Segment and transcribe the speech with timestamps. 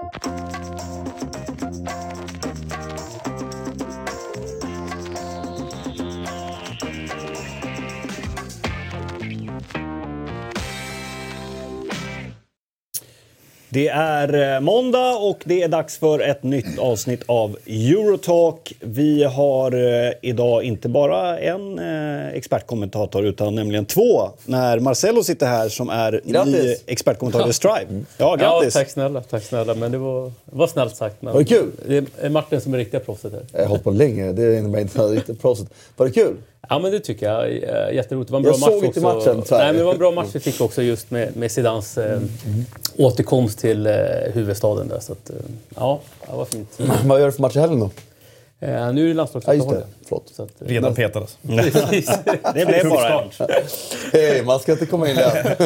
[0.00, 0.30] フフ
[1.56, 1.69] フフ。
[13.72, 18.74] Det är eh, måndag och det är dags för ett nytt avsnitt av Eurotalk.
[18.80, 19.72] Vi har
[20.06, 24.30] eh, idag inte bara en eh, expertkommentator utan nämligen två.
[24.44, 26.52] När Marcelo sitter här som är Grattis.
[26.52, 28.04] ny expertkommentator i Strive.
[28.16, 28.74] Ja, grattis!
[28.74, 29.20] Ja, tack snälla.
[29.20, 29.74] Tack snälla.
[29.74, 31.22] Men det var, det var snällt sagt.
[31.22, 31.70] Men Var det kul?
[31.88, 33.42] Det är Martin som är riktiga proffset här.
[33.52, 35.68] Jag har hållit på länge, det innebär inte riktigt proffset.
[35.96, 36.36] Var det kul?
[36.68, 37.46] Ja, men det tycker jag.
[37.52, 38.28] Eh, Jätteroligt.
[38.28, 39.28] Det var en bra Jag match såg inte också.
[39.30, 39.58] matchen, tyvärr.
[39.58, 42.20] Nej, men det var en bra match vi fick också just med, med Zidans eh,
[42.96, 43.94] återkomst till eh,
[44.32, 45.00] huvudstaden där.
[45.00, 45.36] Så att, eh,
[45.76, 46.00] ja,
[46.30, 46.68] det var fint.
[47.04, 47.90] Vad gör du för match i helgen då?
[48.62, 49.76] Eh, nu är det Ja, landslagsuppehåll.
[50.08, 50.32] Förlåt.
[50.36, 51.36] Så att, eh, Redan petades.
[52.54, 53.28] Det blev bara en.
[54.12, 55.56] Hej, man ska inte komma in där.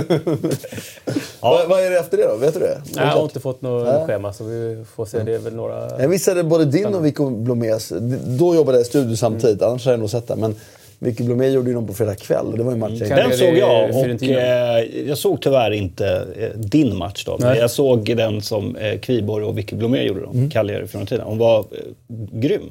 [1.41, 2.37] vad, vad är det efter det då?
[2.37, 2.83] Vet du det?
[2.95, 5.23] Nej, jag har inte fått något schema så vi får se.
[5.23, 6.01] Det är väl några...
[6.01, 7.93] Jag missade både din och Vico Blomés.
[8.27, 9.71] Då jobbade jag i studio samtidigt, Mm.
[9.71, 10.37] annars hade jag nog sett det.
[10.37, 10.55] Men
[11.05, 12.57] Vico Blomé gjorde ju någon på fredag kväll.
[12.57, 13.09] Det var ju matchen.
[13.09, 17.37] Kan- Den såg jag och eh, jag såg tyvärr inte eh, din match då.
[17.41, 20.31] Men jag såg den som eh, Kviborg och Vicky Blomé gjorde då.
[20.31, 20.51] Mm.
[20.51, 21.25] Cagliari Fiorentina.
[21.25, 21.65] Hon var eh,
[22.33, 22.71] grym.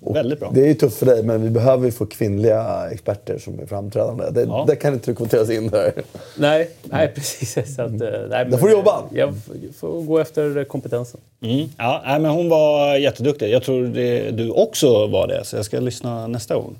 [0.00, 0.50] Väldigt bra.
[0.54, 3.66] Det är ju tufft för dig, men vi behöver ju få kvinnliga experter som är
[3.66, 4.24] framträdande.
[4.30, 4.64] Det, Ja.
[4.68, 5.92] det kan inte du kvoteras in där.
[6.38, 7.74] Nej, nej, precis.
[7.76, 9.02] Så att, eh, nej, men, får du jobba.
[9.14, 11.20] Jag f- får gå efter kompetensen.
[11.42, 11.68] Mm.
[11.78, 13.50] Ja, nej, men hon var jätteduktig.
[13.50, 16.76] Jag tror det, du också var det, så jag ska lyssna nästa gång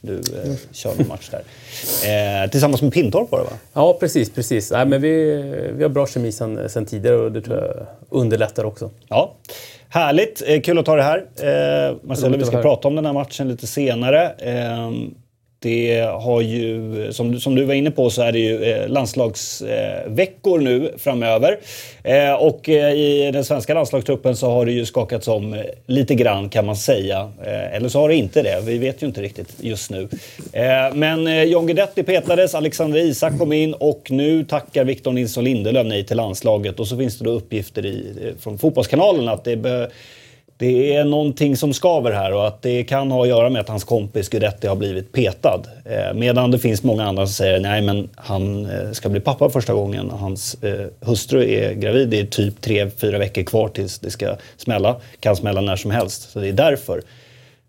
[0.00, 1.42] du eh, kör en match där.
[2.44, 3.50] Eh, tillsammans med Pintorp var det va?
[3.72, 4.30] Ja, precis.
[4.30, 4.70] precis.
[4.70, 5.34] Nej, men vi,
[5.76, 8.90] vi har bra kemi sen, sen tidigare och det tror jag underlättar också.
[9.08, 9.34] Ja.
[9.88, 11.18] Härligt, eh, kul att ta det här.
[11.18, 14.34] Eh, Marcelo, vi ska prata om den här matchen lite senare.
[15.58, 18.88] Det har ju, som, du- som du var inne på så är det ju eh,
[18.88, 21.58] landslagsveckor eh, nu framöver.
[22.04, 26.66] Eh, och i den svenska landslagstruppen så har det ju skakats om lite grann kan
[26.66, 27.32] man säga.
[27.72, 30.08] Eller så har det inte det, vi vet ju inte riktigt just nu.
[30.94, 36.04] Men John Guidetti petades, Alexander Isak kom in och nu tackar Victor Nilsson Lindelöf nej
[36.04, 36.80] till landslaget.
[36.80, 39.56] Och så finns det då uppgifter i, från Fotbollskanalen att det
[40.58, 43.68] det är någonting som skaver här och att det kan ha att göra med att
[43.68, 45.62] hans kompis Guidetti har blivit petad.
[45.84, 49.50] Eh, medan det finns många andra som säger nej men han eh, ska bli pappa
[49.50, 50.10] första gången.
[50.10, 52.08] Hans eh, hustru är gravid.
[52.08, 54.96] Det är typ tre, fyra veckor kvar tills det ska smälla.
[55.20, 56.30] Kan smälla när som helst.
[56.30, 57.02] Så det är därför.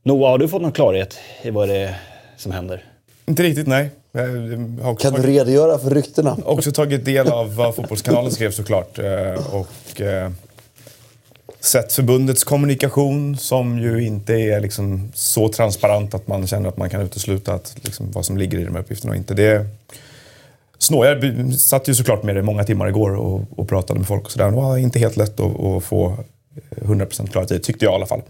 [0.03, 1.95] Noah, har du fått någon klarhet i vad det är
[2.37, 2.83] som händer?
[3.27, 3.89] Inte riktigt, nej.
[4.11, 4.21] Jag
[4.83, 6.37] har också, Kan du tagit, redogöra för ryktena?
[6.45, 8.99] också tagit del av vad Fotbollskanalen skrev såklart.
[8.99, 10.31] eh, Och eh,
[11.59, 16.89] sett förbundets kommunikation som ju inte är liksom så transparent att man känner att man
[16.89, 19.33] kan utesluta att, liksom, vad som ligger i de här uppgifterna och inte.
[19.33, 19.65] Det,
[20.79, 24.25] Snå, jag satt ju såklart med det många timmar igår och, och pratade med folk
[24.25, 24.51] och sådär.
[24.51, 26.17] Det var inte helt lätt att, att få
[26.75, 28.21] 100% klarhet i, tyckte jag i alla fall.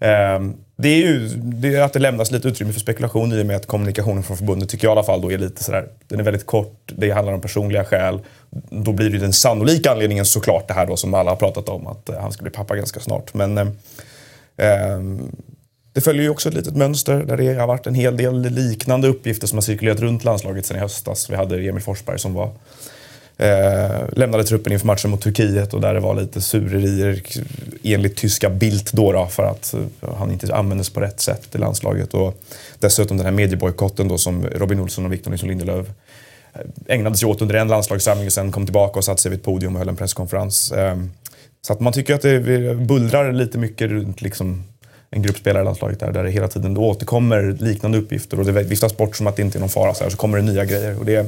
[0.00, 3.46] Ehm, det är ju det är att det lämnas lite utrymme för spekulation i och
[3.46, 6.20] med att kommunikationen från förbundet tycker jag i alla fall då är lite sådär, den
[6.20, 8.20] är väldigt kort, det handlar om personliga skäl.
[8.70, 11.68] Då blir det ju den sannolika anledningen såklart det här då som alla har pratat
[11.68, 13.34] om, att eh, han ska bli pappa ganska snart.
[13.34, 13.66] Men eh,
[14.56, 15.36] ehm,
[15.92, 19.08] det följer ju också ett litet mönster där det har varit en hel del liknande
[19.08, 21.30] uppgifter som har cirkulerat runt landslaget sedan i höstas.
[21.30, 22.50] Vi hade Emil Forsberg som var
[23.42, 27.22] Eh, lämnade truppen inför matchen mot Turkiet och där det var lite surerier
[27.82, 31.58] enligt tyska Bildt då, då för att eh, han inte användes på rätt sätt i
[31.58, 32.14] landslaget.
[32.14, 32.42] Och
[32.78, 35.86] dessutom den här mediebojkotten då som Robin Olsson och Victor Nilsson Lindelöf
[36.54, 39.38] eh, ägnade sig åt under en landslagssamling och sen kom tillbaka och satte sig vid
[39.38, 40.72] ett podium och höll en presskonferens.
[40.72, 40.96] Eh,
[41.66, 42.40] så att man tycker att det
[42.76, 44.64] bullrar lite mycket runt liksom
[45.10, 48.62] en grupp spelare i landslaget där, där det hela tiden återkommer liknande uppgifter och det
[48.62, 50.64] viftas bort som att det inte är någon fara så, här, så kommer det nya
[50.64, 50.98] grejer.
[50.98, 51.26] Och det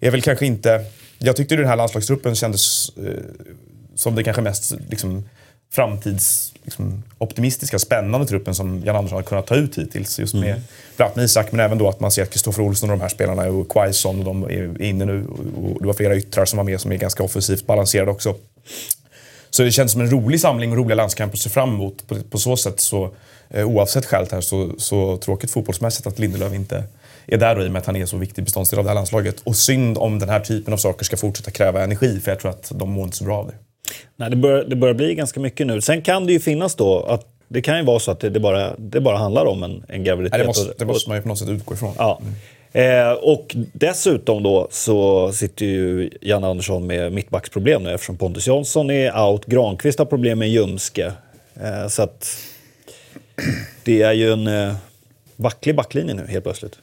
[0.00, 0.84] är väl kanske inte...
[1.18, 3.12] Jag tyckte den här landslagstruppen kändes eh,
[3.94, 5.24] som det kanske mest liksom,
[5.72, 7.02] framtids liksom,
[7.78, 10.18] spännande truppen som Jan Andersson har kunnat ta ut hittills.
[10.18, 10.62] Just med,
[10.96, 13.42] med Isak, men även då att man ser att Kristoffer Olsson och de här spelarna
[13.42, 15.26] och Quaison och de är inne nu.
[15.26, 18.34] Och, och det var flera yttrar som var med som är ganska offensivt balanserade också.
[19.50, 22.06] Så det känns som en rolig samling och roliga landskamper att se fram emot.
[22.06, 23.10] På, på så sätt så,
[23.50, 26.84] eh, oavsett skälet här, så, så tråkigt fotbollsmässigt att Lindelöf inte
[27.26, 28.94] är där då, i och med att han är så viktig beståndsdel av det här
[28.94, 29.40] landslaget.
[29.44, 32.50] Och synd om den här typen av saker ska fortsätta kräva energi, för jag tror
[32.50, 33.54] att de mår inte så bra av det.
[34.16, 35.80] Nej, det, bör, det börjar bli ganska mycket nu.
[35.80, 38.40] Sen kan det ju finnas då att det kan ju vara så att det, det,
[38.40, 40.32] bara, det bara handlar om en, en graviditet.
[40.32, 41.94] Nej, det, måste, det måste man ju på något sätt utgå ifrån.
[41.98, 42.20] Ja.
[42.72, 48.90] Eh, och dessutom då så sitter ju Jan Andersson med mittbacksproblem nu eftersom Pontus Jansson
[48.90, 49.46] är out.
[49.46, 51.12] Granqvist har problem med ljumske.
[51.60, 52.36] Eh, så att
[53.84, 54.74] det är ju en eh,
[55.36, 56.78] vacklig backlinje nu helt plötsligt.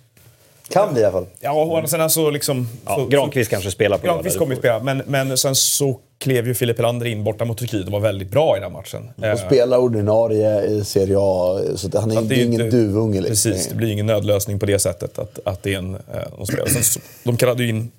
[0.69, 1.25] Kan bli i alla fall.
[1.39, 2.67] Ja, och å andra sidan så liksom...
[2.85, 6.47] Ja, så- Granqvist kanske spelar på Granqvist kommer ju spela, men, men sen så klev
[6.47, 9.09] ju Filip Helander in borta mot Turkiet och var väldigt bra i den matchen.
[9.17, 12.77] Och Eh, spelar ordinarie i Serie A, så han är, så det är ingen inte-
[12.77, 13.21] duvunge.
[13.21, 13.51] Liksom.
[13.51, 15.99] Precis, det blir ingen nödlösning på det sättet att, att det är en, eh,
[16.37, 16.65] de spelar.
[16.65, 17.91] Sen, så, de kallade ju in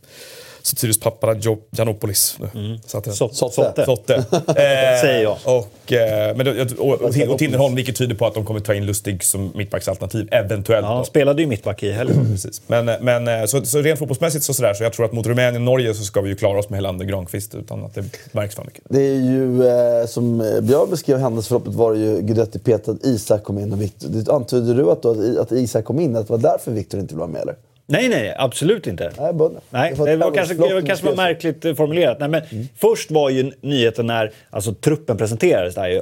[0.67, 2.39] Sotiris.
[2.87, 3.85] Så att, Så- Sotte.
[3.85, 3.85] Sotte.
[3.85, 4.15] Sotte.
[4.49, 5.37] Eh, Säger jag.
[5.45, 8.75] Och, eh, men, det- och, och, och Tinnerholm, vilket tyder på att de kommer ta
[8.75, 10.87] in Lustig som mittbacksalternativ, eventuellt.
[10.87, 12.27] Ja, han spelade ju mittback i helgen.
[12.33, 12.63] Precis.
[12.67, 15.55] Men, men eh, så, så rent fotbollsmässigt så, sådär, så jag tror att mot Rumänien
[15.57, 18.55] och Norge så ska vi ju klara oss med Helander Granqvist utan att det märks
[18.55, 18.83] för mycket.
[18.89, 23.45] Det är ju, eh, som eh, Björn beskrev händelseförloppet, var det ju Guidetti petad, Isak
[23.45, 24.09] kom in och Victor.
[24.09, 27.15] Det Antyder du att, då, att Isak kom in, att det var därför Victor inte
[27.15, 27.55] ville vara med eller?
[27.87, 29.13] Nej, nej, absolut inte.
[29.19, 29.33] Nej.
[29.71, 32.21] Nej, det var kanske, det var kanske var märkligt formulerat.
[32.21, 32.43] Nej, men
[32.77, 35.75] Först var ju nyheten när alltså, truppen presenterades.
[35.75, 36.01] Där ju,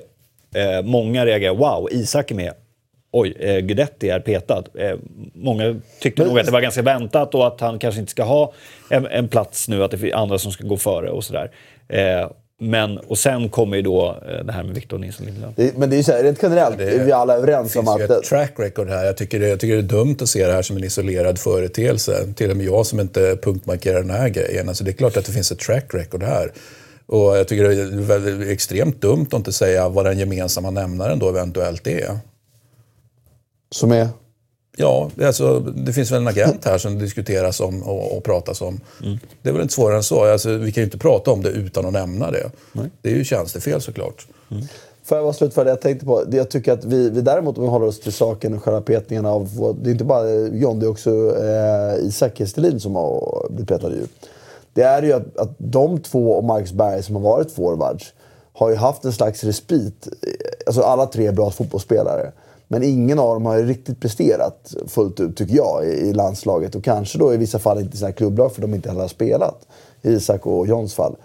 [0.60, 2.52] eh, många reagerade wow, Isak är med.
[3.12, 4.64] Oj, eh, Guidetti är petad.
[4.74, 4.96] Eh,
[5.34, 8.22] många tyckte Men- nog att det var ganska väntat och att han kanske inte ska
[8.22, 8.52] ha
[8.90, 11.50] en, en plats nu, att det är andra som ska gå före och sådär.
[11.88, 12.30] Eh,
[12.62, 15.52] men, och sen kommer ju då eh, det här med Victor Nilsson Lindelöf.
[15.56, 17.78] Det, men det är ju så här, rent generellt Det är vi alla överens Det
[17.78, 18.10] om finns ju att...
[18.10, 19.04] ett track record här.
[19.04, 21.38] Jag tycker, det, jag tycker det är dumt att se det här som en isolerad
[21.38, 22.34] företeelse.
[22.36, 24.68] Till och med jag som inte punktmarkerar den här grejen.
[24.68, 26.52] Alltså det är klart att det finns ett track record här.
[27.06, 31.18] Och jag tycker det är väldigt, extremt dumt att inte säga vad den gemensamma nämnaren
[31.18, 32.18] då eventuellt är.
[33.70, 34.08] Som är...
[34.76, 38.80] Ja, alltså, det finns väl en agent här som diskuteras om och, och pratas om.
[39.42, 40.24] Det är väl inte svårare än så.
[40.24, 42.50] Alltså, vi kan ju inte prata om det utan att nämna det.
[43.02, 44.26] Det är ju tjänstefel såklart.
[45.04, 46.24] Får jag bara slutföra det jag tänkte på?
[46.30, 49.26] Jag tycker att vi, vi däremot, om vi håller oss till saken och själva petningen
[49.26, 49.74] av...
[49.82, 53.90] Det är inte bara John, det är också eh, Isak Kestelin som har blivit petad
[53.90, 54.06] ju.
[54.74, 58.12] Det är ju att, att de två och Marcus Berg som har varit forwards
[58.52, 60.08] har ju haft en slags respit.
[60.66, 62.32] Alltså alla tre är bra fotbollsspelare.
[62.72, 66.74] Men ingen av dem har ju riktigt presterat fullt ut, tycker jag, i, landslaget.
[66.74, 69.08] Och kanske då i vissa fall inte i sina klubblag, för de inte heller har
[69.08, 69.66] spelat.
[70.02, 71.16] I Isak och Johns fall.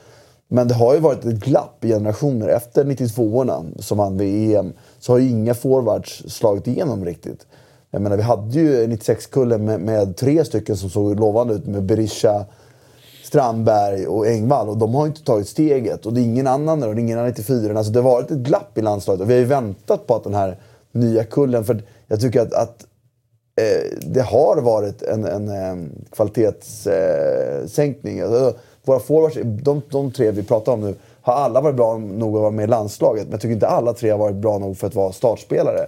[0.47, 2.47] Men det har ju varit ett glapp i generationer.
[2.47, 7.45] Efter 92orna som vann VM så har ju inga forwards slagit igenom riktigt.
[7.91, 11.83] Jag menar, vi hade ju 96-kullen med, med tre stycken som såg lovande ut med
[11.83, 12.45] Berisha,
[13.23, 14.69] Strandberg och Engvall.
[14.69, 16.05] Och de har ju inte tagit steget.
[16.05, 18.11] Och det är ingen annan där, och det är ingen annan 94 Alltså det har
[18.11, 19.21] varit ett glapp i landslaget.
[19.21, 20.57] Och vi har ju väntat på att den här
[20.91, 21.65] nya kullen...
[21.65, 22.85] För jag tycker att, att
[23.61, 28.21] eh, det har varit en, en ehm, eh, kvalitetssänkning.
[28.21, 28.53] alltså,
[28.85, 32.41] våra forwards, de, de tre vi pratar om nu, har alla varit bra nog att
[32.41, 33.23] vara med i landslaget.
[33.23, 35.87] Men jag tycker inte alla tre har varit bra nog för att vara startspelare.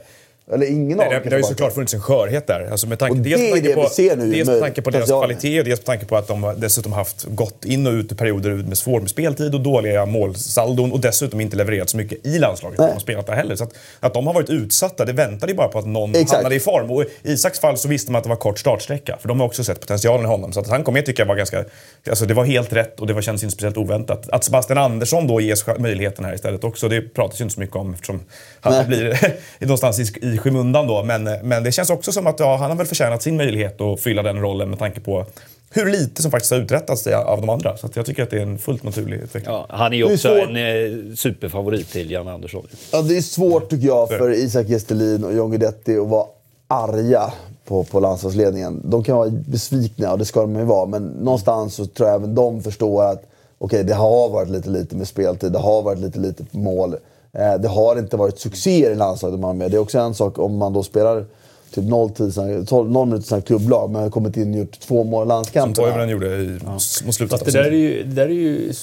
[0.53, 2.67] Eller ingen Nej, av det, dem det har ju såklart funnits en skörhet där.
[2.71, 4.81] Alltså med tanke, Och det är det på, vi ser nu Dels med med tanke
[4.81, 7.93] på deras kvalitet och dels med tanke på att de dessutom haft gått in och
[7.93, 11.97] ut i perioder med svår med speltid och dåliga målsaldon och dessutom inte levererat så
[11.97, 12.77] mycket i landslaget.
[12.77, 13.55] De har spelat där heller.
[13.55, 16.31] Så att, att de har varit utsatta, det väntade ju bara på att någon Exakt.
[16.31, 16.91] hamnade i form.
[16.91, 19.17] Och i Isaks fall så visste man att det var kort startsträcka.
[19.21, 20.53] För de har också sett potentialen i honom.
[20.53, 21.65] Så att han kom med tycker jag var ganska...
[22.09, 24.29] Alltså det var helt rätt och det var, kändes inte speciellt oväntat.
[24.29, 27.75] Att Sebastian Andersson då ges möjligheten här istället också, det pratas ju inte så mycket
[27.75, 28.19] om eftersom
[28.61, 28.85] han Nej.
[28.85, 29.17] blir
[29.59, 31.03] någonstans i skymundan då.
[31.03, 33.99] Men, men det känns också som att ja, han har väl förtjänat sin möjlighet att
[33.99, 35.25] fylla den rollen med tanke på
[35.71, 37.77] hur lite som faktiskt har uträttats av de andra.
[37.77, 39.55] Så att jag tycker att det är en fullt naturlig utveckling.
[39.55, 40.49] Ja, han är ju är också svårt.
[40.49, 42.67] en eh, superfavorit till Jan Andersson.
[42.91, 46.25] Ja, det är svårt tycker jag för Isak Gestelin och John Guidetti att vara
[46.67, 47.33] arga
[47.65, 48.81] på, på landslagsledningen.
[48.85, 50.85] De kan vara besvikna och det ska de ju vara.
[50.85, 53.23] Men någonstans så tror jag även de förstår att
[53.57, 55.51] okej, det har varit lite lite med speltid.
[55.51, 56.95] Det har varit lite lite mål.
[57.33, 59.71] Eh, det har inte varit succéer i landslaget man med.
[59.71, 61.25] Det är också en sak om man då spelar
[61.73, 64.79] typ 0, 10, sina- 12, 0 minuter sina klubblag men har kommit in och gjort
[64.79, 65.87] två mål i Som landskamperna.
[65.87, 66.59] Toivonen gjorde i,
[67.05, 68.73] mot slutet det där är ju, det där är ju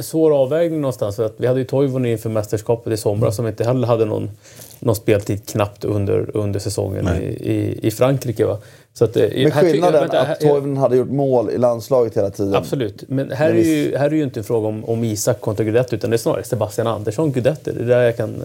[0.00, 1.16] svår avvägning någonstans.
[1.16, 4.30] För att vi hade ju Toivonen inför mästerskapet i somras som inte heller hade någon,
[4.78, 8.44] någon speltid knappt under, under säsongen i, i, i Frankrike.
[8.46, 8.58] Va?
[8.98, 12.54] Så att, eh, Men skillnaden vänta, att Toivonen hade gjort mål i landslaget hela tiden.
[12.54, 13.04] Absolut.
[13.08, 15.64] Men här är, Men ju, här är ju inte en fråga om, om Isak kontra
[15.64, 17.72] Guidetti utan det är snarare Sebastian Andersson Guidetti.
[17.72, 18.42] Det är där jag kan...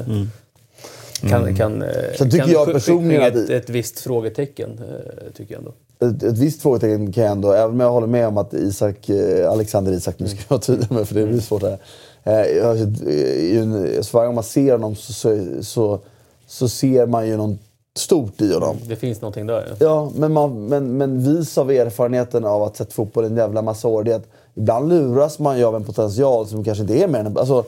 [1.29, 5.59] Kan, kan, eh, Sen tycker kan jag personligen ett, ett visst frågetecken, eh, tycker jag
[5.59, 5.73] ändå.
[6.15, 9.09] ett, ett visst frågetecken kan jag ändå, även om jag håller med om att Isak,
[9.09, 11.77] eh, Alexander Isak, nu ska jag vara tydlig med för det blir svårt här.
[12.23, 15.99] Eh, eh, så varje gång man ser honom så, så, så,
[16.47, 17.59] så ser man ju något
[17.97, 18.77] stort i honom.
[18.87, 19.75] Det finns någonting där.
[19.79, 20.11] Ja.
[20.15, 24.03] Men, man, men, men vis av erfarenheten av att sett fotboll en jävla massa år,
[24.03, 27.19] det är att ibland luras man ju av en potential som kanske inte är mer
[27.19, 27.37] än...
[27.37, 27.63] Alltså,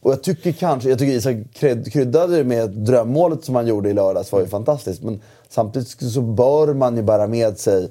[0.00, 3.90] Och jag tycker kanske, jag tycker Isak kryd- kryddade det med drömmålet som han gjorde
[3.90, 5.02] i lördags var ju fantastiskt.
[5.02, 7.90] Men samtidigt så bör man ju bära med sig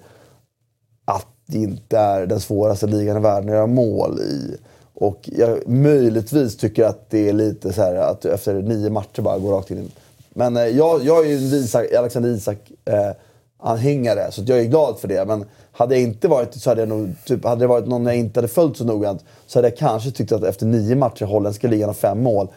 [1.06, 4.58] att det inte är den svåraste ligan i världen att göra mål i.
[4.94, 9.22] Och jag möjligtvis tycker att det är lite så här att du efter nio matcher
[9.22, 9.90] bara går rakt in i
[10.34, 13.12] Men eh, jag, jag är ju en Isak, Alexander Isak eh,
[13.64, 14.32] anhängare.
[14.32, 15.26] Så jag är glad för det.
[15.26, 18.16] Men hade jag inte varit så hade jag nog, typ, hade det varit någon jag
[18.16, 21.68] inte hade följt så noggrant så hade jag kanske tyckt att efter nio matcher, holländska
[21.68, 22.48] ligan och fem mål,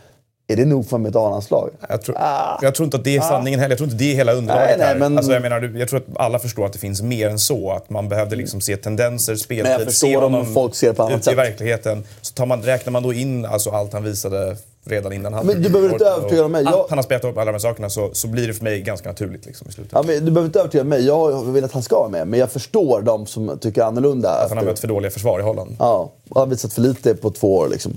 [0.48, 1.70] är det nog för mitt A-landslag?
[1.88, 2.16] Jag tror,
[2.62, 3.70] jag tror inte att det är sanningen heller.
[3.72, 4.96] Jag tror inte det är hela underlaget Nej, nej, här.
[4.98, 7.70] men- Alltså, jag, menar, jag tror att alla förstår att det finns mer än så.
[7.72, 11.20] Att man behövde liksom se tendenser, speltid, se om honom folk ser på annat ute
[11.20, 11.38] i sätt.
[11.38, 12.04] verkligheten.
[12.20, 15.62] Så tar man, räknar man då in alltså, allt han visade redan innan han Men
[15.62, 16.64] du behöver inte övertyga mig.
[16.64, 18.80] Jag- han har spelat upp alla de här sakerna så, så blir det för mig
[18.80, 19.92] ganska naturligt liksom, i slutet.
[19.94, 21.06] Ja, men du behöver inte övertyga mig.
[21.06, 22.26] Jag vill att han ska vara med.
[22.28, 24.30] Men jag förstår de som tycker annorlunda.
[24.30, 25.76] Att han har mött för dåliga försvar i Holland.
[25.78, 27.92] Ja, och har visat för lite på två år liksom.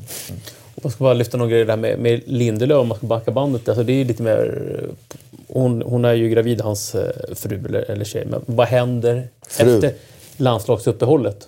[0.84, 3.70] Man ska bara lyfta någon grej där med, med Lindelöf, om man ska backa bandet.
[3.70, 4.80] Alltså det är lite mer...
[5.48, 8.26] Hon, hon är ju gravid, hans eh, fru eller, eller tjej.
[8.26, 9.76] Men vad händer Fru.
[9.76, 9.94] efter
[10.38, 11.48] landslagsuppehållet?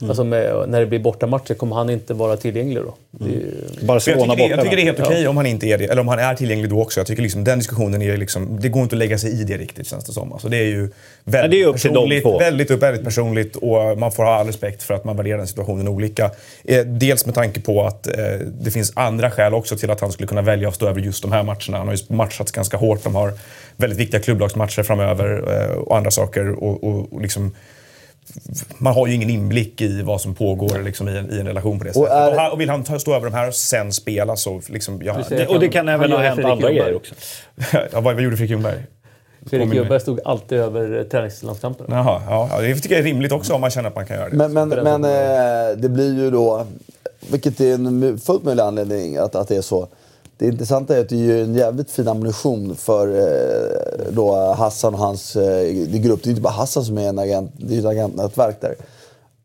[0.00, 3.24] Alltså med, när det blir bortamatcher, kommer han inte vara tillgänglig då?
[3.24, 4.56] Är ju, För jag, Barcelona tycker det, borta.
[4.56, 6.34] jag tycker det är helt okej om han inte är det, eller om han är
[6.34, 7.00] tillgänglig då också.
[7.00, 9.56] Jag tycker liksom, den diskussionen är liksom, det går inte att lägga sig i det
[9.56, 10.32] riktigt känns det som.
[10.32, 10.90] Alltså, det är ju
[11.24, 14.82] väldigt, det är upp personligt, väldigt, upp, väldigt personligt och man får ha all respekt
[14.82, 16.30] för att man värderar den situationen olika.
[16.64, 18.14] Eh, dels med tanke på att eh,
[18.60, 21.22] det finns andra skäl också till att han skulle kunna välja att stå över just
[21.22, 21.78] de här matcherna.
[21.78, 23.32] Han har ju matchats ganska hårt, de har
[23.76, 26.50] väldigt viktiga klubblagsmatcher framöver eh, och andra saker.
[26.50, 27.52] Och, och, och liksom,
[28.78, 31.78] man har ju ingen inblick i vad som pågår liksom, i, en, i en relation
[31.78, 32.08] på det sättet.
[32.10, 34.60] Och, är- här- och vill han ta, stå över de här och sen spela så...
[34.68, 35.38] Liksom, ja, Precis.
[35.38, 37.14] Det- Och det kan Han även ha gör hänt Fredrik andra grejer också.
[37.72, 38.82] ja, vad, vad gjorde Fredrik Ljungberg?
[39.46, 41.96] Fredrik Ljungberg stod alltid över eh, träningslandskamperna.
[41.96, 44.16] Jaha, ja, ja, det tycker jag är rimligt också om man känner att man kan
[44.16, 44.36] göra det.
[44.36, 46.66] Men, men, men eh, det blir ju då,
[47.30, 49.88] vilket är en fullt möjlig anledning att, att det är så.
[50.38, 55.00] Det intressanta är att det är en jävligt fin ammunition för eh, då Hassan och
[55.00, 56.22] hans eh, grupp.
[56.22, 58.74] Det är inte bara Hassan som är en agent, det är ett agentnätverk där.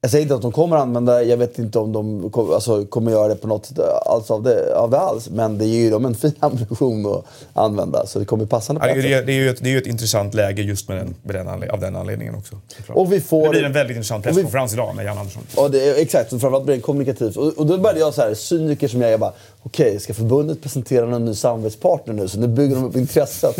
[0.01, 3.11] Jag säger inte att de kommer använda jag vet inte om de kom, alltså, kommer
[3.11, 5.29] göra det på något sätt alls av det, av det alls.
[5.29, 8.05] Men det ger ju dem en fin ammunition att använda.
[8.05, 9.77] Så det kommer passande på Ja, det, är- det, är ju ett, det är ju
[9.77, 12.55] ett intressant läge just med den, med den av den anledningen också.
[12.89, 15.43] Och vi får- Det blir en väldigt intressant vi- presskonferens idag med Jan Andersson.
[15.55, 16.29] Ja, det är, exakt.
[16.29, 17.35] Framförallt blir det kommunikativt.
[17.37, 20.61] Och, och då började jag så här, cyniker som jag, jag bara, okej, ska förbundet
[20.61, 22.27] presentera någon ny samarbetspartner nu?
[22.27, 23.55] Så nu bygger de upp intresset.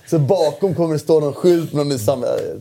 [0.10, 2.60] så bakom kommer det stå någon skylt med någon ny samarbetspartner.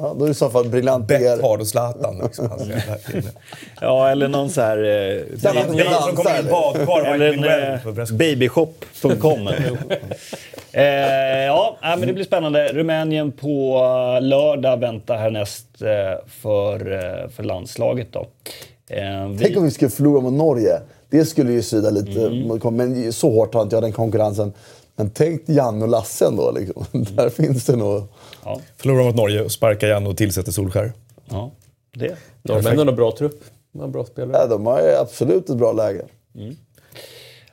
[0.00, 1.42] Ja, då är det i så fall briljant Bett PR.
[1.42, 2.18] har och Zlatan.
[2.24, 3.30] Liksom, jävla kille.
[3.80, 4.76] Ja, eller någon så här...
[4.78, 9.48] Eh, någon som kommer i ett badkar eller en eh, babyshop.com.
[10.72, 10.84] eh,
[11.44, 12.68] ja, men det blir spännande.
[12.72, 13.76] Rumänien på
[14.16, 18.08] eh, lördag väntar härnäst eh, för, eh, för landslaget.
[18.12, 18.20] Då.
[18.90, 20.80] Eh, vi- Tänk om vi skulle förlora mot Norge.
[21.10, 22.26] Det skulle ju svida lite.
[22.26, 22.76] Mm.
[22.76, 24.52] Men så hårt har inte jag den konkurrensen.
[24.96, 26.50] Men tänk Jan och Lasse ändå.
[26.50, 26.84] Liksom.
[27.16, 28.02] Där finns det nog...
[28.44, 30.92] ja, Förlorar mot Norge och sparkar Jan och tillsätter Solskär.
[31.30, 31.50] ja,
[31.94, 32.16] det.
[32.42, 33.44] Norrmännen har bra trupp.
[33.72, 34.42] De har bra spelare.
[34.42, 36.04] Ja, de har ju absolut ett bra läge.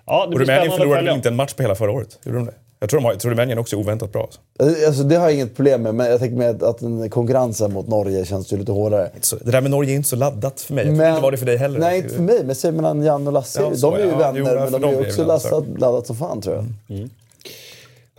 [0.06, 2.20] Ja, det Och blir Rumänien förlorade väl inte en match på hela förra året?
[2.24, 2.54] Gjorde de det?
[2.86, 4.22] Jag tror, de har, jag tror Rumänien också är oväntat bra.
[4.22, 4.40] Alltså.
[4.88, 7.88] Alltså, det har jag inget problem med, men jag tänker med att den konkurrensen mot
[7.88, 9.10] Norge känns ju lite hårdare.
[9.44, 10.86] Det där med Norge är inte så laddat för mig.
[10.88, 11.80] Jag tror inte det var det för dig heller.
[11.80, 12.44] Nej, inte för mig.
[12.44, 13.62] Men säg mellan Jan och Lasse.
[13.62, 14.18] Ja, de är ju ja.
[14.18, 16.66] vänner, Jo, men de är ju också lastat, laddat som fan tror jag.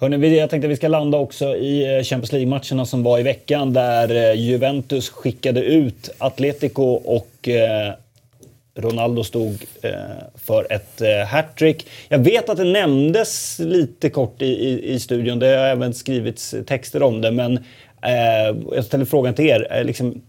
[0.00, 3.18] Hörrni, vi- jag tänkte att vi ska landa också i eh, Champions League-matcherna som var
[3.18, 7.92] i veckan där eh, Juventus skickade ut Atletico och eh,
[8.76, 9.90] Ronaldo stod eh,
[10.34, 11.86] för ett eh, hattrick.
[12.08, 16.54] Jag vet att det nämndes lite kort i, i, i studion, det har även skrivits
[16.66, 17.56] texter om det, men
[18.02, 19.68] eh, jag ställer frågan till er.
[19.70, 20.20] Eh, liksom,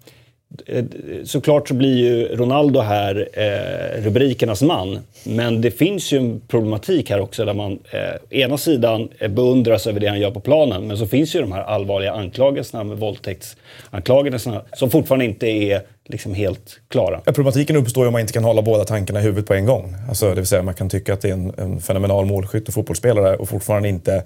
[0.66, 0.86] eh,
[1.24, 5.00] Såklart så blir ju Ronaldo här eh, rubrikernas man.
[5.24, 9.88] Men det finns ju en problematik här också där man eh, ena sidan eh, beundras
[9.88, 10.88] över det han gör på planen.
[10.88, 16.34] Men så finns ju de här allvarliga anklagelserna med våldtäktsanklagelserna som fortfarande inte är liksom
[16.34, 17.20] helt klara.
[17.20, 19.96] Problematiken uppstår ju om man inte kan hålla båda tankarna i huvudet på en gång.
[20.10, 22.74] Alltså, det vill säga man kan tycka att det är en, en fenomenal målskytt och
[22.74, 24.24] fotbollsspelare och fortfarande inte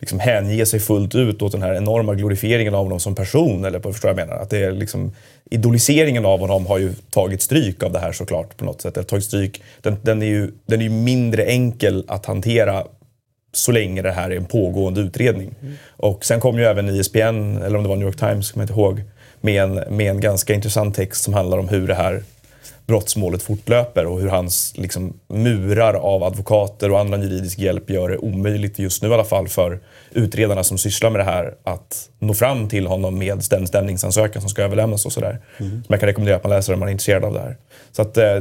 [0.00, 3.64] liksom hänge sig fullt ut åt den här enorma glorifieringen av honom som person.
[3.64, 4.34] Eller förstår jag menar?
[4.34, 5.12] Att det är liksom,
[5.50, 8.96] idoliseringen av honom har ju tagit stryk av det här såklart på något sätt.
[8.96, 12.84] Eller tagit stryk, den, den, är ju, den är ju mindre enkel att hantera
[13.52, 15.54] så länge det här är en pågående utredning.
[15.88, 18.70] Och sen kom ju även ISBN, eller om det var New York Times, kommer jag
[18.70, 19.02] inte ihåg,
[19.40, 22.22] med en, med en ganska intressant text som handlar om hur det här
[22.86, 28.18] brottsmålet fortlöper och hur hans liksom, murar av advokater och annan juridisk hjälp gör det
[28.18, 29.80] omöjligt, just nu i alla fall, för
[30.10, 34.50] utredarna som sysslar med det här att nå fram till honom med den stämningsansökan som
[34.50, 35.38] ska överlämnas och sådär.
[35.58, 37.56] Som jag kan rekommendera att man läser om man är intresserad av det här.
[37.92, 38.36] Så att, eh,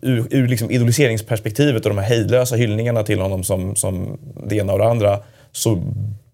[0.00, 4.72] ur, ur liksom idoliseringsperspektivet och de här hejdlösa hyllningarna till honom som, som det ena
[4.72, 5.18] och det andra
[5.52, 5.82] så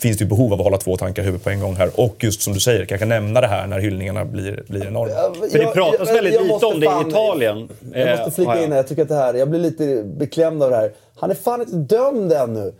[0.02, 1.90] finns det ju behov av att hålla två tankar i huvudet på en gång här.
[1.94, 5.48] Och just som du säger, kanske nämna det här när hyllningarna blir, blir enorma.
[5.50, 7.68] För det pratas väldigt lite måste om det i Italien.
[7.92, 8.64] Jag eh, måste flika jag.
[8.64, 10.92] in här, jag tycker att det här, jag blir lite beklämd av det här.
[11.16, 12.72] Han är fan inte dömd ännu.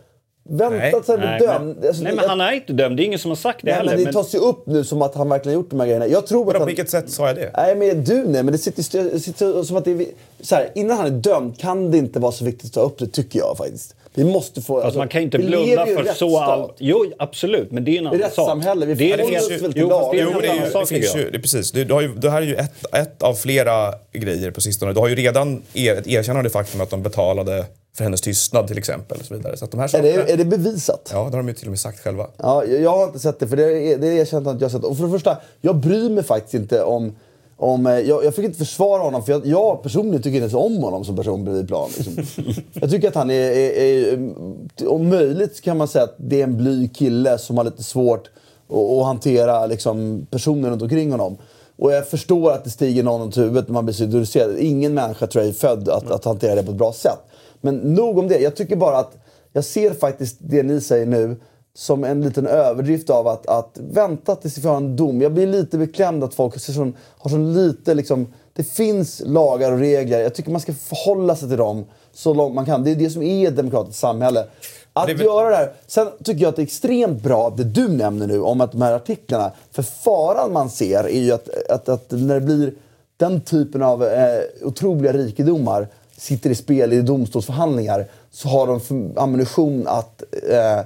[0.49, 1.85] Vänta tills han blir men, dömd.
[1.85, 2.97] Alltså, nej, men han är inte dömd.
[2.97, 3.91] Det är ingen som har sagt det Nej, heller.
[3.91, 5.87] men det men- tas ju upp nu som att han verkligen har gjort de här
[5.87, 6.07] grejerna.
[6.07, 6.67] Jag tror att på han...
[6.67, 7.51] vilket sätt sa jag det?
[7.57, 8.83] Nej, men du nej, men det sitter,
[9.19, 10.05] sitter som att det är...
[10.41, 12.99] Så här, innan han är dömd kan det inte vara så viktigt att ta upp
[12.99, 13.95] det, tycker jag faktiskt.
[14.17, 14.81] Vi måste få...
[14.81, 16.49] Alltså, man kan ju inte blunda ju för så rättsstat.
[16.49, 16.71] all...
[16.77, 17.71] Jo, absolut.
[17.71, 18.37] Men det är ju en Det är annan sak.
[18.39, 18.85] rättssamhälle.
[18.85, 20.31] Vi det är, finns, väl till jo, fast är lagar.
[20.33, 21.71] Jo, det, är ju, sak, det finns ju, det, precis.
[21.71, 24.93] Det, du har ju, det här är ju ett, ett av flera grejer på sistone.
[24.93, 27.65] Du har ju redan er, ett erkännande faktum att de betalade
[27.97, 29.17] för hennes tystnad till exempel.
[29.19, 29.57] Och så vidare.
[29.57, 31.09] Så att de här Är sakerna, det, är det bevisat?
[31.13, 32.27] Ja, det har de ju till och med sagt själva.
[32.37, 34.71] Ja, jag, har inte sett det, för det är det är erkänt att jag har
[34.71, 34.83] sett.
[34.83, 37.15] Och för det första, jag bryr mig faktiskt inte om...
[37.57, 40.53] om eh, jag, jag fick inte försvara honom, för jag, jag personligen tycker inte ens
[40.53, 41.89] om honom som person bredvid plan.
[41.97, 42.43] Liksom.
[42.73, 44.87] jag tycker att han är, är, är...
[44.87, 48.29] Om möjligt kan man säga att det är en blyg kille som har lite svårt
[48.69, 51.37] att, att hantera liksom, personer runt omkring honom.
[51.77, 54.57] Och jag förstår att det stiger någon runt huvudet när man blir så idoliserad.
[54.57, 57.19] Ingen människa tror jag är född att, att hantera det på ett bra sätt.
[57.61, 58.39] Men nog om det.
[58.39, 59.17] Jag tycker bara att
[59.53, 61.35] jag ser faktiskt det ni säger nu
[61.77, 65.21] som en liten överdrift av att, att vänta tills vi har en dom.
[65.21, 68.33] Jag blir lite beklämd att folk sån, har så lite liksom...
[68.53, 70.19] Det finns lagar och regler.
[70.19, 72.83] Jag tycker man ska förhålla sig till dem så långt man kan.
[72.83, 74.45] Det är det som är ett demokratiskt samhälle.
[74.93, 75.73] Att Det är göra det här.
[75.87, 78.81] Sen tycker jag att det är extremt bra det du nämner nu om att de
[78.81, 79.51] här artiklarna.
[79.71, 82.73] För faran man ser är ju att, att, att när det blir
[83.17, 89.87] den typen av eh, otroliga rikedomar sitter i spel i domstolsförhandlingar så har de ammunition
[89.87, 90.79] att eh,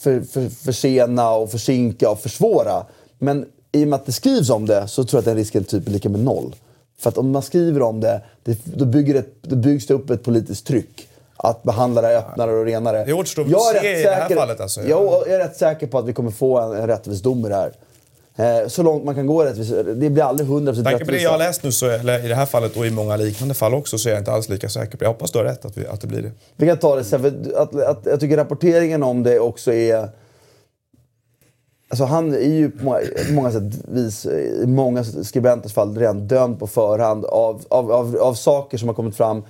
[0.00, 2.86] för, för, försena och försinka och försvåra.
[3.18, 5.64] Men i och med att det skrivs om det så tror jag att den risken
[5.64, 6.56] typ är lika med noll.
[6.98, 10.10] För att om man skriver om det, det då, bygger det då byggs det upp
[10.10, 11.06] ett politiskt tryck.
[11.36, 13.04] Att behandla det öppnare och renare.
[13.04, 14.82] Det återstår väl Jag är att se rätt i det här fallet, alltså.
[14.82, 17.54] Jag är rätt säker på att vi kommer få en, en rättvis dom i det
[17.54, 17.72] här.
[18.40, 19.68] Eh, så långt man kan gå rättvis.
[19.68, 22.28] Det blir aldrig 100% Med tanke på det jag har läst nu, så, eller i
[22.28, 24.68] det här fallet och i många liknande fall också, så är jag inte alls lika
[24.68, 26.30] säker på Jag hoppas du har rätt att, vi, att det blir det.
[26.56, 27.20] Vi kan ta det sen.
[27.20, 30.08] För att, att, jag tycker rapporteringen om det också är...
[31.88, 34.26] Alltså han är ju på många, många sätt vis,
[34.62, 38.94] i många skribenters fall redan dömd på förhand av, av, av, av saker som har
[38.94, 39.42] kommit fram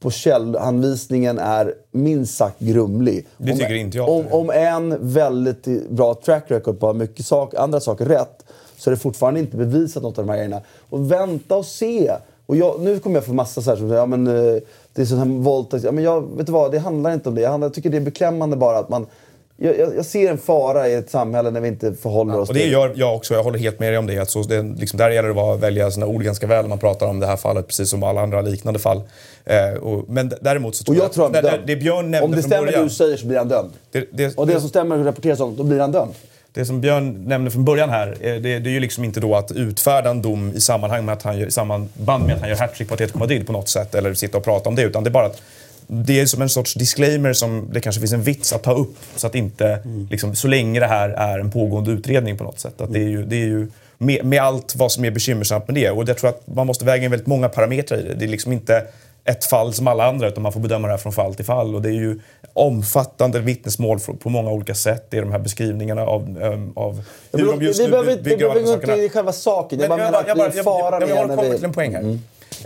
[0.00, 3.26] på källhanvisningen är minst sagt grumlig.
[3.38, 4.08] Det om, tycker inte jag.
[4.08, 8.44] Om, om en väldigt bra track record på mycket sak, andra saker rätt
[8.76, 10.60] så är det fortfarande inte bevisat något av de här grejerna.
[10.90, 12.12] Och vänta och se.
[12.46, 15.02] Och jag, nu kommer jag få massa så här som säger ja, men, eh, det
[15.02, 15.84] är sån här våldtäkt.
[15.84, 17.40] Ja, men jag, vet du vad, det handlar inte om det.
[17.40, 19.06] Jag, handlar, jag tycker det är beklämmande bara att man...
[19.56, 22.54] Jag, jag, jag ser en fara i ett samhälle när vi inte förhåller oss Och
[22.54, 22.72] det till...
[22.72, 23.34] gör jag också.
[23.34, 24.18] Jag håller helt med dig om det.
[24.18, 26.78] Att så det liksom, där gäller det att välja sina ord ganska väl när man
[26.78, 29.02] pratar om det här fallet, precis som alla andra liknande fall.
[29.44, 31.66] Eh, och, men däremot så Och tror jag tror han det, blir det, dömd.
[31.66, 32.84] det Björn nämnde Om det stämmer det början...
[32.84, 33.70] du säger så blir han dömd.
[33.92, 36.12] Det, det, Och det som stämmer och rapporteras om, då blir han dömd.
[36.52, 39.34] Det som Björn nämnde från början här, eh, det, det är ju liksom inte då
[39.34, 42.48] att utfärda en dom i, sammanhang med att han gör, i samband med att han
[42.48, 44.82] gör hattrick på Atletico Madrid på något sätt eller sitta och prata om det.
[44.82, 45.42] Utan det är bara att
[45.86, 48.96] det är som en sorts disclaimer som det kanske finns en vits att ta upp.
[49.16, 49.78] Så att inte,
[50.10, 52.80] liksom, så länge det här är en pågående utredning på något sätt.
[52.80, 53.68] Att det är ju, det är ju
[53.98, 55.90] med, med allt vad som är bekymmersamt med det.
[55.90, 58.14] Och jag tror att man måste väga in väldigt många parametrar i det.
[58.14, 58.86] Det är liksom inte
[59.24, 61.74] ett fall som alla andra utan man får bedöma det här från fall till fall.
[61.74, 62.20] Och det är ju
[62.52, 65.06] omfattande vittnesmål på många olika sätt.
[65.10, 68.30] Det är de här beskrivningarna av, ehm, av hur de just vi nu behöver inte
[68.30, 68.96] vi behöver de här gå sakerna.
[68.96, 69.78] in i själva saken.
[69.78, 71.28] Jag Men bara menar att jag, det bara, är jag, faran jag, jag, är jag
[71.28, 71.56] när kommer vi...
[71.56, 72.18] till en poäng här.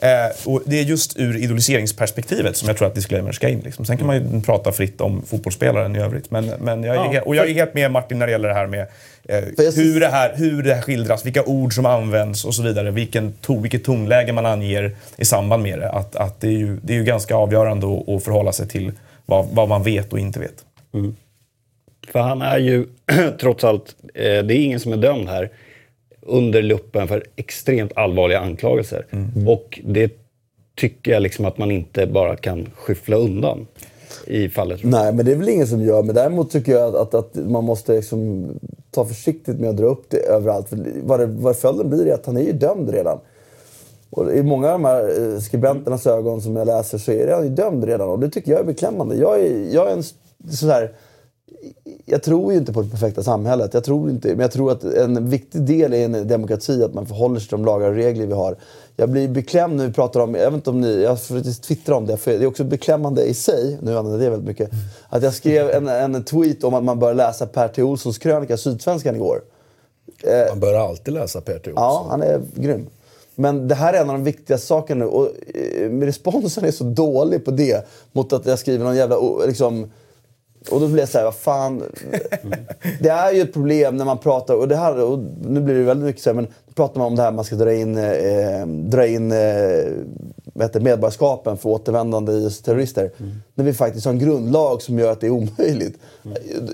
[0.03, 3.61] Eh, och det är just ur idoliseringsperspektivet som jag tror att disclaimer ska in.
[3.61, 3.85] Liksom.
[3.85, 6.31] Sen kan man ju prata fritt om fotbollsspelaren i övrigt.
[6.31, 8.55] Men, men jag är, Ja, och jag är helt med Martin när det gäller det
[8.55, 8.87] här med
[9.29, 12.91] eh, hur, det här, hur det här skildras, vilka ord som används och så vidare.
[12.91, 15.91] Vilken to, vilket tonläge man anger i samband med det.
[15.91, 18.93] Att, att det, är ju, det är ju ganska avgörande att, att förhålla sig till
[19.27, 20.65] vad, vad man vet och inte vet.
[22.13, 22.87] För han är ju,
[23.41, 25.51] trots allt, eh, det är ingen som är dömd här,
[26.29, 29.07] under luppen för extremt allvarliga anklagelser.
[29.49, 30.13] Och det
[30.77, 33.67] tycker jag liksom att man inte bara kan skyffla undan
[34.27, 34.81] i fallet.
[34.85, 36.03] Nej, men det är väl ingen som gör.
[36.03, 38.47] Men däremot tycker jag att, att, att man måste liksom
[38.91, 40.69] ta försiktigt med att dra upp det överallt.
[40.69, 43.19] För vad, det, vad följden blir är att han är ju dömd redan.
[44.11, 47.45] Och I många av de här eh, skribenternas ögon som jag läser så är han
[47.45, 48.09] ju dömd redan.
[48.09, 49.17] Och det tycker jag är beklämmande.
[49.17, 50.15] Jag är, jag är en s-
[50.51, 50.93] sådär...
[52.11, 53.75] Jag tror ju inte på det perfekta samhället.
[53.75, 56.95] Jag tror inte, men jag tror att en viktig del i en demokrati är att
[56.95, 58.57] man förhåller sig till de lagar och regler vi har.
[58.97, 61.97] Jag blir beklämd när vi pratar om, jag vet inte om ni, jag faktiskt twittra
[61.97, 64.71] om det, för det är också beklämmande i sig, nu använder jag det väldigt mycket,
[65.09, 67.83] att jag skrev en, en tweet om att man bör läsa Per T.
[67.83, 69.43] Olssons krönika Sydsvenskan igår.
[70.49, 71.85] Man bör alltid läsa Peter Olsson.
[71.85, 72.87] Ja, han är grym.
[73.35, 75.11] Men det här är en av de viktigaste sakerna nu.
[75.11, 77.87] Och eh, responsen är så dålig på det.
[78.13, 79.17] Mot att jag skriver någon jävla...
[79.47, 79.91] Liksom,
[80.71, 81.83] och då blir jag såhär, vad fan.
[83.01, 85.83] Det är ju ett problem när man pratar, och det här, och nu blir det
[85.83, 87.99] väldigt mycket så här, men då pratar man om det här man ska dra in,
[87.99, 89.39] eh, dra in eh,
[90.63, 93.11] heter, medborgarskapen för återvändande IS-terrorister.
[93.55, 95.99] När vi faktiskt har en grundlag som gör att det är omöjligt.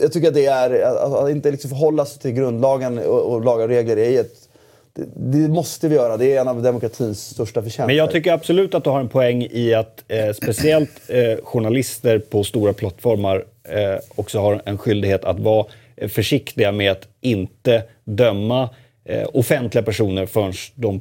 [0.00, 3.44] Jag tycker att det är, att, att inte liksom förhålla sig till grundlagen och, och
[3.44, 4.48] lagar och regler är ett
[4.96, 6.16] det, det måste vi göra.
[6.16, 7.86] Det är en av demokratins största förtjänster.
[7.86, 12.18] Men jag tycker absolut att du har en poäng i att eh, speciellt eh, journalister
[12.18, 17.82] på stora plattformar eh, också har en skyldighet att vara eh, försiktiga med att inte
[18.04, 18.68] döma
[19.04, 21.00] eh, offentliga personer förrän de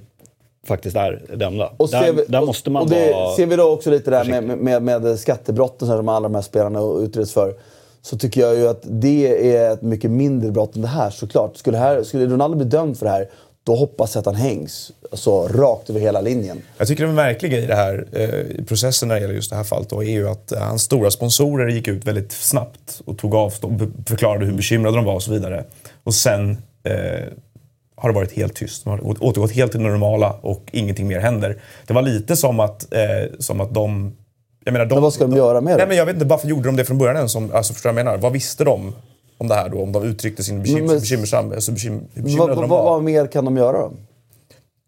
[0.67, 1.73] faktiskt är dömda.
[1.77, 3.35] Och där, ser vi, där måste man och det vara...
[3.35, 7.03] Ser vi då också lite där med, med, med skattebrotten som alla de här spelarna
[7.03, 7.53] utreds för.
[8.01, 11.57] Så tycker jag ju att det är ett mycket mindre brott än det här såklart.
[11.57, 13.29] Skulle, här, skulle Ronaldo bli dömd för det här,
[13.63, 14.91] då hoppas jag att han hängs.
[15.11, 16.61] Alltså rakt över hela linjen.
[16.77, 19.63] Jag tycker det märkliga i det här eh, processen när det gäller just det här
[19.63, 23.35] fallet då, är ju att eh, hans stora sponsorer gick ut väldigt snabbt och tog
[23.35, 25.63] avstånd, förklarade hur bekymrade de var och så vidare.
[26.03, 27.27] Och sen eh,
[27.95, 28.83] har det varit helt tyst.
[28.83, 31.61] De har återgått helt till det normala och ingenting mer händer.
[31.87, 32.99] Det var lite som att, eh,
[33.39, 34.13] som att de...
[34.65, 35.77] Jag menar, de Men vad ska de göra med det?
[35.77, 37.31] Nej, men jag vet inte, varför gjorde de det från början ens?
[37.31, 38.17] Som, alltså, förstår vad jag menar?
[38.17, 38.93] Vad visste de
[39.37, 39.81] om det här då?
[39.81, 42.83] Om de uttryckte sin bekym Men- bekymmersam, alltså bekym bekymrade de var?
[42.83, 43.91] vad mer kan de göra då?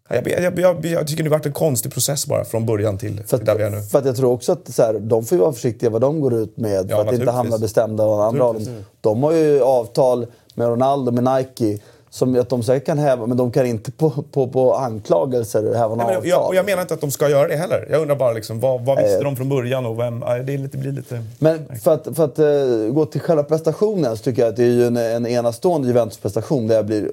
[0.08, 3.22] Jag, jag, jag, jag tycker det har varit en konstig process bara från början till
[3.26, 3.76] För där vi är nu.
[3.76, 6.00] att, för att jag tror också att så här, de får ju vara försiktiga vad
[6.00, 6.82] de går ut med.
[6.82, 8.54] För Ja, att inte hamna bestämda av andra.
[9.00, 11.82] De har ju avtal med Ronaldo, med Nike.
[12.16, 15.88] Som att de säkert kan häva, men de kan inte på, på, på anklagelser häva
[15.88, 16.28] några men avtal.
[16.28, 17.88] jag, och jag menar inte att de ska göra det heller.
[17.90, 20.20] Jag undrar bara liksom, vad, vad visste de från början och vem...
[20.20, 21.22] Det, är lite, blir lite...
[21.38, 24.62] Men för att, för att eh, gå till själva prestationen så tycker jag att det
[24.62, 27.10] är ju en, en enastående Juventus-prestation där jag blir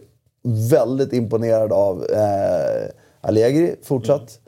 [0.70, 2.90] väldigt imponerad av eh,
[3.22, 4.40] Allegri fortsatt.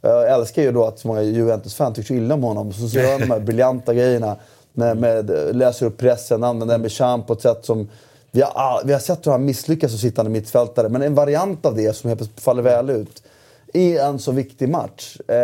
[0.00, 2.72] Jag älskar ju då att så många Juventus-fans tycker så illa om honom.
[2.72, 4.36] Så gör han de här briljanta grejerna.
[4.72, 7.88] Med, med, läser upp pressen, använder Mbichan på ett sätt som...
[8.34, 11.76] Vi har, vi har sett hur han misslyckas som sittande mittfältare, men en variant av
[11.76, 13.22] det som helt plötsligt faller väl ut
[13.74, 15.16] i en så viktig match.
[15.28, 15.36] Eh,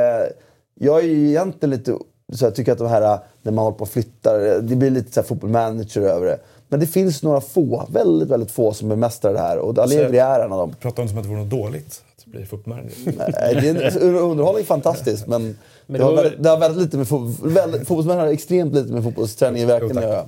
[0.81, 1.99] jag är ju egentligen lite...
[2.33, 5.13] Så jag tycker att de här, när man håller på och flyttar, det blir lite
[5.13, 6.39] så här fotbollmanager över det.
[6.69, 9.59] Men det finns några få, väldigt, väldigt få som bemästrar det här.
[9.59, 10.75] Och Allegri är en av dem.
[10.81, 13.15] Pratar inte som att det vore något dåligt att bli fotbollsmanager.
[13.41, 16.59] Nej, det är, underhållning är fantastiskt, men, Men det, det har var- väldigt, det har
[16.59, 17.73] väldigt lite med fotboll...
[17.73, 20.25] Fotbollsmän har extremt lite med fotbollsträning i verkligen att göra.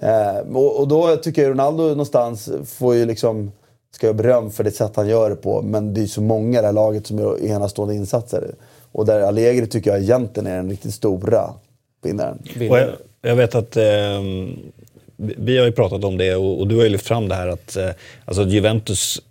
[0.00, 3.52] Eh, och, och då tycker jag Ronaldo någonstans får ju liksom...
[3.90, 6.20] Ska jag beröm för det sätt han gör det på, men det är ju så
[6.20, 8.54] många i det här laget som gör enastående insatser.
[8.92, 11.50] Och där Allegri tycker jag egentligen är den riktigt stora
[12.02, 12.38] vinnaren.
[12.70, 12.88] Och jag,
[13.22, 13.84] jag vet att eh,
[15.16, 17.48] vi har ju pratat om det och, och du har ju lyft fram det här
[17.48, 17.90] att eh,
[18.24, 19.22] alltså Juventus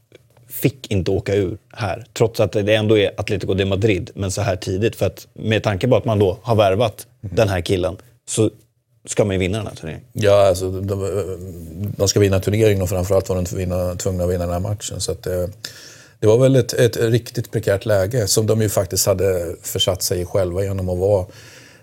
[0.48, 2.06] fick inte åka ur här.
[2.14, 4.96] Trots att det ändå är Atletico de Madrid, men så här tidigt.
[4.96, 8.50] För att med tanke på att man då har värvat den här killen så
[9.08, 10.06] ska man ju vinna den här turneringen.
[10.14, 14.44] Ja, alltså, de, de ska vinna turneringen och framförallt var de tvungna, tvungna att vinna
[14.44, 15.02] den här matchen.
[15.02, 15.46] Så att, eh,
[16.20, 20.22] det var väl ett, ett riktigt prekärt läge som de ju faktiskt hade försatt sig
[20.22, 21.26] i själva genom att vara...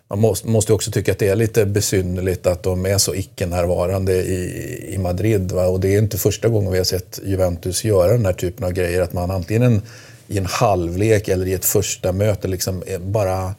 [0.09, 3.15] Man måste, måste ju också tycka att det är lite besynnerligt att de är så
[3.15, 5.53] icke-närvarande i, i Madrid.
[5.53, 5.67] Va?
[5.67, 8.73] Och det är inte första gången vi har sett Juventus göra den här typen av
[8.73, 9.03] grejer.
[9.03, 9.83] Att man antingen en,
[10.29, 13.55] i en halvlek eller i ett första möte liksom eh, bara...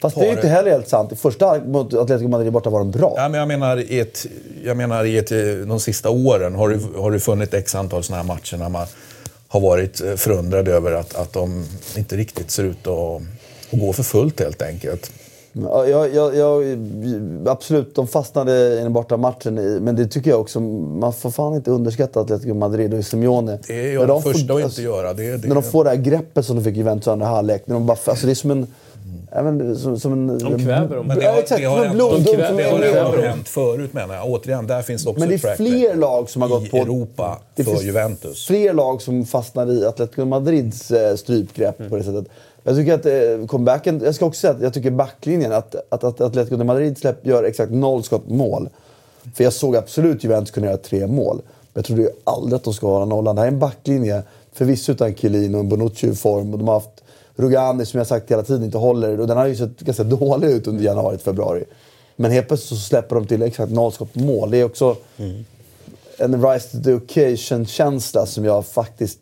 [0.00, 0.48] Fast det är inte det.
[0.48, 1.12] heller helt sant.
[1.12, 3.14] I första halvlek mot Atletico Madrid borta var de bra.
[3.16, 4.26] Ja, men jag menar, i ett,
[4.64, 5.28] jag menar i ett,
[5.68, 8.86] de sista åren har du, har du funnit x antal sådana här matcher när man
[9.48, 11.64] har varit eh, förundrad över att, att de
[11.96, 13.22] inte riktigt ser ut att,
[13.72, 15.10] att gå för fullt helt enkelt.
[15.62, 16.78] Ja, jag, jag, jag,
[17.46, 19.54] absolut, de fastnade i den borta matchen.
[19.84, 23.58] Men det tycker jag också, man får fan inte underskatta Atletico Madrid och Simeone.
[23.66, 25.12] Det är jag de första får- att inte göra.
[25.12, 27.62] Det, det, När de får det här greppet som de fick i Juventus andra halvlek.
[27.66, 28.66] När de bara, alltså det är som en...
[29.38, 31.06] Även, som, som en De kväver dem.
[31.06, 33.16] men det Ja, har, exakt, det har, ändå, blod- det, de det har kväver ändå
[33.16, 33.22] dem.
[33.24, 34.26] hänt förut menar jag.
[34.30, 36.76] Återigen, där finns det också Men det är fler lag som har gått på...
[36.76, 38.46] Europa det för finns Juventus.
[38.46, 42.24] fler lag som fastnar i Atletico Madrids eh, strypgrepp på det sättet.
[42.64, 44.00] Jag tycker att eh, comebacken...
[44.04, 47.44] Jag ska också säga att jag tycker backlinjen, att, att, att Atletico Madrid släpp, gör
[47.44, 48.68] exakt noll skott mål.
[49.34, 51.36] För jag såg absolut Juventus kunna göra tre mål.
[51.36, 53.36] Men jag trodde ju aldrig att de ska hålla nollan.
[53.36, 54.22] Det här är en backlinje,
[54.52, 56.52] förvisso utan Chiellini och Bonucci i form.
[56.52, 56.95] Och de har haft
[57.36, 59.20] Rugani som jag sagt hela tiden inte håller.
[59.20, 61.64] Och den har ju sett ganska dålig ut under januari till februari.
[62.16, 64.50] Men helt plötsligt så släpper de till exakt noll skott på mål.
[64.50, 64.96] Det är också
[66.18, 69.20] en rise to the occasion-känsla som jag faktiskt...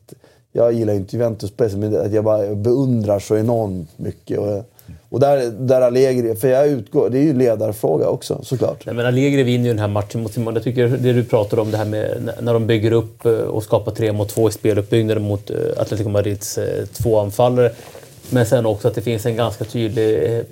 [0.57, 4.39] Jag gillar ju inte Juventus på men att jag bara beundrar så enormt mycket.
[4.39, 4.71] Och,
[5.09, 8.87] och där, där Allegri, för jag utgår, det är ju en ledarfråga också såklart.
[8.87, 10.55] Nej, men Allegri vinner ju den här matchen mot Simon.
[10.55, 13.33] Jag tycker det du pratar om, det här med när- när de bygger upp eh,
[13.33, 17.71] och skapar tre mot två i speluppbyggnaden mot eh, Atletico Madrids eh, två anfallare.
[18.31, 20.43] Men sen också att det finns en ganska tydlig eh,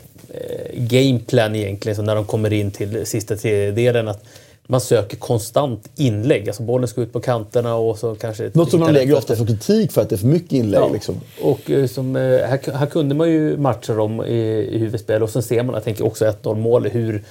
[0.75, 4.09] gameplan egentligen, så när de kommer in till sista tredjedelen.
[4.09, 4.25] Att
[4.67, 6.49] man söker konstant inlägg.
[6.49, 8.51] Alltså bollen ska ut på kanterna och så kanske...
[8.53, 10.81] Något som lite lägger ofta för kritik för att det är för mycket inlägg.
[10.81, 10.91] Ja.
[10.93, 11.21] Liksom.
[11.43, 15.31] Och eh, som, eh, här, här kunde man ju matcha dem i, i huvudspel och
[15.31, 17.25] sen ser man, jag tänker också 1-0 mål, hur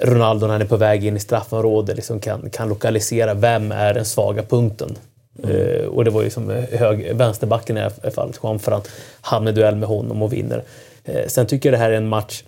[0.00, 3.94] Ronaldo när han är på väg in i straffområdet liksom kan, kan lokalisera vem är
[3.94, 4.96] den svaga punkten.
[5.42, 8.82] Eh, och det var ju som hög, vänsterbacken i det här fallet, Juan Fran,
[9.20, 10.62] hamnar i duell med honom och vinner.
[11.04, 12.42] Eh, sen tycker jag det här är en match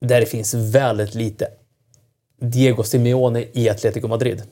[0.00, 1.48] där det finns väldigt lite
[2.40, 4.42] Diego Simeone i Atletico Madrid.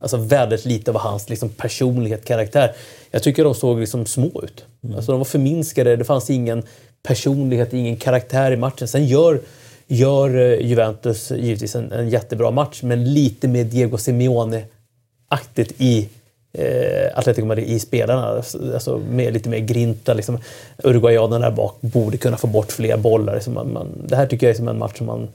[0.00, 2.74] Alltså väldigt lite av hans liksom, personlighet, karaktär.
[3.10, 4.64] Jag tycker de såg liksom små ut.
[4.96, 6.62] Alltså de var förminskade, det fanns ingen
[7.02, 8.88] personlighet, ingen karaktär i matchen.
[8.88, 9.40] Sen gör,
[9.86, 16.08] gör eh, Juventus givetvis en, en jättebra match, men lite mer Diego Simeone-aktigt i
[16.52, 18.42] eh, Atletico Madrid, i spelarna.
[18.74, 20.14] Alltså med lite mer grinta.
[20.14, 20.38] Liksom.
[20.84, 23.34] Uruguayanerna där bak borde kunna få bort fler bollar.
[23.34, 25.28] Liksom man, man, det här tycker jag är som en match som man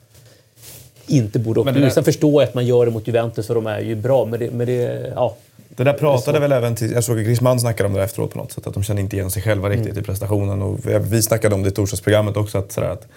[1.08, 1.90] inte borde åka det ur.
[1.90, 4.40] Sen förstår jag att man gör det mot Juventus och de är ju bra, men
[4.40, 5.36] det, men det ja.
[5.78, 8.38] Det där pratade väl även till, jag såg att Griezmann snackade om det efteråt på
[8.38, 10.00] något sätt, att de kände inte igen sig själva riktigt Mm.
[10.00, 10.62] i prestationen.
[10.62, 13.08] Och vi- vi snackade om det i torsdagsprogrammet också, att, sådär, att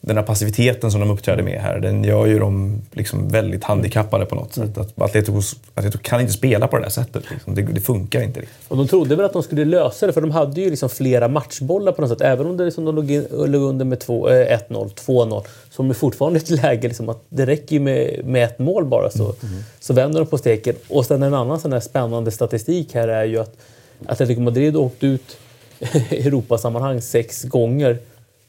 [0.00, 4.26] den här passiviteten som de uppträder med här, den gör ju dem liksom väldigt handikappade
[4.26, 4.68] på något Mm.
[4.68, 4.78] sätt.
[4.78, 5.40] Att Atletico,
[5.74, 7.24] Atletico kan inte spela på det där sättet.
[7.30, 7.54] Liksom.
[7.54, 8.56] Det, det funkar inte riktigt.
[8.68, 11.28] Och de trodde väl att de skulle lösa det, för de hade ju liksom flera
[11.28, 12.20] matchbollar på något sätt.
[12.20, 15.82] Även om det liksom de låg, in, låg under med två- eh, 1-0, 2-0, så
[15.82, 18.84] är de fortfarande i ett läge liksom att det räcker ju med, med ett mål
[18.84, 19.34] bara så,
[19.80, 20.74] så vänder de på steken.
[20.88, 23.56] Och sen en annan sån här spännande statistik här är ju att
[24.06, 25.36] Atletico Madrid åkte ut
[26.10, 27.98] i Europasammanhang sex gånger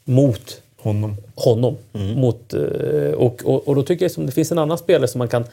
[0.04, 1.16] mot Honom.
[1.34, 1.76] honom.
[1.92, 5.18] Mot, eh, och, och, och då tycker jag som det finns en annan spelare som
[5.18, 5.44] man kan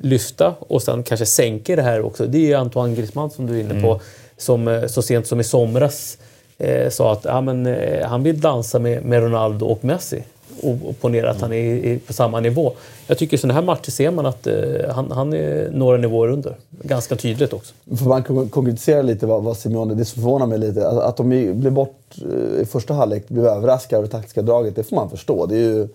[0.00, 2.26] lyfta och sen kanske sänka det här också.
[2.26, 4.00] Det är Antoine Griezmann som du är inne på.
[4.36, 6.18] Som eh, så sent som i somras
[6.58, 10.22] eh, sa att ja, men, eh, han vill dansa med, med Ronaldo och Messi.
[10.62, 12.72] Och, ponera att han är på samma nivå.
[13.06, 14.54] Jag tycker i sådana här matcher ser man att eh,
[14.90, 16.56] han, han är några nivåer under.
[16.70, 17.74] Ganska tydligt också.
[17.98, 19.94] Får man konkretisera lite vad, vad Simeone...
[19.94, 23.46] Det som förvånar mig lite, att, att de blev bort eh, i första halvlek, blev
[23.46, 25.46] överraskade av det taktiska draget, det får man förstå.
[25.46, 25.88] Det är ju,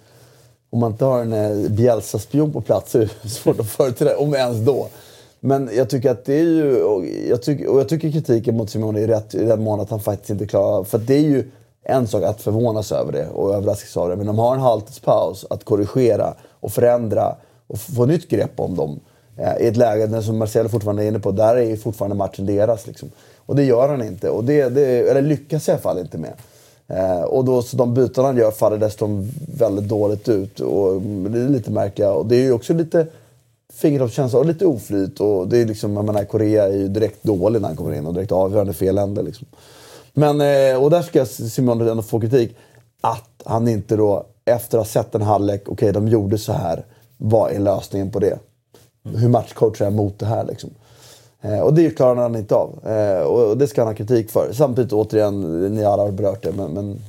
[0.70, 4.18] om man inte har en eh, Bielsa-spion på plats så är det svårt att företräda,
[4.18, 4.88] om ens då.
[5.46, 6.84] Men jag tycker att det är ju...
[6.84, 9.90] Och jag tycker, och jag tycker kritiken mot Simone är rätt i den mån att
[9.90, 10.84] han faktiskt inte klarar...
[10.84, 11.52] För det är ju
[11.84, 14.16] en sak att förvånas över det och överraskas av det.
[14.16, 17.36] Men de har en halvtidspaus att korrigera och förändra
[17.68, 19.00] och få nytt grepp om dem.
[19.38, 22.46] Eh, I ett läge där, som Marcelo fortfarande är inne på, där är fortfarande matchen
[22.46, 22.88] deras.
[22.88, 23.12] Liksom.
[23.46, 24.30] Och det gör han inte.
[24.30, 26.34] Och det, det, eller lyckas i alla fall inte med.
[26.88, 30.60] Eh, och då, så de byten han gör faller dessutom väldigt dåligt ut.
[30.60, 32.12] Och mm, det är lite märkliga.
[32.12, 33.08] Och det är ju också lite
[33.74, 35.20] fingertoppskänsla och lite oflyt.
[35.20, 38.08] Och det är liksom, jag menar, Korea är ju direkt dålig när han kommer in
[38.08, 39.22] och direkt avgörande fel ände.
[39.22, 39.48] Liksom.
[40.14, 42.56] Men, eh, och där ska Simon ändå få kritik.
[43.02, 46.86] Att han inte då, efter att ha sett en halvlek, okej de gjorde så här.
[47.18, 48.40] Vad är lösningen på det?
[49.04, 50.70] Hur matchcoachar jag mot det här liksom?
[51.42, 52.88] Eh, och det klarar han inte av.
[52.88, 54.54] Eh, och det ska han ha kritik för.
[54.54, 57.00] Samtidigt, återigen, ni alla har berört det, men, men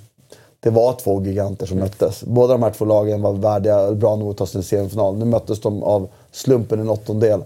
[0.60, 2.24] det var två giganter som möttes.
[2.24, 5.16] Båda de här två lagen var värdiga, bra nog att ta sig till semifinal.
[5.16, 7.42] Nu möttes de av slumpen i en åttondel.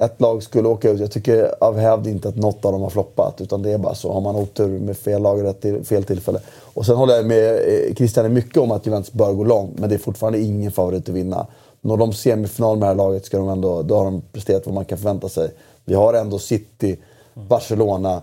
[0.00, 1.00] Ett lag skulle åka ut.
[1.00, 3.40] Jag tycker av hävd inte att något av dem har floppat.
[3.40, 4.12] Utan det är bara så.
[4.12, 6.40] Har man otur med fel lag rätt till, fel tillfälle.
[6.74, 9.78] Och sen håller jag med eh, Christian i mycket om att Juventus bör gå långt.
[9.78, 11.46] Men det är fortfarande ingen favorit att vinna.
[11.80, 14.74] Når de semifinal med det här laget ska de ändå, då har de presterat vad
[14.74, 15.50] man kan förvänta sig.
[15.84, 16.96] Vi har ändå City,
[17.34, 18.22] Barcelona,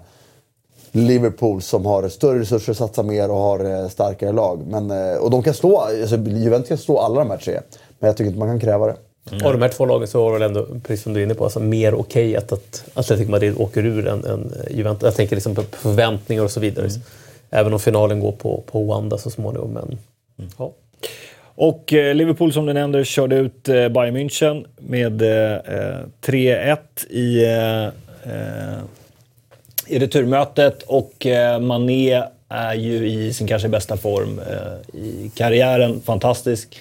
[0.92, 4.60] Liverpool som har större resurser, satsar mer och har eh, starkare lag.
[4.68, 7.60] Men, eh, och de kan slå, alltså, Juventus kan slå alla de här tre.
[8.00, 8.96] Men jag tycker inte man kan kräva det.
[9.32, 11.34] Av de här två lagen så var det väl ändå, precis som du är inne
[11.34, 15.04] på, alltså mer okej att, att Atletico Madrid åker ur än, än Juventus.
[15.04, 16.90] Jag tänker liksom på förväntningar och så vidare.
[17.50, 19.72] Även om finalen går på, på Wanda så småningom.
[19.72, 19.98] Men,
[20.58, 20.72] ja.
[21.60, 25.58] Och eh, Liverpool som du nämnde körde ut eh, Bayern München med eh,
[26.22, 26.78] 3-1
[27.10, 27.86] i, eh,
[28.34, 28.80] eh,
[29.88, 36.02] i returmötet och eh, Mané är ju i sin kanske bästa form eh, i karriären.
[36.02, 36.80] Fantastisk.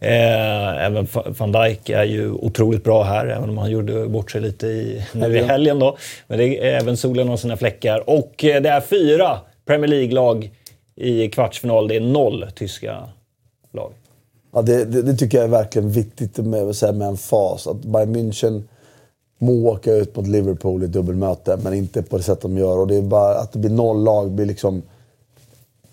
[0.00, 4.30] Eh, även Va- van Dijk är ju otroligt bra här, även om han gjorde bort
[4.30, 5.78] sig lite i, nu i helgen.
[5.78, 5.96] Då.
[6.26, 8.10] Men det är, även solen har sina fläckar.
[8.10, 10.50] Och eh, det är fyra Premier League-lag
[10.96, 11.88] i kvartsfinal.
[11.88, 13.04] Det är noll tyska
[13.72, 13.92] lag.
[14.52, 17.66] Ja, det, det, det tycker jag är verkligen viktigt med, säga med en fas.
[17.66, 18.62] Att Bayern München
[19.38, 22.78] må åka ut mot Liverpool i dubbelmöte, men inte på det sätt de gör.
[22.78, 24.82] Och det är bara att det blir noll lag blir liksom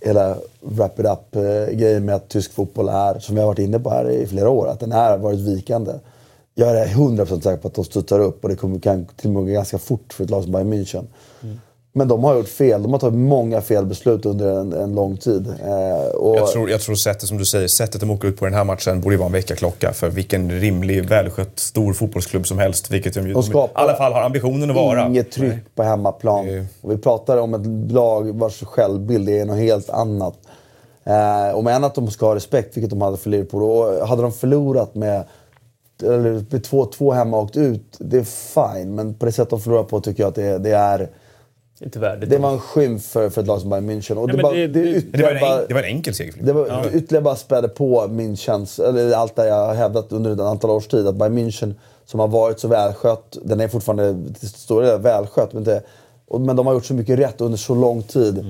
[0.04, 3.80] hela wrap it up-grejen eh, med att tysk fotboll är, som vi har varit inne
[3.80, 5.94] på här i flera år, att den har varit vikande.
[6.56, 9.34] Jag är 100% säker på att de studsar upp och det kommer, kan till och
[9.34, 11.06] med gå ganska fort för ett lag som Bayern München.
[11.44, 11.60] Mm.
[11.96, 12.84] Men de har gjort fel.
[12.84, 15.48] De har tagit många felbeslut under en, en lång tid.
[15.48, 18.46] Eh, och Jag tror, jag tror sättet som du säger, sättet de åker ut på
[18.46, 22.92] den här matchen borde vara en väckarklocka för vilken rimlig, välskött, stor fotbollsklubb som helst.
[22.92, 25.08] Vilket de, de i alla fall har ambitionen att vara.
[25.08, 26.68] Inget tryck på hemmaplan.
[26.82, 30.38] Och vi pratar om ett lag vars självbild är något helt annat.
[31.04, 33.64] Eh, och med att de ska ha respekt, vilket de hade för Liverpool.
[33.64, 35.24] Och hade de förlorat med
[36.04, 38.96] eller med 2-2 hemma och åkt ut, det är fine.
[38.96, 41.10] Men på det sätt de förlorar på tycker jag att det, det är...
[41.84, 42.30] Inte värdigt.
[42.30, 44.16] Det var en skymf för, för ett lag som Bayern München.
[44.18, 46.34] Och Nej, det, bara, det- det, det- var, en, det var en enkel seger.
[46.42, 50.32] Det var ytterligare bara spädde på min känsla, eller allt det jag har hävdat under
[50.34, 51.08] ett antal års tid.
[51.08, 51.74] Att Bayern München,
[52.06, 55.82] som har varit så välskött, den är fortfarande till stora delar välskött, men, inte,
[56.28, 58.46] och, men de har gjort så mycket rätt under så lång tid.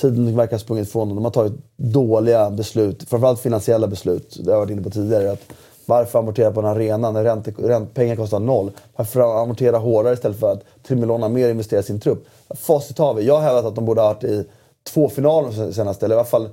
[0.00, 1.16] Tiden verkar ha sprungit ifrån dem.
[1.16, 4.36] De har tagit dåliga beslut, framförallt finansiella beslut.
[4.40, 5.32] Det har jag varit inne på tidigare.
[5.32, 5.42] Att
[5.86, 8.70] varför amortera på en arena när ränte, ränt, pengar kostar noll?
[8.96, 12.26] Varför amortera hårdare istället för att Trimilona mer investera i sin trupp?
[12.54, 13.22] Facit har vi.
[13.26, 14.44] Jag har hävdat att de borde ha varit i
[14.92, 16.48] två finaler senaste, eller i alla fall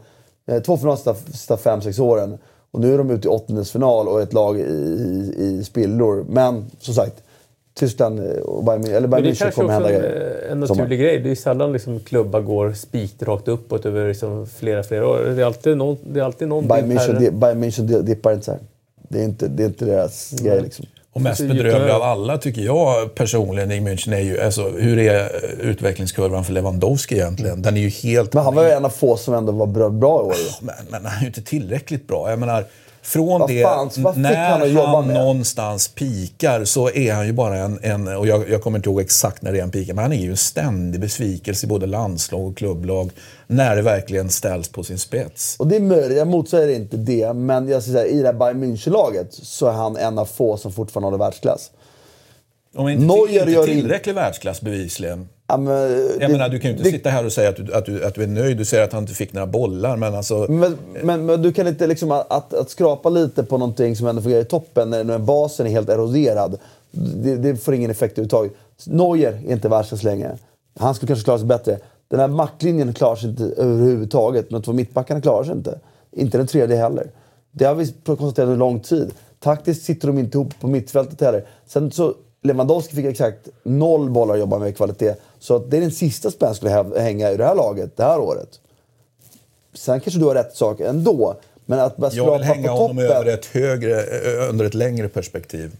[0.47, 2.37] eh, två finaler de sista- sista fem, sex åren.
[2.71, 6.25] Och nu är de ute i åttondelsfinal och ett lag i, i, i spillror.
[6.29, 7.23] Men som sagt,
[7.73, 10.47] Tyskland eh, och Bayern, eller Bayern det är München kanske kommer hända en, grejer.
[10.51, 10.79] en Sommar.
[10.81, 11.19] naturlig grej.
[11.19, 15.19] Det är sällan liksom klubbar går spikt rakt uppåt över liksom flera, flera år.
[15.35, 16.91] Det är alltid någon, det är alltid någon Bayern.
[16.91, 18.59] München, di- Bayern München di- dippar inte så här.
[19.11, 20.85] Det är inte, det är inte deras grej liksom.
[21.13, 25.29] Och mest bedrövlig av alla tycker jag personligen i München är ju, alltså, hur är
[25.59, 27.61] utvecklingskurvan för Lewandowski egentligen?
[27.61, 28.33] Den är ju helt...
[28.33, 30.35] Men han var ju en av få som ändå var bra, bra i år.
[30.35, 30.65] ju.
[30.65, 32.29] men, men han är ju inte tillräckligt bra.
[32.29, 32.65] Jag menar,
[33.03, 33.63] från det,
[34.15, 38.61] när han han någonstans pikar så är han ju bara en, en och jag, jag
[38.61, 41.01] kommer inte ihåg exakt när det är han pikar, men han är ju en ständig
[41.01, 43.11] besvikelse i både landslag och klubblag
[43.47, 45.55] när det verkligen ställs på sin spets.
[45.59, 47.33] Och det är möjligt, jag motsäger inte det.
[47.33, 50.71] Men jag säga, i det här Bayern München-laget så är han en av få som
[50.71, 51.71] fortfarande håller världsklass.
[52.75, 55.29] Om inte, Neuer inte gör in- tillräcklig världsklass bevisligen.
[55.51, 57.55] Ja, men, Jag det- menar, du kan ju inte det- sitta här och säga att
[57.55, 58.57] du, att, du, att du är nöjd.
[58.57, 60.45] Du säger att han inte fick några bollar, men alltså...
[60.49, 64.21] Men, men, men du kan inte liksom att, att, skrapa lite på någonting som ändå
[64.21, 66.57] fungerar i toppen när, när basen är helt eroderad.
[66.91, 68.51] Det, det får ingen effekt överhuvudtaget.
[68.85, 70.37] Neuer är inte världsklass längre.
[70.79, 71.77] Han skulle kanske klara sig bättre.
[72.07, 74.49] Den här macklinjen klarar sig inte överhuvudtaget.
[74.49, 75.79] De två mittbackarna klarar sig inte.
[76.11, 77.07] Inte den tredje heller.
[77.51, 79.11] Det har vi konstaterat under lång tid.
[79.39, 81.43] Taktiskt sitter de inte ihop på mittfältet heller.
[81.67, 85.13] Sen så, Lewandowski fick exakt noll bollar att jobba med i kvalitet.
[85.39, 88.19] Så att det är den sista spänn skulle hänga i det här laget det här
[88.19, 88.49] året.
[89.73, 91.35] Sen kanske du har rätt sak ändå.
[91.65, 93.11] Men att bara Jag vill hänga på honom toppen.
[93.17, 94.03] över ett högre,
[94.49, 95.71] under ett längre perspektiv.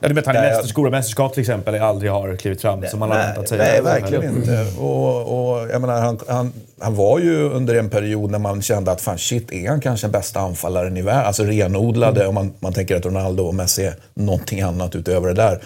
[0.00, 2.98] Ja, du vet han i Nej, stora mästerskap till exempel aldrig har klivit fram som
[2.98, 3.58] man har väntat sig.
[3.58, 4.66] nej, verkligen inte.
[4.80, 8.90] Och, och, jag menar, han, han, han var ju under en period när man kände
[8.90, 11.26] att fan shit, är han kanske den bästa anfallaren i världen?
[11.26, 15.34] Alltså renodlade, om man, man tänker att Ronaldo och Messi är någonting annat utöver det
[15.34, 15.60] där.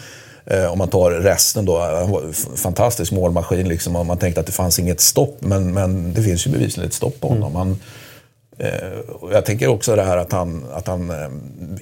[0.46, 4.18] Eh, om man tar resten då, han var en f- fantastisk målmaskin liksom, och man
[4.18, 7.28] tänkte att det fanns inget stopp, men, men det finns ju bevisligen ett stopp på
[7.28, 7.54] honom.
[7.56, 7.78] Han,
[8.58, 8.92] Eh,
[9.32, 11.28] jag tänker också det här att han, att han eh,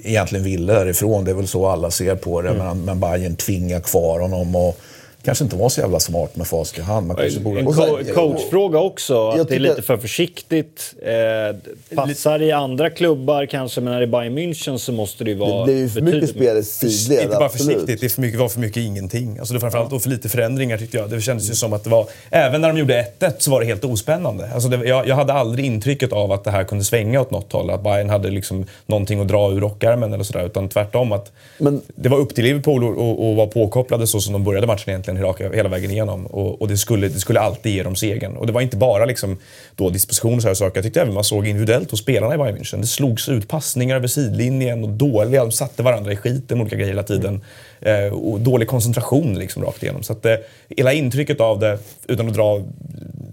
[0.03, 1.25] egentligen ville därifrån.
[1.25, 2.53] Det är väl så alla ser på det.
[2.53, 4.77] Men, men Bayern tvingar kvar honom och
[5.25, 7.07] kanske inte var så jävla smart med facit i hand.
[7.07, 7.63] Man kanske borde...
[7.63, 9.29] Co- coachfråga också.
[9.29, 10.93] Att det är lite för försiktigt.
[11.01, 15.29] Eh, passar i andra klubbar kanske, men när det är Bayern München så måste det
[15.31, 17.23] ju vara Det blir ju för mycket spel i sidled.
[17.23, 17.73] inte bara absolut.
[17.73, 19.37] försiktigt, det är för mycket, var för mycket ingenting.
[19.39, 21.09] Alltså det var framförallt för lite förändringar tyckte jag.
[21.09, 22.07] Det kändes ju som att det var...
[22.29, 24.49] Även när de gjorde 1-1 så var det helt ospännande.
[24.53, 27.51] Alltså det, jag, jag hade aldrig intrycket av att det här kunde svänga åt något
[27.53, 27.69] håll.
[27.69, 30.45] Att Bayern hade liksom någonting att dra ur rockärmen eller sådär.
[30.45, 32.83] Utan tvärtom att Men- det var upp till Liverpool
[33.31, 36.25] att vara påkopplade så som de började matchen egentligen hela, hela vägen igenom.
[36.25, 38.37] Och, och det, skulle, det skulle alltid ge dem segern.
[38.37, 39.37] Och det var inte bara liksom
[39.75, 40.77] då disposition och så här saker.
[40.77, 42.81] Jag tyckte även man såg individuellt hos spelarna i Bayern München.
[42.81, 45.43] Det slogs ut passningar över sidlinjen och dåliga.
[45.43, 47.41] De satte varandra i skiten med olika grejer hela tiden.
[47.81, 50.03] Eh, och dålig koncentration liksom rakt igenom.
[50.03, 50.35] Så att eh,
[50.69, 52.61] hela intrycket av det, utan att dra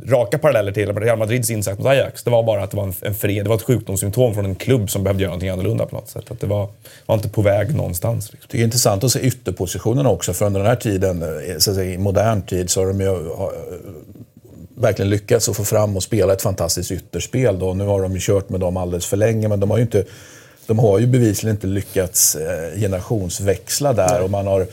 [0.06, 2.94] raka paralleller till Real Madrids insats mot Ajax, det var bara att det var en,
[3.00, 5.96] en fred, det var ett sjukdomssymptom från en klubb som behövde göra någonting annorlunda på
[5.96, 6.30] något sätt.
[6.30, 6.68] Att det var,
[7.06, 8.32] var inte på väg någonstans.
[8.32, 8.48] Liksom.
[8.52, 11.76] Det är intressant att se ytterpositionerna också, för under den här tiden, eh, så att
[11.76, 13.52] säga, i modern tid, så har de ju eh, har,
[14.74, 17.58] verkligen lyckats att få fram och spela ett fantastiskt ytterspel.
[17.58, 17.74] Då.
[17.74, 20.04] Nu har de ju kört med dem alldeles för länge, men de har ju, inte,
[20.66, 24.22] de har ju bevisligen inte lyckats eh, generationsväxla där.
[24.22, 24.66] Och man har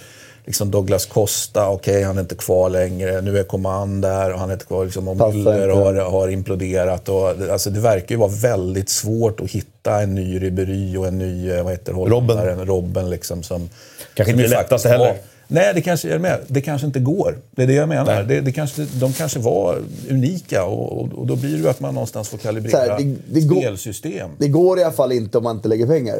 [0.49, 3.21] liksom Douglas Costa, okej han är inte kvar längre.
[3.21, 4.85] Nu är Coman där och han är inte kvar.
[4.85, 7.09] Liksom, och Müller har, har imploderat.
[7.09, 11.07] Och, det- alltså, det verkar ju vara väldigt svårt att hitta en ny Ribéry och
[11.07, 12.65] en ny eh, vad heter det, Robben.
[12.65, 13.69] Robben liksom, som,
[14.13, 15.05] Kanske inte det lättaste heller.
[15.05, 15.15] var-
[15.51, 17.37] Nej, det kanske, är det med, det kanske inte går.
[17.51, 18.23] Det är det jag menar.
[18.23, 19.77] Det, det kanske, de kanske var
[20.09, 23.15] unika och, och, och då blir det ju att man någonstans får kalibrera här, det-
[23.33, 24.29] det går- spelsystem.
[24.37, 26.19] Det går i alla fall inte om man inte lägger pengar.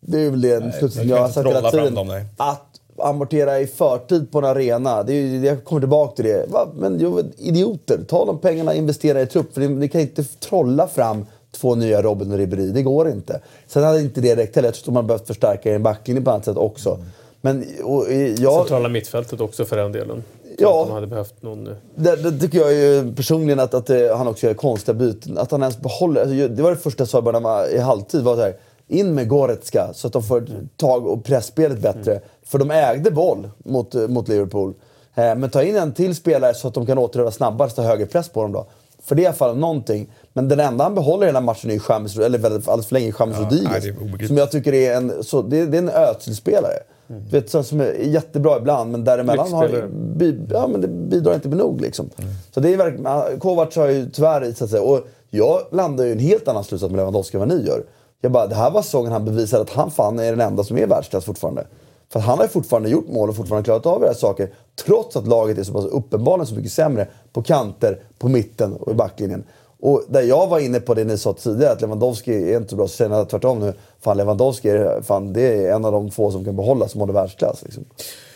[0.00, 1.94] Det är väl den slutsatsen jag har sagt hela tiden.
[1.94, 2.20] dem.
[2.36, 2.64] Att
[3.00, 5.02] amortera i förtid på en arena.
[5.02, 6.46] Det är, jag kommer tillbaka till det.
[6.48, 6.68] Va?
[6.74, 7.00] Men
[7.38, 9.54] idioter, ta de pengarna och investera i trupp.
[9.54, 12.66] För ni, kan inte trolla fram två nya Robin och Ribéry.
[12.66, 13.40] Det går inte.
[13.66, 14.68] Sen hade inte det räckt heller.
[14.68, 16.98] Jag tror att man behövt förstärka en backlinje på annat sätt också.
[17.40, 20.22] Men och, eh, jag, Centrala mittfältet också för den delen.
[20.58, 20.82] Ja.
[20.82, 24.28] Att de hade behövt någon det, det tycker jag ju personligen att, att eh, han
[24.28, 25.38] också gör konstiga byten.
[25.38, 26.20] Att han ens behåller...
[26.20, 28.22] Alltså, det var det första jag sa i halvtid.
[28.22, 28.54] Var så här,
[28.88, 32.20] in med Goretzka så att de får tag och pressspelet bättre.
[32.42, 34.74] För de ägde boll mot, mot Liverpool.
[35.14, 38.06] Eh, men ta in en till spelare så att de kan återerövra snabbare, så högre
[38.06, 38.66] press på dem då.
[39.02, 40.08] För det är i alla fall någonting.
[40.32, 43.12] Men den enda han behåller i hela matchen är ju James, eller alldeles för länge,
[43.18, 44.28] James nej, Rodriguez.
[44.28, 46.78] som jag tycker är en, så, det, det är en Özil-spelare.
[47.10, 47.22] Mm.
[47.30, 51.48] Vet, så, som är jättebra ibland, men däremellan har, bi, ja, men det bidrar inte
[51.48, 51.80] med nog.
[51.80, 52.10] Liksom.
[52.54, 54.80] Så det är verkligen, Kovacs har ju tyvärr visat sig.
[54.80, 57.82] Och jag landar ju i en helt annan slutsats med Lewandowski än vad ni gör.
[58.20, 60.78] Jag bara, det här var säsongen han bevisade att han fan är den enda som
[60.78, 61.66] är världsklass fortfarande.
[62.12, 64.50] För han har ju fortfarande gjort mål och fortfarande klarat av era saker.
[64.84, 68.92] Trots att laget är så pass uppenbarligen så mycket sämre på kanter, på mitten och
[68.92, 69.44] i backlinjen.
[69.80, 72.86] Och där jag var inne på det ni sa tidigare, att Lewandowski är inte bra,
[72.88, 73.72] så säger jag tvärtom nu.
[74.00, 77.12] Fan, Lewandowski är, fan, det är en av de få som kan behålla som håller
[77.12, 77.62] världsklass.
[77.64, 77.84] Liksom.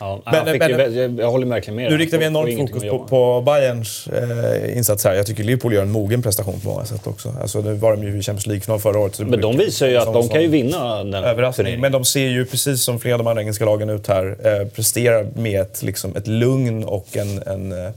[0.01, 1.91] Ja, Men- men- ju, jag, jag håller verkligen med.
[1.91, 5.15] Nu riktar vi enormt fokus på, på Bayerns eh, insats här.
[5.15, 7.35] Jag tycker Liverpool gör en mogen prestation på många sätt också.
[7.41, 9.19] Alltså, nu var de ju i Champions League-final förra året.
[9.19, 11.81] Men de visar ju att som- de kan ju vinna den Överraskning.
[11.81, 14.69] Men de ser ju precis som flera av de andra engelska lagen ut här, eh,
[14.69, 17.91] presterar med ett, liksom, ett lugn och en, en, eh,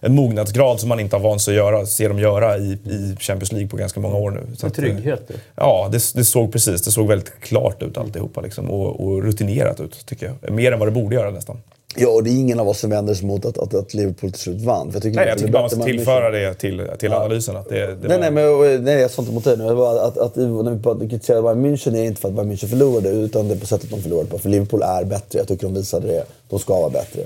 [0.00, 3.16] en mognadsgrad som man inte har vant sig att göra, ser dem göra i, i
[3.20, 4.40] Champions League på ganska många år nu.
[4.56, 5.30] Så En att, eh, trygghet.
[5.56, 6.82] Ja, det, det såg precis.
[6.82, 10.52] Det såg väldigt klart ut alltihopa liksom, och, och rutinerat ut, tycker jag.
[10.52, 11.56] Mer än vad det borde göra nästan.
[11.96, 14.30] Ja, och det är ingen av oss som vänder sig mot att, att, att Liverpool
[14.32, 14.86] till slut vann.
[14.86, 17.56] För jag tycker Nej, jag tycker bara man ska tillföra det till, till analysen.
[17.56, 19.74] Att det, det Nej, var- nej, men, nej, jag sa inte mot dig nu.
[19.74, 23.08] Bara Att, att, när vi kritiserar Bayern München är inte för att Bayern München förlorade,
[23.08, 24.38] utan det är på sättet de förlorade på.
[24.38, 25.38] För Liverpool är bättre.
[25.38, 26.24] Jag tycker de visade det.
[26.48, 27.20] De ska vara bättre.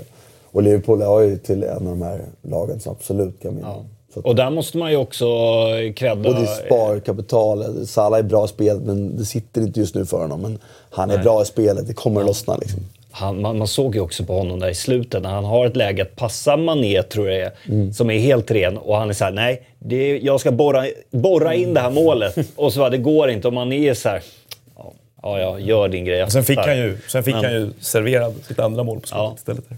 [0.53, 3.67] Och Liverpool har ju till en av de här lagen som absolut kan vinna.
[4.15, 5.25] Att- Och där måste man ju också
[5.95, 6.29] credda...
[6.29, 7.87] Och det är sparkapital.
[7.87, 10.41] Salah är bra i spelet, men det sitter inte just nu för honom.
[10.41, 11.87] Men han är bra i spelet.
[11.87, 12.79] Det kommer att lossna liksom.
[13.11, 15.75] Han, man, man såg ju också på honom där i slutet när han har ett
[15.75, 17.93] läge att passa Mané, tror jag Mm.
[17.93, 18.77] som är helt ren.
[18.77, 21.91] Och han är så här, nej, det är, jag ska borra, borra in det här
[21.91, 22.37] målet.
[22.55, 23.47] Och så bara, det går inte.
[23.47, 24.21] Och Mané är så här,
[24.75, 24.93] ja,
[25.23, 26.31] ja, ja, gör din grej.
[26.31, 29.07] Sen fick, fattar." han ju, sen fick Men- han ju serverad sitt andra mål på
[29.07, 29.33] slutet Ja.
[29.37, 29.69] istället.
[29.69, 29.77] Där.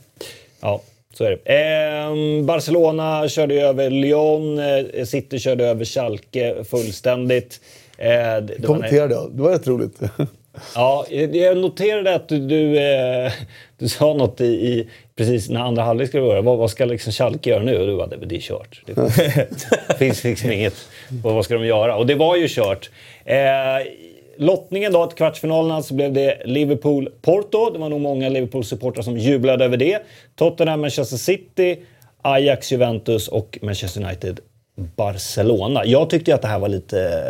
[0.66, 0.82] Ja,
[1.14, 1.54] så är det.
[1.54, 7.60] Ehm, Barcelona körde över Lyon, eh, City körde över Schalke fullständigt.
[7.98, 9.32] Eh, det, det var- Kommenterade jag.
[9.32, 10.00] Det var rätt roligt.
[10.76, 13.32] Ja, jag noterade att du, du, eh,
[13.78, 14.88] du sa något i, i
[15.18, 16.42] precis när andra halvlek skulle börja.
[16.42, 17.78] Vad, vad ska liksom Schalke göra nu?
[17.80, 18.82] Och du bara, det, det är kört.
[18.86, 20.74] Det finns liksom inget.
[21.24, 21.96] Vad, vad ska de göra?
[21.96, 22.90] Och det var ju kört.
[24.38, 27.74] Lottningen då till kvartsfinalerna så alltså blev det Liverpool-Porto.
[27.74, 30.02] Det var nog många Liverpool-supportrar som jublade över det.
[30.36, 31.80] Tottenham, Manchester City,
[32.22, 34.40] Ajax, Juventus och Manchester United.
[34.96, 35.86] Barcelona.
[35.86, 37.24] Jag tyckte ju att det här var lite,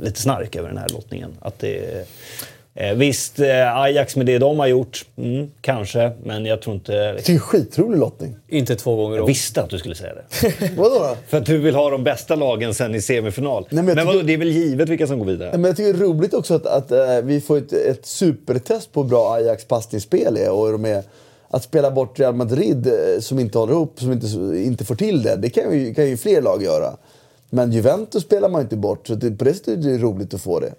[0.00, 1.30] lite snark över den här lottningen.
[1.40, 2.08] Att det,
[2.74, 6.12] eh, visst, eh, Ajax med det de har gjort, mm, kanske.
[6.24, 6.92] Men jag tror inte...
[6.92, 8.36] Jag det är skitrolig lottning.
[8.48, 9.28] Inte två gånger Jag om.
[9.28, 10.52] visste att du skulle säga det.
[10.76, 11.16] Vadå då?
[11.28, 13.66] För att du vill ha de bästa lagen sen i semifinal.
[13.70, 15.50] men men jag vadå, det är väl givet vilka som går vidare?
[15.52, 18.92] Men jag tycker det är roligt också att, att eh, vi får ett, ett supertest
[18.92, 20.50] på hur bra Ajax passningsspel är.
[20.50, 21.02] Och de är
[21.48, 24.26] att spela bort Real Madrid eh, som inte håller ihop, som inte,
[24.58, 25.36] inte får till det.
[25.36, 26.96] Det kan ju, kan ju fler lag göra.
[27.50, 30.40] Men Juventus spelar man inte bort, så det, på det sättet är det roligt att
[30.40, 30.72] få det.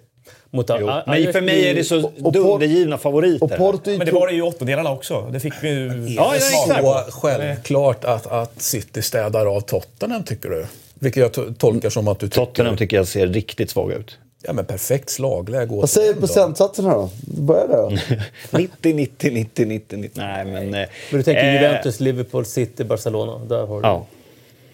[0.54, 0.88] Mot Jo.
[0.88, 3.44] A- Men för mig är det så dundergivna favoriter.
[3.44, 5.28] Och Porto är Men det var det ju i åttondelen också.
[5.32, 5.86] Det fick vi ju...
[5.86, 6.80] Ja, ja, exakt.
[6.84, 10.66] Så självklart att, att City städar av Tottenham, tycker du?
[10.94, 12.44] Vilket jag to- tolkar som att du tycker...
[12.46, 14.18] Tottenham tycker jag ser riktigt svaga ut.
[14.46, 15.74] Ja, men perfekt slagläge.
[15.74, 17.10] Vad säger procentsatserna då?
[17.26, 18.58] Börja där då.
[18.58, 20.20] 90, 90, 90, 90, 90.
[20.22, 20.62] Nej, men...
[20.64, 20.70] eh,
[21.10, 23.44] Men du tänker eh, Juventus, Liverpool, City, Barcelona.
[23.44, 23.88] Där har du.
[23.88, 24.06] Ja.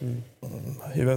[0.01, 0.23] Juven-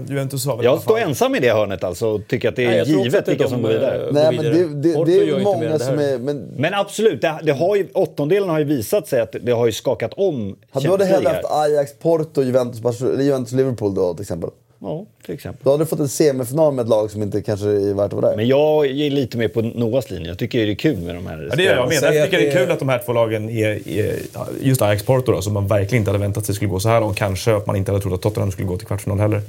[0.09, 2.85] Juventus har väl Jag står ensam i det hörnet alltså och tycker att det är
[2.85, 4.07] Nej, givet att det är vilka de, som går vidare.
[4.07, 4.67] eh, Nej, men vidare.
[4.67, 6.17] det, det, det är många som är...
[6.17, 9.65] Men Men absolut, det, det har ju, åttondelen har ju visat sig att det har
[9.65, 11.55] ju skakat om hade du hade hellre Champions haft.
[11.71, 14.49] Ajax, Porto, Juventus, Barcelona, Juventus, Liverpool då till exempel.
[14.85, 15.61] Ja, till exempel.
[15.63, 18.13] Då hade du fått en semifinal med ett lag som inte kanske är värt att
[18.13, 18.35] vara där.
[18.37, 20.27] Men jag är lite mer på Noahs linje.
[20.27, 21.97] Jag tycker det är kul med de här Ja, det gör jag med.
[21.97, 24.19] Att tycker jag det är kul att de här två lagen är, är
[24.61, 26.99] just Ajax Porto då, som man verkligen inte hade väntat sig skulle gå så här
[27.01, 27.17] långt.
[27.17, 29.41] Kanske att man inte hade trott att Tottenham skulle gå till kvartsfinal heller.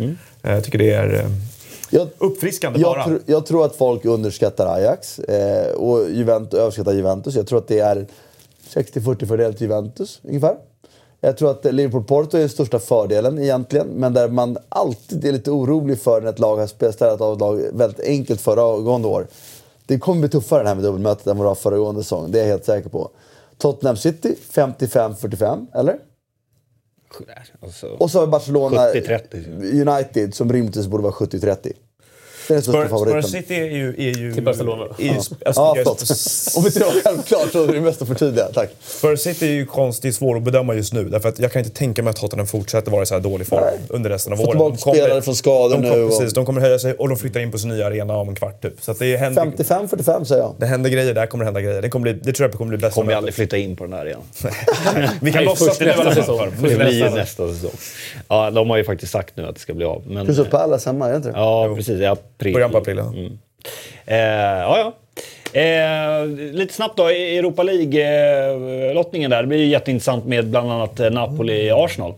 [0.43, 1.27] Eh, Jag tycker det är eh,
[1.91, 2.99] Jag, uppfriskande bara.
[2.99, 7.35] jag, tr- jag tror att folk underskattar Ajax eh, och Juventus, överskattar Juventus.
[7.37, 8.07] Jag tror att det är
[8.75, 10.55] 60-40 fördel till Juventus ungefär.
[11.25, 15.51] Jag tror att Liverpool-Porto är den största fördelen egentligen, men där man alltid är lite
[15.51, 19.27] orolig för när ett lag har spelat städat av ett lag väldigt enkelt föregående år.
[19.87, 22.39] Det kommer bli tuffare det här med dubbelmötet än vad det var föregående säsong, det
[22.39, 23.11] är jag helt säker på.
[23.59, 25.99] Tottenham City 55-45, eller?
[27.61, 29.89] Alltså, Och så har vi Barcelona 70-30.
[29.89, 31.73] United som rimligtvis borde vara 70-30.
[32.49, 33.23] Det är den största Spurs, favoriten.
[33.23, 33.89] Spurs City är ju...
[33.89, 34.85] Är ju Till Barcelona.
[34.99, 36.03] Är ju, alltså, Ja, jag- förlåt.
[36.57, 38.47] Om inte det var självklart så är det mest att förtydliga.
[38.55, 38.71] Tack.
[38.87, 41.05] Spurs City är ju konstigt svår att bedöma just nu.
[41.05, 43.47] Därför att jag kan inte tänka mig att Tottenham fortsätter vara i så här dålig
[43.47, 43.79] form Nej.
[43.89, 44.51] under resten av Få året.
[44.53, 47.17] tillbaka spelare från skador de nu kommer, och- Precis, de kommer höja sig och de
[47.19, 48.73] flyttar in på sin nya arena om en kvart typ.
[48.81, 50.55] Så att det händer, 55-45 säger jag.
[50.59, 51.83] det händer grejer där, kommer det hända grejer.
[51.83, 53.17] Det, kommer bli, det tror jag kommer bli bästa kommer mötet.
[53.19, 54.21] aldrig flytta in på den här igen.
[55.21, 56.51] Vi kan låtsas det nästa säsong.
[56.63, 57.49] Det blir ju nästa.
[57.55, 57.71] säsong.
[58.29, 60.03] Ja, de har ju faktiskt sagt nu att det ska bli av.
[60.07, 61.39] Men, Crystal Palace hemma, är det inte det?
[61.39, 62.01] Ja, precis.
[62.37, 62.53] April.
[62.53, 63.07] Början på april, ja.
[63.09, 63.39] Mm.
[64.07, 64.17] Eh,
[64.61, 64.93] ja, ja.
[65.61, 69.43] Eh, lite snabbt då, Europa League-lottningen där.
[69.43, 72.15] Det blir ju jätteintressant med bland annat eh, Napoli-Arsenal.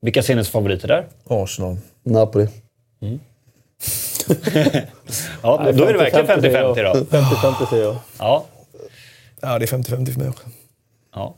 [0.00, 1.06] Vilka ser ni som favoriter där?
[1.28, 1.76] Arsenal.
[2.02, 2.48] Napoli.
[5.42, 7.18] Ja, då, då är det verkligen 50-50 då.
[7.18, 7.96] 50-50 säger jag.
[8.18, 8.44] Ja.
[9.40, 10.44] Ja, det är 50-50 för mig också.
[11.14, 11.34] ja.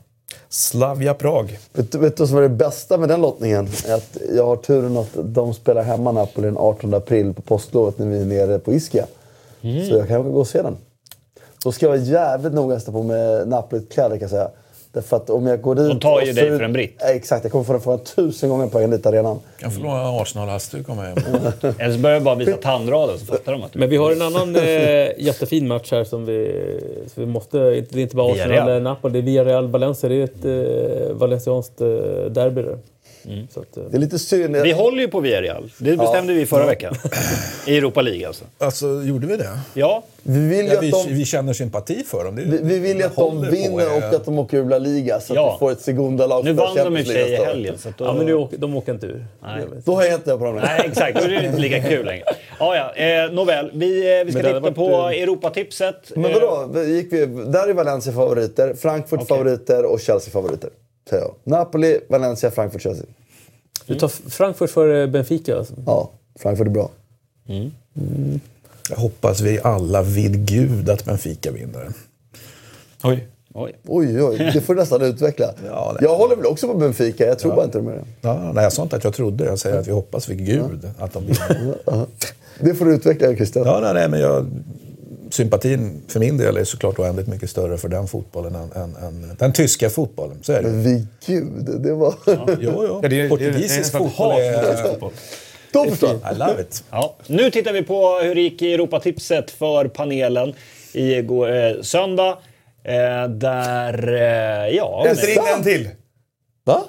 [0.49, 1.59] Slavia Prag.
[1.73, 3.65] Vet, du- vet du vad som är det bästa med den lottningen?
[3.89, 8.05] Att jag har turen att de spelar hemma Napoli den 18 april på påsklovet när
[8.05, 9.05] vi är nere på Ischia.
[9.61, 9.85] Mm.
[9.89, 10.77] Så jag kan gå och se den.
[11.63, 14.49] Då ska jag vara jävligt noga på med Napoli-kläder kan jag säga.
[14.95, 15.89] Därför att om jag går dit...
[15.89, 17.01] De tar ju och dig för en britt.
[17.01, 19.39] Exakt, jag kommer få den frågan tusen gånger på vägen dit arenan.
[19.59, 21.17] Kan få låna Arsenal-halsduk om jag
[21.79, 24.21] Eller så börjar jag bara visa tandraden så fattar de att Men vi har en
[24.21, 24.63] annan eh,
[25.17, 26.65] jättefin match här som vi,
[27.15, 27.57] så vi måste...
[27.59, 30.09] Det är inte bara Arsenal eller Napoli, det är Villarreal-Valencia.
[30.09, 31.87] Det är ett eh, valencianskt eh,
[32.29, 32.77] derby där.
[33.53, 34.55] Så att, eh, Det är lite synd.
[34.55, 35.71] Vi håller ju på Villarreal.
[35.77, 36.93] Det bestämde vi förra veckan.
[37.67, 38.45] I Europa League alltså.
[38.57, 39.59] Alltså, gjorde vi det?
[39.73, 41.03] Ja, Vi vill Ja, att vi, de...
[41.09, 42.35] vi känner sympati för dem.
[42.35, 44.77] Det, Vi, vi vill ju att de vinner eh, och att de åker ur La
[44.77, 45.51] Liga så att Ja.
[45.53, 47.77] vi får ett segunda-lag nu för vann de i och för sig i helgen.
[47.77, 48.05] Så att då...
[48.05, 49.25] ja, men nu åker, de åker inte ur.
[49.43, 49.63] Nej.
[49.85, 50.67] Då hejar inte jag på dem längre.
[50.77, 51.17] Nej, exakt.
[51.19, 52.23] Då är det inte lika kul längre.
[52.59, 53.03] Ja, ja.
[53.03, 56.11] Eh, nåväl, vi, eh, vi ska titta varit, på eh, Europatipset.
[56.15, 56.69] Men Eh, vadå?
[56.73, 59.27] Vi Gick vi, där är Valencia favoriter, Frankfurt Okej.
[59.37, 60.69] favoriter och Chelsea favoriter.
[61.09, 61.35] Jag.
[61.43, 63.05] Napoli, Valencia, Frankfurt, Chelsea.
[63.85, 65.73] Du tar Frankfurt för Benfica alltså.
[65.85, 66.89] Ja, Frankfurt är bra.
[68.89, 71.89] Jag hoppas vi alla vid gud att Benfica vinner.
[73.03, 73.27] Oj.
[73.53, 73.75] Oj.
[73.87, 75.45] Oj, oj, det får du nästan utveckla.
[75.65, 76.09] Ja, nej.
[76.09, 78.03] jag håller väl också på Benfica, jag tror bara inte de är det.
[78.21, 79.45] Ja, nej, jag sa inte att jag trodde.
[79.45, 81.67] Jag säger att vi hoppas vid gud att de vinner.
[82.59, 83.65] Det får du utveckla, Christian.
[83.65, 84.45] Ja, nej, nej, men jag,
[85.35, 89.35] sympatin för min del är såklart oändligt mycket större för den fotbollen än, än, än
[89.39, 90.37] den tyska fotbollen.
[90.43, 90.69] Så är det.
[90.69, 92.13] Vid gud, det var...
[92.27, 92.99] Jo, jo.
[93.03, 95.11] Ja, det är- Portugisisk det är- fotboll är...
[95.73, 96.33] Då förstår jag.
[96.35, 96.83] I love it.
[96.91, 97.15] Ja.
[97.27, 100.53] Nu tittar vi på hur det gick i Europatipset för panelen
[100.93, 102.37] i går, eh, söndag.
[102.83, 105.03] Eh, där, eh, ja...
[105.05, 105.89] Jag ser in en till.
[106.65, 106.83] Va?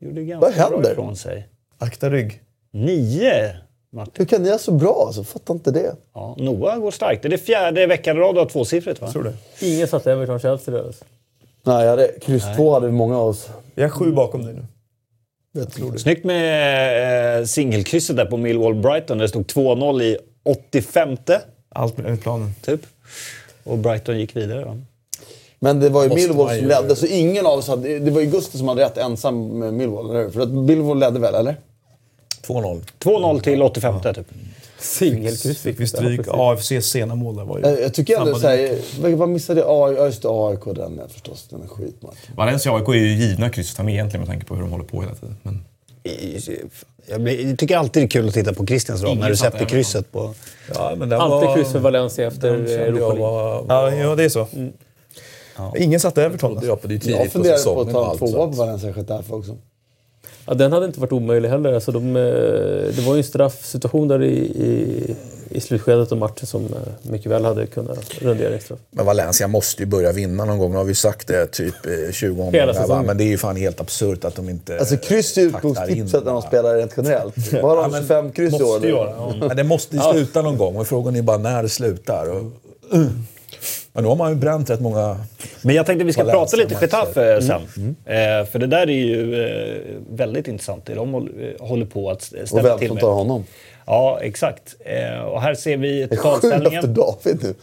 [0.00, 0.78] gjorde ganska Vad händer?
[0.82, 1.48] bra ifrån sig.
[1.78, 2.40] Akta rygg.
[2.72, 3.56] Nio,
[3.90, 4.12] Martin.
[4.16, 5.04] Hur kan ni göra så bra?
[5.06, 5.96] Alltså, fattar inte det.
[6.14, 7.22] Ja, Noah går starkt.
[7.22, 9.12] Det är det fjärde veckan i rad du har tvåsiffrigt, va?
[9.12, 9.66] Tror du?
[9.66, 11.04] Ingen satte Everton-Chelsea där alltså.
[11.62, 13.48] Nej, jag hade, kryss två hade vi många av oss.
[13.74, 14.64] Vi har sju bakom dig nu.
[15.98, 19.18] Snyggt med eh, singelkrysset där på Millwall-Brighton.
[19.18, 21.16] Det stod 2-0 i 85
[21.68, 22.54] Allt med planen.
[22.62, 22.80] typ.
[23.64, 24.64] Och Brighton gick vidare.
[24.64, 24.76] Va?
[25.60, 27.98] Men det var ju Millwall som ledde, så ingen av oss hade...
[27.98, 30.30] Det var ju Gusten som hade rätt ensam med Millwall, eller hur?
[30.30, 31.56] För att Millwall ledde väl, eller?
[32.48, 32.80] 2-0.
[33.00, 34.26] 2-0 till 85 typ.
[34.78, 36.16] Singelkryss Fick vi Ja, stryk.
[36.18, 36.32] precis.
[36.34, 37.64] AFCs sena mål där var ju...
[37.64, 39.16] Jag, jag tycker ändå såhär...
[39.16, 39.96] Vad, missade jag?
[39.96, 40.24] Ja, just.
[40.24, 41.46] AIK, den är förstås.
[41.50, 42.16] Den är skitmatch.
[42.36, 44.62] Valencia och AIK är ju givna kryss att ta med egentligen med tanke på hur
[44.62, 45.36] de håller på hela tiden.
[45.42, 45.64] Men...
[47.06, 49.36] Jag, blir, jag tycker alltid det är kul att titta på Christians Ingen när du
[49.36, 50.34] sätter krysset på...
[50.74, 53.20] Ja, men Alltid var, kryss för Valencia efter Europa League.
[53.20, 54.46] var, Ja, ja, det är så.
[55.76, 56.52] Ingen satte Everton.
[56.52, 56.92] trodde jag på.
[56.92, 58.52] Jag på funderade på säsongen att ta en tvåa på.
[58.52, 59.56] Valencia Getafe också.
[60.46, 61.72] Ja, den hade inte varit omöjlig heller.
[61.72, 62.22] Alltså de, eh,
[62.96, 65.16] det var ju en straffsituation där i, i,
[65.50, 68.78] i slutskedet av matchen som eh, mycket väl hade kunnat rendera en straff.
[68.90, 70.70] Men Valencia måste ju börja vinna någon gång.
[70.70, 72.66] Nu har vi sagt det typ eh, 20 omgångar.
[72.66, 72.74] va?
[72.74, 73.06] säsongen.
[73.06, 76.32] Men det är ju fan helt absurt att de inte Alltså kryss är utgångstipset när
[76.32, 77.52] de spelar rent generellt.
[77.62, 78.00] Vad har de?
[78.00, 78.86] 25 kryss i år?
[78.88, 79.34] Ja.
[79.40, 80.76] Men det måste ju sluta någon gång.
[80.76, 82.30] Och frågan är bara när det slutar.
[82.30, 82.42] Och,
[82.94, 83.06] uh.
[83.98, 85.16] Men nu har man ju bränt rätt många...
[85.62, 86.74] Men jag tänkte vi ska prata lite.
[86.80, 87.96] Getafe sen.
[88.04, 90.86] Eh, för det där är ju eh, väldigt intressant.
[90.86, 93.00] Det de håller, eh, håller på att Och ställa vem till som med.
[93.02, 93.44] tar honom.
[93.86, 94.76] Ja, exakt.
[94.80, 96.74] Eh, och här ser vi Det är sju totalställningen.
[96.84, 97.54] efter David nu.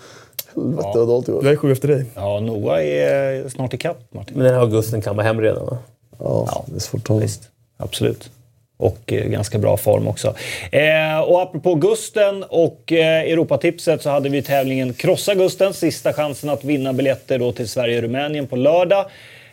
[0.55, 1.43] Helvete vad dåligt det går.
[1.43, 2.05] Jag är sju efter dig.
[2.15, 4.37] Ja, Noah är snart ikapp, Martin.
[4.37, 5.77] Men den här augusten kan man hem redan va?
[6.19, 7.17] Ja, det är svårt att ta.
[7.17, 7.41] Visst,
[7.77, 8.29] absolut.
[8.77, 10.35] Och eh, ganska bra form också.
[10.71, 15.73] Eh, och apropå Gusten och eh, Europatipset så hade vi tävlingen Krossa Gusten.
[15.73, 19.05] Sista chansen att vinna biljetter då till Sverige-Rumänien på lördag.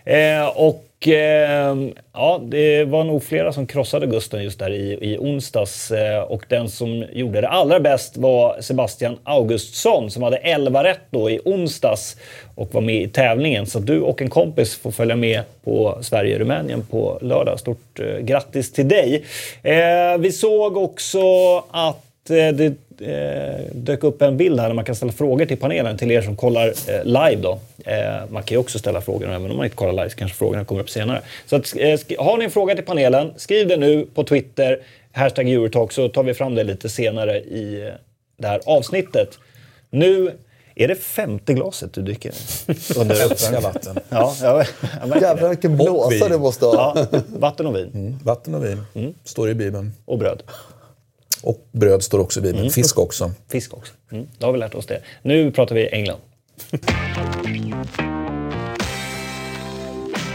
[0.04, 1.76] Eh, och eh,
[2.12, 5.90] ja, det var nog flera som krossade Gusten just där i, i onsdags.
[5.90, 11.00] Eh, och den som gjorde det allra bäst var Sebastian Augustsson som hade 11 rätt
[11.10, 12.16] då i onsdags
[12.54, 13.66] och var med i tävlingen.
[13.66, 17.60] Så du och en kompis får följa med på Sverige-Rumänien på lördag.
[17.60, 19.24] Stort eh, grattis till dig!
[19.62, 24.84] Eh, vi såg också att eh, det eh, dök upp en bild här där man
[24.84, 27.42] kan ställa frågor till panelen till er som kollar eh, live.
[27.42, 27.58] Då.
[27.84, 30.36] Eh, man kan ju också ställa frågor även om man inte kollar live så kanske
[30.38, 31.20] frågorna kommer upp senare.
[31.46, 34.78] Så att, eh, har ni en fråga till panelen, skriv det nu på Twitter,
[35.12, 37.94] hashtag Eurotalk, så tar vi fram det lite senare i eh,
[38.36, 39.38] det här avsnittet.
[39.90, 40.30] Nu
[40.74, 42.32] är det femte glaset du dricker
[42.96, 43.98] under Älskar vatten.
[44.08, 44.66] Ja, jag,
[45.08, 45.48] jag Jävlar det.
[45.48, 47.06] vilken blåsa det måste ha.
[47.12, 47.90] Ja, vatten och vin.
[47.94, 48.18] Mm.
[48.24, 49.14] Vatten och vin.
[49.24, 49.92] Står i Bibeln.
[50.04, 50.42] Och bröd.
[51.42, 52.70] Och bröd står också i Bibeln.
[52.70, 53.30] Fisk också.
[53.48, 53.92] Fisk också.
[54.12, 55.00] Mm, då har vi lärt oss det.
[55.22, 56.18] Nu pratar vi England.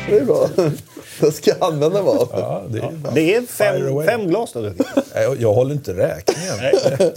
[0.10, 0.48] Det är bra.
[1.20, 2.28] Det ska jag använda vad.
[2.32, 4.60] Ja, det är bara- Det är fem, fem glas då.
[4.60, 4.74] Nej,
[5.16, 6.54] Jag, jag håller inte räkningen.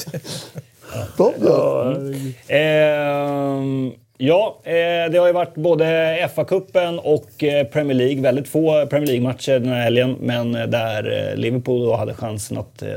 [1.16, 1.94] Bra, bra.
[2.48, 4.72] Ehm, ja, eh,
[5.12, 5.84] det har ju varit både
[6.34, 8.22] FA-cupen och eh, Premier League.
[8.22, 12.82] Väldigt få Premier League-matcher den här helgen, men eh, där Liverpool då hade chansen att
[12.82, 12.88] eh,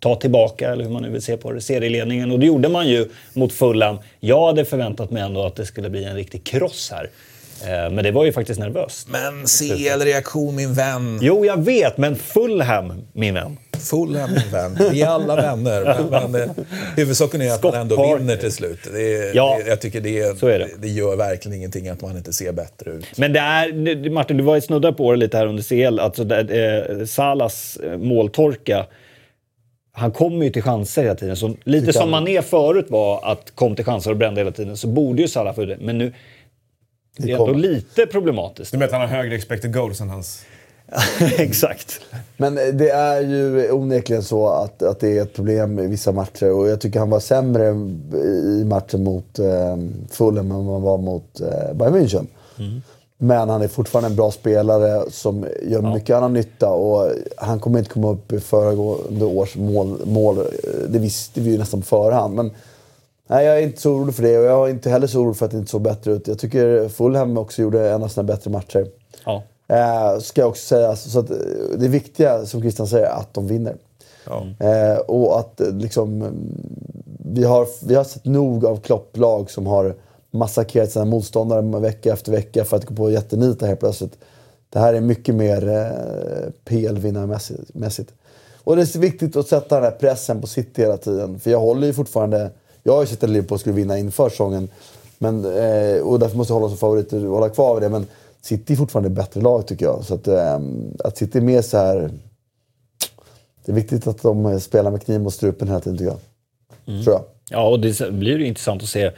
[0.00, 2.30] ta tillbaka, eller hur man nu vill se på det, serieledningen.
[2.30, 3.98] Och det gjorde man ju mot Fulham.
[4.20, 7.10] Jag hade förväntat mig ändå att det skulle bli en riktig kross här.
[7.64, 9.08] Eh, men det var ju faktiskt nervöst.
[9.08, 11.18] Men CL-reaktion min vän.
[11.22, 13.56] Jo, jag vet, men Fulham, min vän.
[13.90, 14.78] Fulham min vän.
[14.92, 15.96] Vi är alla vänner.
[16.10, 16.50] Men, men eh,
[16.96, 18.78] huvudsaken är att man ändå vinner till slut.
[18.92, 20.68] Det är, Ja, det, jag tycker det, så är det.
[20.78, 23.06] det gör verkligen ingenting att man inte ser bättre ut.
[23.16, 25.98] Men det är, Martin, du var ju snudda på det lite här under CL.
[25.98, 28.86] Alltså det, eh, Salas eh, måltorka.
[30.00, 31.36] Han kommer ju till chanser hela tiden.
[31.36, 34.88] Så lite som Mané förut var att kom till chanser och brände hela tiden så
[34.88, 35.78] borde ju Salah få det.
[35.80, 36.12] Men nu
[37.16, 38.72] det är ändå lite problematiskt.
[38.72, 40.44] Du menar att han har högre expected goals än hans...
[41.38, 42.00] Exakt.
[42.36, 46.50] Men det är ju onekligen så att, att det är ett problem i vissa matcher.
[46.50, 47.68] Och jag tycker han var sämre
[48.60, 49.76] i matchen mot eh,
[50.10, 52.26] Fulham än vad han var mot eh, Bayern München.
[53.22, 56.70] Men han är fortfarande en bra spelare som gör mycket annan nytta.
[56.70, 60.00] Och han kommer inte komma upp i föregående års mål.
[60.04, 60.38] mål.
[60.88, 62.34] Det visste vi ju nästan på förhand.
[62.34, 62.50] Men
[63.26, 64.38] nej, jag är inte så orolig för det.
[64.38, 66.28] Och jag är inte heller så orolig för att det inte såg bättre ut.
[66.28, 68.86] Jag tycker Fulham också gjorde en av sina bättre matcher.
[69.24, 69.42] Ja.
[69.68, 70.96] Eh, ska jag också säga.
[70.96, 71.36] Så att, eh,
[71.78, 73.76] det viktiga, som Christian säger, är att de vinner.
[74.58, 76.32] Eh, och att eh, liksom,
[77.18, 79.94] vi, har, vi har sett nog av Klopp-lag som har
[80.30, 84.18] massakrerat sina motståndare vecka efter vecka för att gå på jättenita helt plötsligt.
[84.70, 88.12] Det här är mycket mer eh, PL-vinnarmässigt.
[88.64, 91.40] Och det är så viktigt att sätta den här pressen på City hela tiden.
[91.40, 92.50] För jag håller ju fortfarande...
[92.82, 94.68] Jag har ju sett att Liverpool skulle vinna inför säsongen.
[95.18, 97.88] Men, eh, och därför måste jag hålla som favorit och hålla kvar vid det.
[97.88, 98.06] Men
[98.40, 100.04] City är fortfarande ett bättre lag tycker jag.
[100.04, 100.60] Så att, eh,
[101.04, 102.10] att City är mer så här...
[103.64, 107.04] Det är viktigt att de spelar med kniv mot strupen hela tiden tycker jag.
[107.04, 107.24] Tror jag.
[107.50, 109.10] Ja, och det blir ju intressant att se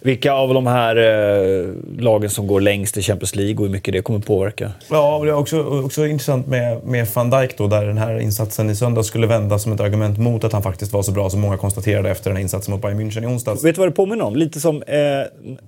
[0.00, 1.68] vilka av de här eh,
[1.98, 4.72] lagen som går längst i Champions League och hur mycket det kommer påverka.
[4.90, 8.18] Ja, och det är också, också intressant med, med van Dijk då, där den här
[8.18, 11.30] insatsen i söndag skulle vända som ett argument mot att han faktiskt var så bra
[11.30, 13.64] som många konstaterade efter den här insatsen mot Bayern München i onsdags.
[13.64, 14.36] Vet du vad det påminner om?
[14.36, 14.98] Lite som eh,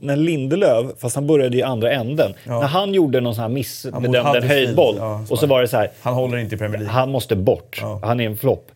[0.01, 2.35] när Lindelöf, fast han började i andra änden.
[2.45, 5.91] När han gjorde någon sån här missbedömd höjdboll ja, och så var det så här,
[6.03, 6.93] Han håller inte i Premier League.
[6.95, 7.79] han måste bort.
[7.81, 8.01] Ja.
[8.03, 8.71] Han är en flopp.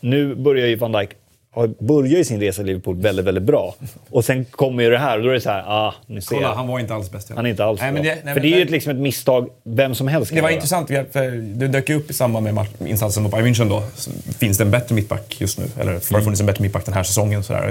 [0.00, 1.10] Nu börjar ju van Dijk
[1.78, 3.74] börjar ju sin resa i Liverpool väldigt, väldigt bra.
[4.10, 6.34] Och sen kommer ju det här och då är det så här, ah, ni ser.
[6.34, 7.30] Kolla, han, han var inte alls bäst.
[7.30, 8.02] är inte alls Nej, bra.
[8.02, 10.42] men det- nej, För det är ju liksom ett misstag vem som helst kan Det
[10.42, 10.54] var göra.
[10.56, 13.82] intressant, för det dök ju upp i samband med insatsen mot Bayern München då.
[13.94, 15.64] Så Finns det en bättre mittback just nu?
[15.74, 16.00] Eller har Mm.
[16.10, 17.42] det funnits en bättre mittback den här säsongen?
[17.44, 17.68] Sådär.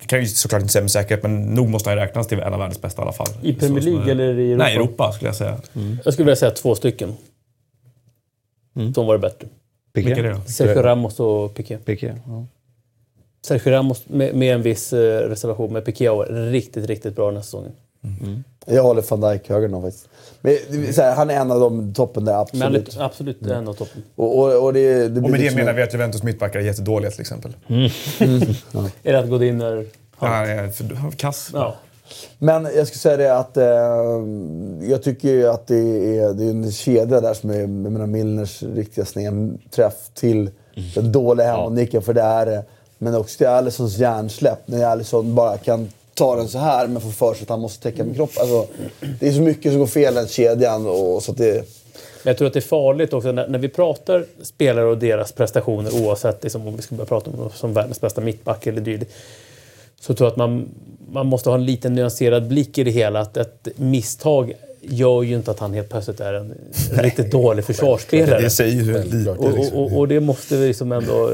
[0.00, 2.52] Jag kan ju såklart inte säga med säkerhet, men nog måste han räknas till en
[2.52, 3.28] av världens bästa i alla fall.
[3.42, 4.64] I Premier Så som League är- eller i Europa?
[4.64, 5.56] Nej, Europa skulle jag säga.
[6.04, 7.16] Jag skulle vilja säga två stycken.
[8.94, 9.46] Som var det bättre.
[10.04, 10.22] Piqué.
[10.22, 10.40] Det då?
[10.46, 11.78] Sergio Ramos och Piqué.
[11.78, 12.46] Piqué, ja.
[13.42, 17.34] Sergio Ramos med, med en viss eh, reservation, men Piqué var riktigt, riktigt bra den
[17.34, 17.72] här säsongen.
[18.66, 20.08] Jag håller van Dijk höger nog faktiskt.
[20.40, 20.56] Men
[20.96, 22.96] här, han är en av de toppen där, absolut.
[22.96, 24.02] är absolut en av toppen.
[24.14, 27.10] Och, och, och det, det Och med det menar vi att Juventus mittbackar är jättedåliga
[27.10, 27.56] till exempel.
[29.02, 29.86] Är det att Godin är...
[30.16, 31.50] Han är för för kass.
[31.52, 31.76] Ja.
[32.38, 36.50] Men jag skulle säga det att eh, jag tycker ju att det är, det är
[36.50, 40.50] en kedja där som är, jag menar Milners riktiga snedträff till
[40.94, 42.64] den dåliga hemmanicken, för det är det.
[42.98, 47.10] Men också till Alissons hjärnsläpp, när Alisson bara kan ta den så här men får
[47.10, 48.42] för sig att han måste täcka med kroppen.
[48.42, 48.66] Alltså,
[49.20, 50.86] det är så mycket som går fel i den kedjan.
[50.86, 54.24] Och, så det, Men jag tror att det är farligt också när, när vi pratar
[54.42, 58.20] spelare och deras prestationer oavsett liksom, om vi ska börja prata om som världens bästa
[58.20, 59.12] mittback eller dylikt.
[60.00, 60.68] Så tror jag att man,
[61.10, 63.20] man måste ha en liten nyanserad blick i det hela.
[63.20, 66.54] Att ett misstag gör ju inte att han helt plötsligt är en
[66.90, 68.40] riktigt dålig försvarsspelare.
[68.40, 69.30] Det säger ju lite.
[69.30, 71.30] Och, och, och, och det måste vi liksom ändå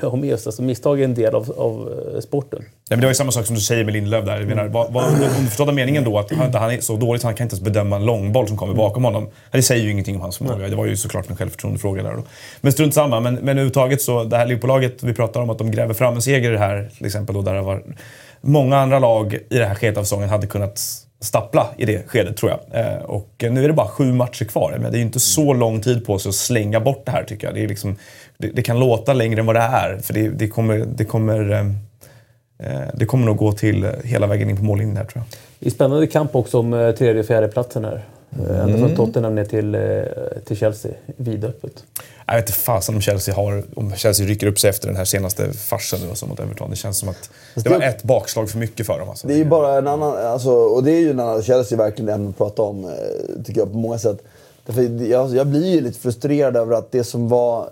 [0.00, 0.46] ha med oss.
[0.46, 2.58] Alltså, misstag är en del av, av eh, sporten.
[2.60, 4.38] Nej, men det var ju samma sak som du säger med Lindelöf där.
[4.38, 7.34] Jag menar, vad, vad, underförstådda meningen då att han, han är så dålig så han
[7.34, 9.28] kan inte ens bedöma en långboll som kommer bakom honom.
[9.50, 10.68] Det säger ju ingenting om hans förmåga.
[10.68, 12.22] Det var ju såklart en självförtroendefråga där då.
[12.60, 13.20] Men strunt samma.
[13.20, 16.22] Men, men överhuvudtaget så, det här Liverpool-laget, vi pratar om att de gräver fram en
[16.22, 17.34] seger här till exempel.
[17.34, 17.82] Då, där det var
[18.40, 22.36] många andra lag i det här skedet av säsongen hade kunnat stappla i det skedet
[22.36, 22.80] tror jag.
[22.80, 24.78] Eh, och nu är det bara sju matcher kvar.
[24.80, 27.24] Men det är ju inte så lång tid på sig att slänga bort det här
[27.24, 27.54] tycker jag.
[27.54, 27.96] Det, är liksom,
[28.38, 29.98] det, det kan låta längre än vad det är.
[30.02, 30.78] För det, det kommer...
[30.78, 31.66] Det kommer eh,
[32.72, 35.38] eh, det kommer nog gå till hela vägen in på mållinjen här tror jag.
[35.58, 38.04] Det är spännande kamp också om tredje och fjärde platsen här.
[38.38, 38.60] Mm.
[38.60, 39.80] Ända från Tottenham ner till, eh,
[40.44, 40.92] till Chelsea.
[41.16, 41.84] Vidöppet.
[42.26, 45.04] Jag vet inte fasen om Chelsea, har, om Chelsea rycker upp sig efter den här
[45.04, 46.70] senaste farsen nu, alltså mot Everton.
[46.70, 49.08] Det känns som att det var ett bakslag för mycket för dem.
[49.08, 49.26] Alltså.
[49.26, 50.26] Det är ju bara en annan...
[50.26, 51.42] Alltså, och det är ju en annan...
[51.42, 52.90] Chelsea verkligen ämne att prata om, eh,
[53.44, 54.18] tycker jag, på många sätt.
[54.66, 57.70] Därför jag, jag blir ju lite frustrerad över att det som var...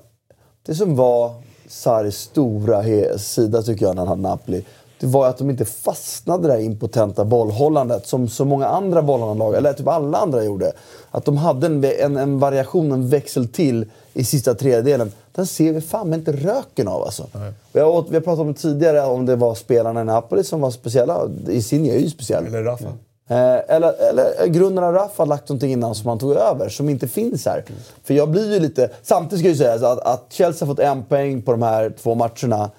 [0.67, 1.35] Det som var
[1.69, 2.85] Sarris stora
[3.19, 4.65] sida, tycker jag, när han hade Napoli
[5.01, 9.03] det var att de inte fastnade i det där impotenta bollhållandet som så många andra
[9.03, 10.73] bollhållandelag, eller typ alla andra gjorde.
[11.11, 15.13] Att de hade en, en, en variation, en växel till i sista tredjedelen.
[15.33, 17.27] Den ser vi fan inte röken av alltså.
[17.73, 20.71] Vi har, vi har pratat om tidigare, om det var spelarna i Napoli som var
[20.71, 21.29] speciella.
[21.49, 22.47] Insigne är ju speciell.
[22.47, 22.89] Eller Rafa.
[23.29, 26.89] Eh, eller, eller grunden av Rafa har lagt någonting innan som han tog över, som
[26.89, 27.65] inte finns här.
[27.67, 27.81] Mm.
[28.05, 28.91] För jag blir ju lite...
[29.03, 32.15] Samtidigt ska jag säga att, att Chelsea har fått en poäng på de här två
[32.15, 32.71] matcherna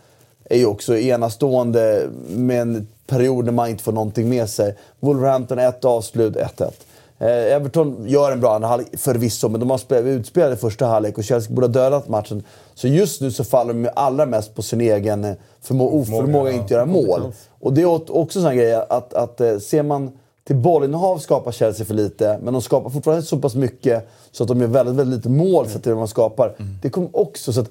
[0.49, 4.75] är ju också enastående med en period när man inte får någonting med sig.
[4.99, 6.71] Wolverhampton ett avslut, 1-1.
[7.19, 11.23] Eh, Everton gör en bra andra halvlek, förvisso, men de har utspelade första halvlek och
[11.23, 12.43] Chelsea borde ha dödat matchen.
[12.75, 16.55] Så just nu så faller de allra mest på sin egen eh, förmå oförmåga att
[16.55, 17.33] inte göra mål.
[17.59, 20.11] Och det är också en sån grej att, att eh, ser man
[20.43, 24.47] till bollinnehav skapar Chelsea för lite, men de skapar fortfarande så pass mycket så att
[24.47, 26.55] de gör väldigt, väldigt lite mål sett till vad man skapar.
[26.59, 26.77] Mm.
[26.81, 27.53] Det kommer också...
[27.53, 27.69] så att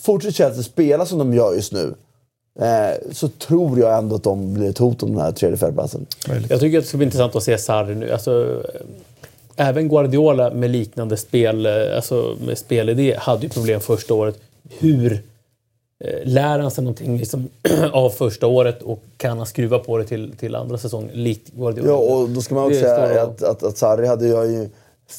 [0.00, 1.94] Fortsätter Chelsea spela som de gör just nu,
[3.12, 6.06] så tror jag ändå att de blir ett hot om den här tredje fjärdeplatsen.
[6.48, 8.12] Jag tycker att det ska bli intressant att se Sarri nu.
[8.12, 8.62] Alltså,
[9.56, 14.38] även Guardiola med liknande spel, eh, alltså med spelidé hade ju problem första året.
[14.78, 15.12] Hur
[16.04, 17.48] eh, lär han sig någonting liksom,
[17.92, 21.88] av första året och kan han skruva på det till, till andra säsongen likt Guardiola?
[21.88, 24.68] Ja, och då ska man också säga att, att, att Sarri hade ju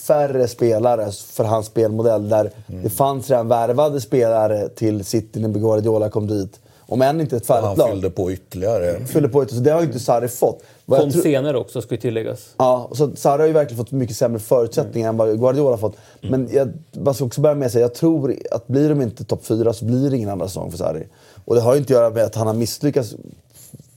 [0.07, 2.29] färre spelare för hans spelmodell.
[2.29, 2.83] Där mm.
[2.83, 6.59] Det fanns redan värvade spelare till City när Guardiola kom dit.
[6.89, 7.85] Om än inte ett färdigt lag.
[7.85, 9.05] Han fyllde på ytterligare.
[9.05, 9.63] Fyllde på ytterligare.
[9.63, 10.63] Så det har ju inte Sarri fått.
[10.85, 12.49] Kom senare också, ska ju tilläggas.
[12.57, 15.21] Ja, så Sarri har ju verkligen fått mycket sämre förutsättningar mm.
[15.21, 15.95] än vad Guardiola har fått.
[16.21, 16.41] Mm.
[16.41, 16.71] Men
[17.05, 19.73] jag ska också börja med att säga, jag tror att blir de inte topp fyra
[19.73, 21.07] så blir det ingen andra säsong för Sarri.
[21.45, 23.15] Och det har ju inte att göra med att han har misslyckats.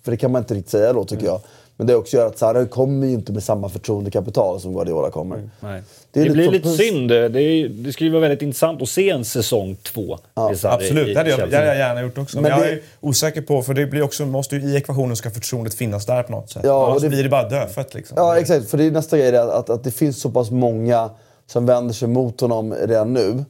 [0.03, 1.27] För det kan man inte riktigt säga då, tycker mm.
[1.27, 1.41] jag.
[1.81, 5.37] Men det också gör att Sarri kommer ju inte med samma förtroendekapital som Guardiola kommer.
[5.37, 5.51] Mm.
[5.61, 5.83] Nej.
[6.13, 7.09] Det, det blir lite synd.
[7.09, 10.19] Det, är, det skulle vara väldigt intressant att se en säsong två.
[10.35, 10.55] Ja.
[10.65, 12.37] Absolut, det hade, jag, det hade jag gärna gjort också.
[12.37, 12.73] Men, men jag det...
[12.73, 16.23] är osäker på, för det blir också, måste ju, i ekvationen ska förtroendet finnas där
[16.23, 16.63] på något sätt.
[16.65, 17.09] Ja, Annars det...
[17.09, 17.95] blir det bara dödfött.
[17.95, 18.15] Liksom.
[18.21, 18.71] Ja, exakt.
[18.71, 21.11] För det är nästa grej, att, att, att det finns så pass många
[21.47, 23.45] som vänder sig mot honom redan nu.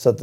[0.00, 0.22] Så att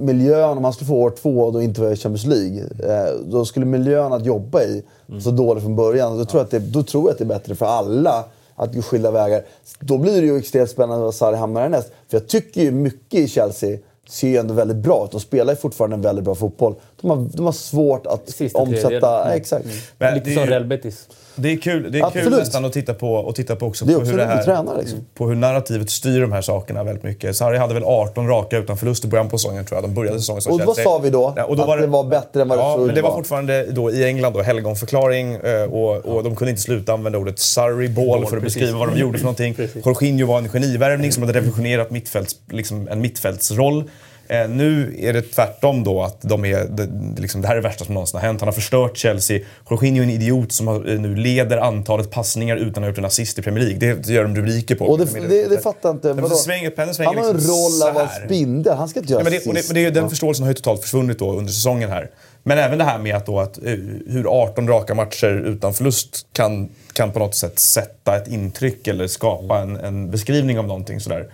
[0.00, 3.14] miljön, om han skulle få år två och då inte vara i Champions League, eh,
[3.24, 5.20] då skulle miljön att jobba i mm.
[5.20, 6.18] så dålig från början.
[6.18, 8.74] Då tror, jag att det, då tror jag att det är bättre för alla att
[8.74, 9.42] gå skilda vägar.
[9.80, 11.92] Då blir det ju extremt spännande vad Sarri hamnar härnäst.
[12.08, 15.10] För jag tycker ju mycket i Chelsea ser ju ändå väldigt bra ut.
[15.10, 16.74] De spelar ju fortfarande en väldigt bra fotboll.
[17.00, 19.22] De har, de har svårt att Sista omsätta...
[19.22, 19.36] Mm.
[19.36, 19.66] Exakt.
[20.00, 20.14] Mm.
[20.14, 21.08] Lite som Real Betis.
[21.42, 23.92] Det är kul, det är kul nästan att titta på, och titta på också det
[23.92, 25.06] på, också hur det här, tränar, liksom.
[25.14, 27.36] på hur narrativet styr de här sakerna väldigt mycket.
[27.36, 29.90] Sarri hade väl 18 raka utan förlust i början på säsongen tror jag.
[29.90, 31.34] De började säsongen så Och vad sa vi då?
[31.36, 33.02] Ja, och då att var det, det var bättre än vad ja, det men det
[33.02, 37.18] var fortfarande då i England då helgonförklaring eh, och, och de kunde inte sluta använda
[37.18, 39.56] ordet Sarri ball för att beskriva vad de gjorde för någonting.
[39.84, 43.84] Jorginho var en genivärvning som hade revolutionerat mittfälts, liksom en mittfältsroll.
[44.30, 47.68] Eh, nu är det tvärtom då att de är, det, liksom, det här är det
[47.68, 48.40] värsta som någonsin har hänt.
[48.40, 49.40] Han har förstört Chelsea.
[49.70, 52.98] Jorginho är en idiot som har, eh, nu leder antalet passningar utan att ha gjort
[52.98, 53.94] en assist i Premier League.
[53.94, 54.84] Det gör de rubriker på.
[54.84, 56.12] Och det, det, det fattar inte.
[56.12, 56.28] Vadå?
[56.28, 58.76] Svänger, han har en liksom roll av att spindel.
[58.76, 59.72] Han ska inte göra ja, men det, assist.
[59.72, 62.10] Men det, den förståelsen har ju totalt försvunnit då under säsongen här.
[62.42, 63.74] Men även det här med att, då att eh,
[64.06, 69.06] hur 18 raka matcher utan förlust kan, kan på något sätt sätta ett intryck eller
[69.06, 71.30] skapa en, en beskrivning av någonting sådär.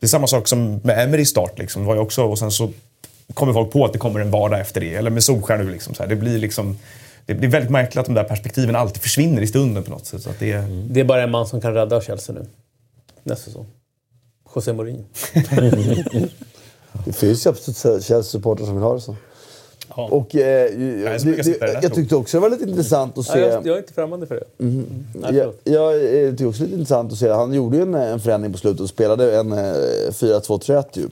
[0.00, 1.58] Det är samma sak som med Emerys start.
[1.58, 1.82] Liksom.
[1.82, 2.70] Det var ju också, och sen så
[3.34, 4.94] kommer folk på att det kommer en vardag efter det.
[4.94, 5.70] Eller med Solskär nu.
[5.70, 6.10] Liksom, så här.
[6.10, 6.78] Det blir liksom...
[7.26, 10.22] Det är väldigt märkligt att de där perspektiven alltid försvinner i stunden på något sätt.
[10.22, 10.58] Så det, är...
[10.58, 10.92] Mm.
[10.92, 12.46] det är bara en man som kan rädda Chelsea nu.
[13.22, 13.66] Nästa säsong.
[14.54, 15.04] José Mourinho.
[17.04, 19.16] det finns ju absolut Chelsea-supportrar som vill ha det så.
[20.04, 23.32] Och, eh, Nej, så det, det, jag tyckte också det var lite intressant att Ja,
[23.32, 23.40] se...
[23.40, 24.44] jag, jag är inte främmande för det.
[25.14, 25.94] Nej, Jag, jag
[26.24, 27.28] eh, tycker också lite intressant att se.
[27.30, 31.08] Han gjorde ju en, en förändring på slutet och spelade en eh, 4-2-3-1 ju.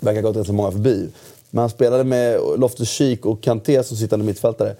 [0.00, 1.08] Verkar gått ganska många förbi.
[1.50, 4.74] Men han spelade med Loftus-Cheek och Kanté som sittande mittfältare.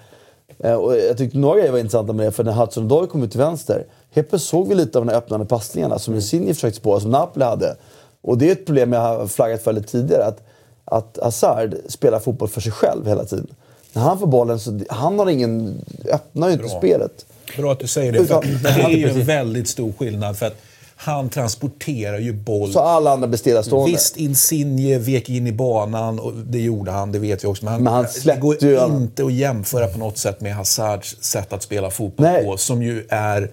[0.59, 3.23] Eh, och jag tyckte några grejer var intressanta med det, för när Hudson Odoi kom
[3.23, 6.53] ut till vänster, helt plötsligt såg vi lite av de här öppnande passningarna som Insigne
[6.53, 7.75] försökte spåra, som Napoli hade.
[8.21, 10.43] Och det är ett problem jag har flaggat för lite tidigare, att,
[10.91, 13.47] att Hazard spelar fotboll för sig själv hela tiden.
[13.93, 15.81] När han får bollen så han har ingen,
[16.11, 16.77] öppnar ju inte Bra.
[16.77, 17.25] spelet.
[17.57, 20.37] Bra att du säger det, Utan- det är ju en väldigt stor skillnad.
[20.37, 20.55] För att
[20.95, 22.71] han transporterar ju boll.
[22.73, 23.91] Så alla andra blir stillastående.
[23.91, 27.65] Visst, Insigne vek in i banan och det gjorde han, det vet vi också.
[27.65, 30.55] Men, han, Men han det går ju alla- inte att jämföra på något sätt med
[30.55, 32.43] Hazards sätt att spela fotboll Nej.
[32.45, 32.57] på.
[32.57, 33.51] Som ju är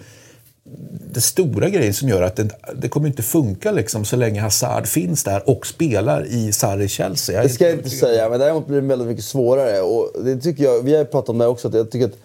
[1.15, 4.87] det stora grejen som gör att det, det kommer inte funka liksom, så länge Hazard
[4.87, 7.37] finns där och spelar i Sarri-Chelsea.
[7.37, 9.81] Jag Det ska jag inte säga, men däremot blir det väldigt mycket svårare.
[9.81, 12.17] Och det tycker jag, vi har pratat om det också, att jag tycker att,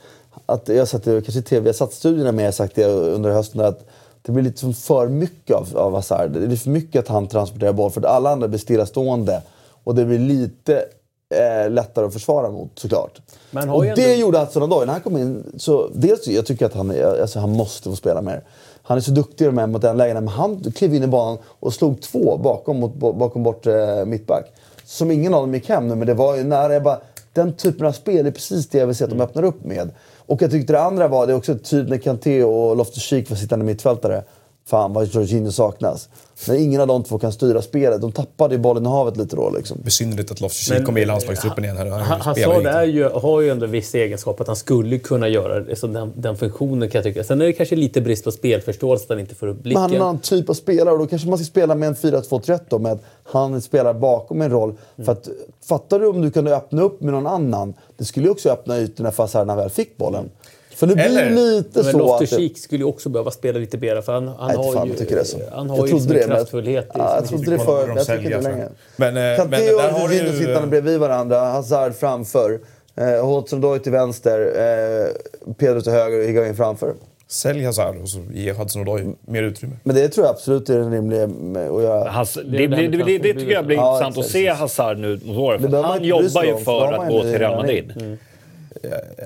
[0.45, 3.31] att jag har sagt det kanske TV, jag satt studierna med, jag sagt det under
[3.31, 3.85] hösten, att
[4.21, 6.31] det blir lite för mycket av, av Hazard.
[6.31, 9.41] Det blir för mycket att han transporterar boll, för att alla andra blir stillastående.
[9.83, 10.85] Och det blir lite
[11.33, 13.21] eh, lättare att försvara mot, såklart.
[13.69, 14.85] Och ju det ändå- gjorde Hudson Odoi.
[14.85, 18.21] När han kom in, så dels jag tycker att han, alltså, han måste få spela
[18.21, 18.43] mer.
[18.83, 21.73] Han är så duktig här mot den lägena, men han klev in i banan och
[21.73, 24.45] slog två bakom, mot, bakom bort eh, mittback.
[24.85, 26.73] Som ingen av dem gick hem nu, men det var ju nära.
[26.73, 26.99] Jag bara,
[27.33, 29.89] den typen av spel är precis det jag vill se att de öppnar upp med.
[30.25, 33.37] Och jag tyckte det andra var, det är också tydligt när Kanté och Loftus-Cheek var
[33.37, 34.23] sittande mittfältare.
[34.65, 36.09] Fan vad Jorginho saknas.
[36.47, 38.01] När ingen av de två kan styra spelet.
[38.01, 39.77] De tappade ju bollen i havet lite då liksom.
[39.83, 41.77] Besynnerligt att Loftus-Cheek Men- kom med i landslagstruppen igen.
[41.77, 41.85] Här.
[41.85, 45.59] Han, Han, han är ju, har ju ändå viss egenskap att han skulle kunna göra
[45.59, 47.23] det, så den, den funktionen kan jag tycka.
[47.23, 49.81] Sen är det kanske lite brist på spelförståelse att han inte får upp Men blicken.
[49.81, 51.95] han är en annan typ av spelare och då kanske man ska spela med en
[51.95, 54.75] 4-2-3 då, med att han spelar bakom en roll.
[55.05, 55.27] För att,
[55.69, 57.73] fattar du om du kunde öppna upp med någon annan?
[57.97, 60.29] Det skulle ju också öppna ytorna för Hazard när han väl fick bollen.
[60.75, 62.19] För nu blir Eller- det lite Men så att...
[62.19, 64.87] det- Loftus-Cheek skulle ju också behöva spela lite mer för han, han Nej, har fan
[64.87, 65.37] ju, tycker det så.
[65.51, 68.05] Han har jag ju liksom det, men- kraftfullhet i Ja, jag trodde det men jag
[68.05, 68.69] tycker inte längre.
[68.95, 72.59] Men, eh, Kanté men där och Jorginho ju- sittande bredvid varandra, Hazard framför.
[72.95, 76.93] Eh, Hudson-Odoi till vänster, eh, Pedro till höger och Higuain framför.
[77.27, 79.75] Sälj Hazard och så ge Hudson-Odoi mer utrymme.
[79.83, 82.09] Men det tror jag absolut är en rimlig med att göra.
[82.09, 84.97] Hans, det, det det, det, det, det tycker jag blir Ja, intressant att se Hazard
[84.97, 85.71] nu mot året.
[85.71, 88.17] Det Han jobbar ju för för att gå till Real Madrid.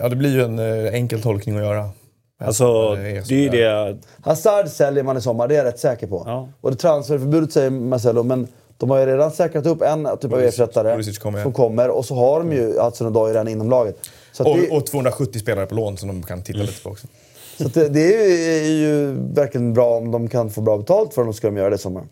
[0.01, 1.89] Ja, det blir ju en eh, enkel tolkning att göra.
[2.39, 3.97] Alltså, Det är det så är ju det...
[4.21, 6.23] Hazard säljer man i sommar, det är jag rätt säker på.
[6.25, 6.49] Ja.
[6.61, 10.39] Och det transferförbudet säger Marcelo, men de har ju redan säkrat upp en typ av
[10.39, 11.03] ersättare
[11.43, 11.89] som kommer.
[11.89, 13.99] Och så har de ju Hudson Odoi redan inom laget.
[14.31, 16.89] Så, att det, Och, och 270 spelare på lån som de kan titta lite på
[16.89, 17.07] också.
[17.57, 20.77] så att det, det är, ju, är ju verkligen bra om de kan få bra
[20.77, 22.03] betalt för dem, ska de göra det i sommar.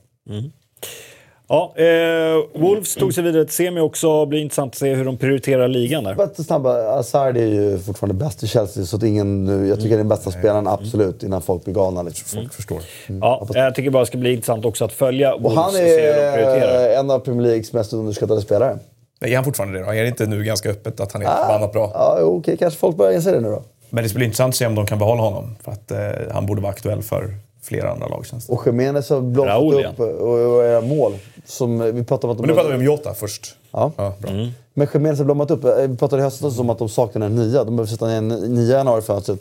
[1.47, 4.25] Ja, eh, Wolves tog sig vidare till semi också.
[4.25, 6.15] blir intressant att se hur de prioriterar ligan där.
[6.15, 9.95] Bara snabba, Hazard är ju fortfarande bäst i Chelsea, så att ingen, jag tycker det
[9.95, 12.01] är den bästa spelaren absolut, innan folk blir galna.
[12.03, 12.39] Liksom.
[12.39, 12.79] Folk förstår.
[13.21, 15.71] Ja, jag tycker bara det ska bli intressant också att följa Och Wolves han och
[15.73, 16.79] se hur de prioriterar.
[16.79, 18.77] är en av Premier Leagues mest underskattade spelare.
[19.21, 19.91] Nej, Är han fortfarande det då?
[19.91, 21.91] Är det inte nu ganska öppet att han är förbannat bra?
[21.93, 23.63] Ja, okej, kanske folk börjar inse det nu då.
[23.89, 25.55] Men det ska bli intressant att se om de kan behålla honom.
[25.63, 25.97] För att eh,
[26.33, 27.33] han borde vara aktuell för
[27.65, 28.53] flera andra lag känns det.
[28.53, 31.13] Och Jiménez har Raúl, upp och, och mål.
[31.45, 33.55] Som vi pratade om att de Men nu pratar vi om Jota först.
[33.71, 33.91] Ja.
[33.97, 34.31] Ja, bra.
[34.73, 35.63] Men Jiménez har blommat upp.
[35.63, 37.63] Eh, Vi pratade i höstas om att de saknade en nia.
[37.63, 39.39] De behöver sätta en nia i januarifönstret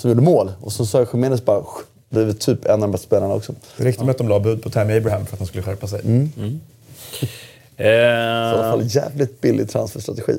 [0.00, 0.52] som gjorde mål.
[0.60, 1.62] Och så sa Jiménez bara
[2.08, 3.52] blivit typ en av de bästa spelarna också.
[3.76, 5.86] Det räckte med att de la bud på Tammy Abraham för att han skulle skärpa
[5.86, 6.00] sig.
[7.70, 10.38] Så I alla Eh, fall jävligt billig transferstrategi.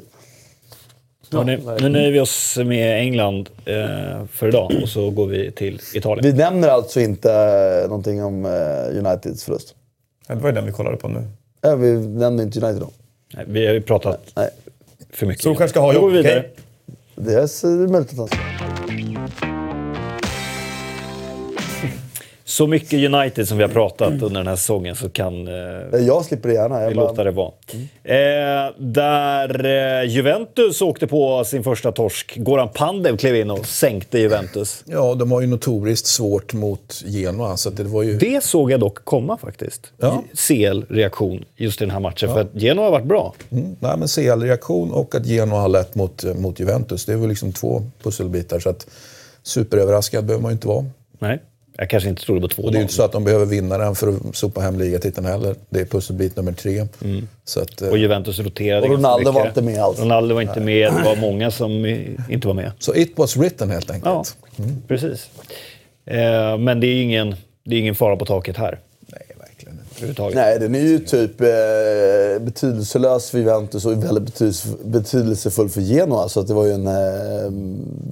[1.38, 5.80] Hörni, nu nöjer vi oss med England eh, för idag och så går vi till
[5.94, 6.26] Italien.
[6.26, 9.76] Vi nämner alltså inte eh, någonting om eh, Uniteds förlust.
[10.28, 11.24] Ja, Det var ju den vi kollade på nu.
[11.62, 12.90] Ja, vi nämner inte United då.
[13.34, 14.50] Nej, vi har ju pratat Nej,
[15.14, 15.44] för mycket.
[15.44, 16.50] Solskjaer ska ha jobb, okej?
[17.16, 18.38] det är så möjligt att han ska.
[22.52, 25.54] Så mycket United som vi har pratat under den här säsongen så kan eh,
[25.94, 26.80] Eh, Jag slipper det gärna.
[26.80, 27.52] vi Jag låta bara, det vara.
[28.04, 32.34] Eh, där eh, Juventus åkte på sin första torsk.
[32.38, 34.84] Goran Pandev klev in och sänkte Juventus.
[34.86, 37.58] Ja, de har ju notoriskt svårt mot Genoa.
[37.58, 38.18] Så det var ju...
[38.18, 39.92] Det såg jag dock komma faktiskt.
[39.98, 40.24] Ja.
[40.34, 42.30] CL-reaktion just i den här matchen.
[42.34, 43.34] För att Genoa har varit bra.
[43.50, 47.06] Mm, nej, men CL-reaktion och att Genoa har lätt mot, mot Juventus.
[47.06, 48.60] Det är väl liksom två pusselbitar.
[48.60, 48.88] Så att
[49.44, 50.86] superöverraskad behöver man ju inte vara.
[51.20, 51.40] Nej,
[51.78, 53.46] jag kanske inte trodde på två Och det är ju inte så att de behöver
[53.46, 55.56] vinna den för att sopa hem ligatiteln heller.
[55.70, 56.88] Det är pusselbit nummer tre.
[57.46, 60.00] Så att, eh, Och Juventus roterade Och Ronaldo var inte med alls.
[60.00, 60.94] Ronaldo var inte med.
[60.94, 61.86] Det var många som
[62.30, 62.72] inte var med.
[62.80, 64.36] så it was written helt enkelt.
[64.56, 65.30] Ja, precis.
[66.06, 68.80] Eh, men det är ingen, det är ingen fara på taket här.
[69.08, 70.30] Nej, verkligen inte.
[70.36, 71.48] Nej, den är ju typ eh,
[72.46, 76.30] betydelselös för Juventus och väldigt betydelse, betydelsefull för Genoa.
[76.30, 77.52] Så det var ju en eh,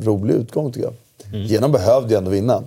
[0.05, 0.93] rolig utgång tycker jag.
[1.34, 1.47] Mm.
[1.47, 2.64] Genoa behövde ju ändå vinna.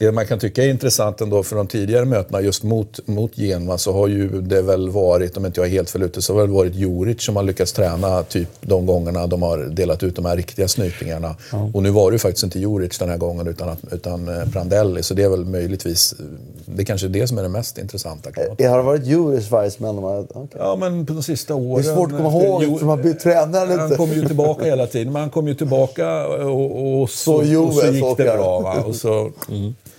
[0.00, 3.78] Det man kan tycka är intressant ändå för de tidigare mötena just mot, mot Genua
[3.78, 6.40] så har ju det väl varit, om inte jag är helt fel ute, så har
[6.40, 10.16] det väl varit Juric som har lyckats träna typ de gångerna de har delat ut
[10.16, 11.36] de här riktiga snytingarna.
[11.74, 14.48] Och nu var det ju faktiskt inte Juric den här gången utan, att, utan eh,
[14.52, 16.14] Prandelli, så det är väl möjligtvis,
[16.64, 18.32] det är kanske är det som är det mest intressanta.
[18.32, 19.98] Kan man Eh, har det varit Juric varje smäll?
[19.98, 20.46] okej.
[20.58, 21.82] Ja, men på de sista åren...
[21.82, 23.80] Det är svårt att komma ihåg eftersom man bytt tränare lite.
[23.80, 27.66] Han kom ju tillbaka hela tiden, men han kom ju tillbaka och, och, så, Så
[27.66, 28.60] och så gick det bra.
[28.60, 28.82] Va?
[28.86, 29.30] Och så,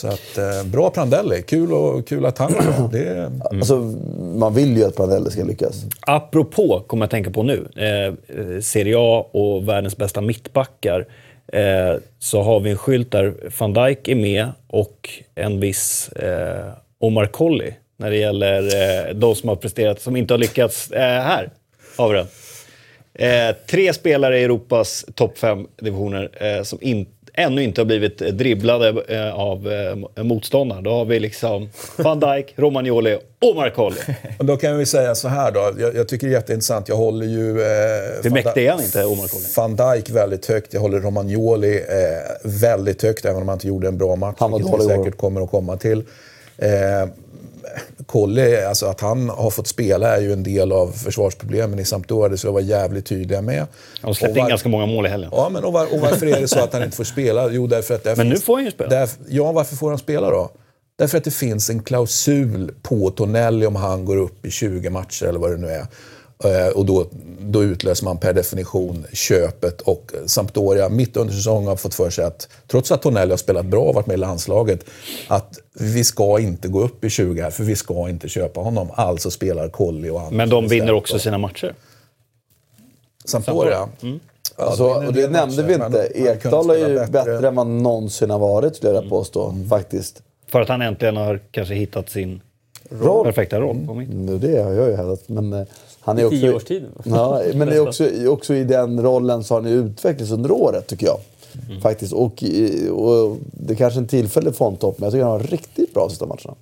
[0.00, 1.42] så att, eh, bra Prandelli.
[1.42, 2.88] Kul, och, kul att han är.
[2.92, 3.76] Det är, Alltså,
[4.34, 5.84] man vill ju att Prandelli ska lyckas.
[6.00, 11.06] Apropå, kommer jag att tänka på nu, eh, eh, Serie A och världens bästa mittbackar.
[11.52, 16.72] Eh, så har vi en skylt där van Dijk är med och en viss eh,
[16.98, 20.90] Omar Colley när det gäller eh, de som har presterat, som inte har lyckats.
[20.90, 21.50] Eh, här
[21.96, 22.26] har vi den.
[23.14, 28.22] Eh, tre spelare i Europas topp fem divisioner eh, som in, ännu inte har blivit
[28.22, 29.72] eh, dribblade eh, av
[30.16, 30.80] eh, motståndare.
[30.80, 33.98] Då har vi liksom van Dijk, Romagnoli och Omar Colley.
[34.38, 35.72] och då kan vi säga så här då.
[35.78, 36.88] Jag, jag tycker det är jätteintressant.
[36.88, 37.50] Jag håller ju...
[37.50, 37.66] Eh,
[38.22, 39.46] Hur mäktig är han inte, Omar Colley?
[39.56, 40.74] Van Dijk väldigt högt.
[40.74, 44.36] Jag håller Romagnoli eh, väldigt högt, även om han inte gjorde en bra match.
[44.38, 46.02] Han var vilket vi säkert kommer att komma till.
[46.58, 46.68] Eh,
[48.06, 52.28] Colley, alltså att han har fått spela är ju en del av försvarsproblemen i Sampdoria.
[52.28, 53.66] Det ska jag vara jävligt tydliga med.
[54.02, 55.30] De släppte Och in var- ganska många mål i helgen.
[55.32, 57.48] Ja, men och, var, och varför är det så att han inte får spela?
[57.52, 58.04] Jo, därför att...
[58.04, 58.90] Där Men nu finns, får han ju spela.
[58.90, 60.50] Där, ja, varför får han spela då?
[60.98, 65.26] Därför att det finns en klausul på Tonelli om han går upp i 20 matcher
[65.26, 65.86] eller vad det nu är.
[66.44, 67.06] Eh, Och då,
[67.40, 72.24] då utlöser man per definition köpet och Sampdoria mitt under säsongen har fått för sig
[72.24, 74.84] att, trots att Tonelli har spelat bra och varit med i landslaget,
[75.28, 78.88] att vi ska inte gå upp i 20 här för vi ska inte köpa honom.
[78.94, 80.36] Alltså spelar Colli och andra.
[80.36, 81.74] Men de vinner också sina matcher.
[83.24, 83.88] Sampdoria?
[84.02, 84.20] Mm.
[84.56, 85.88] Alltså, och det nämnde vi inte.
[85.88, 87.12] man Ekdal är ju bättre.
[87.12, 89.54] bättre än vad någonsin har varit, skulle jag vilja påstå.
[89.68, 90.22] Faktiskt.
[90.46, 92.40] För att han äntligen har kanske hittat sin
[92.88, 93.24] Roll.
[93.24, 94.26] perfekta roll på mitten.
[94.26, 95.28] Nu, det har jag ju hävdat.
[95.28, 95.62] Men eh,
[96.00, 96.36] han är I också...
[96.36, 96.84] tio års tid.
[97.04, 100.86] Ja, men det är också, också i den rollen så har han utvecklats under året,
[100.86, 101.18] tycker jag.
[101.68, 101.80] Mm.
[101.80, 102.12] Faktiskt.
[102.12, 105.94] Och, i- och det är kanske en tillfällig formtopp, men jag tycker han var riktigt
[105.94, 106.54] bra sista matcherna.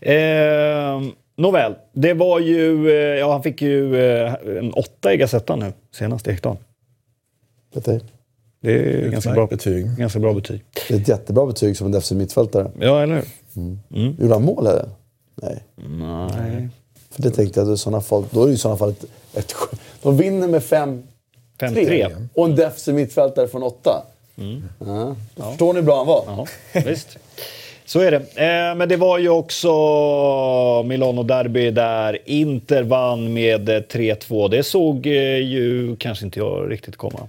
[0.00, 1.02] Eh,
[1.36, 2.90] nåväl, det var ju...
[2.90, 6.56] Eh, ja, han fick ju eh, en åtta i Gazettan nu senast, Ekdal.
[7.74, 8.00] Vet du?
[8.60, 9.86] Det är ganska bra, betyg.
[9.96, 10.64] ganska bra betyg.
[10.88, 12.70] Det är ett jättebra betyg som en defensiv mittfältare.
[12.80, 13.24] Ja, eller hur?
[14.18, 14.88] Gjorde han mål eller?
[15.34, 15.64] Nej.
[15.76, 16.68] Nej.
[17.10, 19.04] För det tänkte jag, att i såna fall, då är det i sådana fall ett,
[19.34, 19.54] ett...
[20.02, 21.02] De vinner med 5-3
[21.58, 22.28] 5-3.
[22.34, 24.02] och en defensiv mittfältare från 8.
[24.78, 25.16] Ja.
[25.36, 26.24] Förstår ni hur bra han var?
[26.26, 26.46] Ja,
[26.84, 27.18] visst.
[27.84, 28.16] Så är det.
[28.16, 29.68] Eh, men det var ju också
[30.84, 34.48] Milano-derby där Inter vann med eh, 3-2.
[34.48, 37.28] Det såg eh, ju kanske inte jag riktigt komma.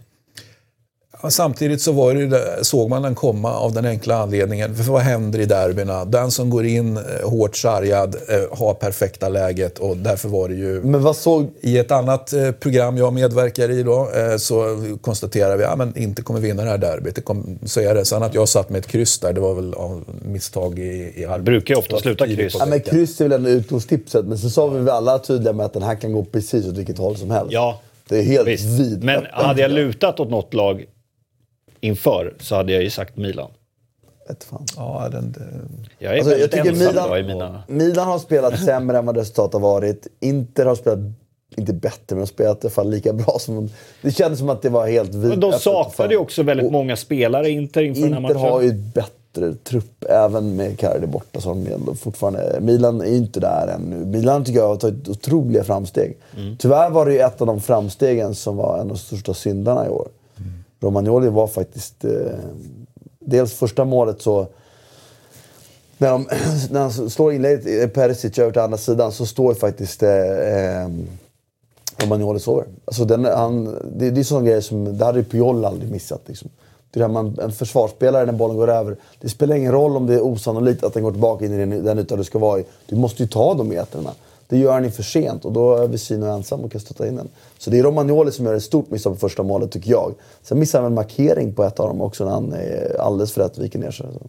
[1.29, 4.75] Samtidigt så var det, ju det- såg man den komma av den enkla anledningen.
[4.75, 6.05] För vad händer i derbyna?
[6.05, 10.55] Den som går in eh, hårt sargad eh, har perfekta läget och därför var det
[10.55, 10.81] ju...
[10.83, 11.49] Men vad såg...
[11.61, 15.97] I ett annat eh, program jag medverkar i då, så konstaterar vi att ja, men
[15.97, 17.15] inte kommer vinna det här derbyt.
[17.15, 18.05] Det kom, så är det.
[18.05, 21.25] Sen att jag satt med ett kryss där, det var väl av misstag i, i
[21.25, 21.43] arbetet.
[21.45, 22.55] brukar ju ofta sluta kryss.
[22.59, 25.65] Ja, men kryss är väl ändå utgångstipset, men så sa vi väl alla tydliga med
[25.65, 27.51] att den här kan gå precis åt vilket håll som helst.
[27.51, 28.65] Ja, Det är helt visst.
[28.79, 29.03] vid.
[29.03, 30.85] Men hade jag lutat åt något lag
[31.81, 33.51] inför så hade jag ju sagt Milan.
[34.29, 34.65] Vet fan.
[34.77, 35.35] Ja, den,
[35.99, 38.03] Jag är Alltså, jag tycker Milan, mina...
[38.03, 40.07] Har spelat sämre än vad resultatet har varit.
[40.19, 40.99] Inter har spelat,
[41.55, 43.69] inte bättre, men de har spelat i alla fall lika bra som de.
[44.01, 45.29] Det kändes som att det var helt vid.
[45.29, 48.49] Men de saknade ju också väldigt Och många spelare Inter inför den här Inter matchen.
[48.51, 51.41] har ju bättre trupp, även med Cardi borta.
[51.41, 54.05] Så de fortfarande, Milan är ju inte där ännu.
[54.05, 56.17] Milan tycker jag har tagit otroliga framsteg.
[56.37, 56.57] Mm.
[56.57, 59.85] Tyvärr var det ju ett av de framstegen som var en av de största syndarna
[59.85, 60.07] i år.
[60.79, 62.05] Romagnoli var faktiskt...
[62.05, 62.11] Eh,
[63.19, 64.47] dels första målet så...
[65.97, 66.27] När, de,
[66.71, 70.09] när han slår inlägget, eh, Perisic över till andra sidan, så står ju faktiskt eh,
[70.11, 70.89] eh,
[71.97, 72.65] Romagnoli sover.
[72.85, 76.21] Alltså den, han, det, det är sådana grejer som, det hade ju Puyol aldrig missat.
[76.25, 76.49] Liksom.
[76.91, 80.13] Det där man, en försvarsspelare när bollen går över, det spelar ingen roll om det
[80.13, 82.65] är osannolikt att den går tillbaka in i den, den yta du ska vara i.
[82.85, 84.11] Du måste ju ta de metrarna.
[84.49, 87.15] Det gör han ju för sent och då är Vesino ensam och kan stötta in
[87.15, 87.29] den.
[87.57, 90.13] Så det är Romagnoli som gör ett stort misstag på första målet tycker jag.
[90.41, 93.41] Sen missar han en markering på ett av dem också när han är alldeles för
[93.41, 94.05] rätt viker ner sig.
[94.13, 94.27] Så,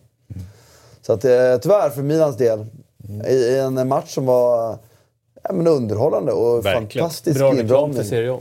[1.03, 2.66] så att, eh, tyvärr för Milans del,
[3.29, 4.79] i, i en match som var
[5.43, 7.05] ja, men underhållande och Verkligen.
[7.05, 8.05] fantastisk Bra inramning.
[8.05, 8.38] för.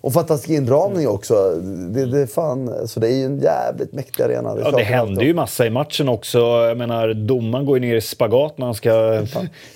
[0.00, 1.50] Och fantastisk inramning också.
[1.90, 4.56] Det, det, är fan, så det är ju en jävligt mäktig arena.
[4.60, 6.38] ja, det händer ju massa i matchen också.
[6.38, 9.22] Jag menar, domaren går ju ner i spagat när han ska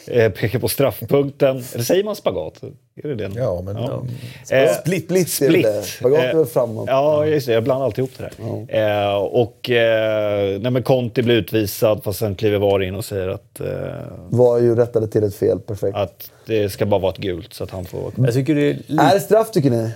[0.07, 1.65] eh, peka på straffpunkten.
[1.75, 2.63] Eller säger man spagat?
[3.03, 3.31] Är det det?
[3.41, 3.77] Ja, men...
[3.77, 4.03] Ja.
[4.57, 5.83] Eh, split, split, är det.
[5.83, 6.85] Spagat är väl framåt.
[6.89, 7.53] Ja, just det.
[7.53, 8.31] Jag blandar alltid ihop det
[8.69, 9.09] där.
[9.09, 13.29] Eh, och eh, nej, men Conti blir utvisad fast sen kliver VAR in och säger
[13.29, 13.61] att...
[13.61, 13.67] Eh,
[14.29, 15.97] var ju rättade till ett fel, perfekt.
[15.97, 18.13] Att det ska bara vara ett gult så att han får...
[18.17, 19.01] Jag tycker det är...
[19.01, 19.91] Är det straff tycker ni?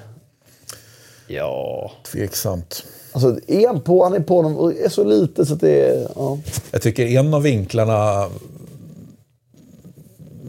[1.27, 1.93] Ja...
[2.13, 2.85] Tveksamt.
[3.13, 4.05] Alltså, är han på?
[4.05, 6.09] Han är på honom och är så lite så att det är...
[6.17, 6.39] Ja.
[6.71, 8.29] Jag tycker en av vinklarna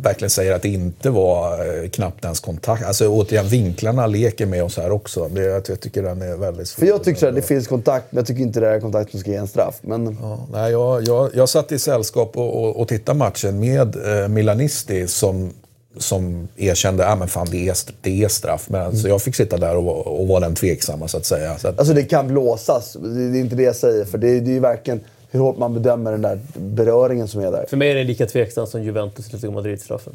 [0.02, 2.86] verkligen säger att det inte var eh, knappt ens kontakt.
[2.86, 5.28] Alltså återigen, vinklarna leker med oss här också.
[5.28, 6.80] Det, jag, jag tycker den är väldigt svår.
[6.80, 9.20] För jag tycker att det finns kontakt, men jag tycker inte det är kontakt som
[9.20, 9.80] ska ge en straff.
[9.82, 10.18] Men...
[10.22, 14.28] Ja, nej, jag, jag, jag satt i sällskap och, och, och tittade matchen med eh,
[14.28, 15.54] Milanisti som
[15.98, 18.70] som erkände att ah, det, är, det är straff.
[18.70, 18.96] Men mm.
[18.96, 21.58] så jag fick sitta där och, och vara den tveksamma så att säga.
[21.58, 21.80] Så att...
[21.80, 24.06] Alltså det kan blåsas, det är inte det jag säger.
[24.06, 25.00] För det är, det är ju verkligen
[25.32, 27.66] hur hårt man bedömer den där beröringen som är där.
[27.70, 30.14] För mig är det lika tveksamt som Juventus Atletico Madrid-straffen.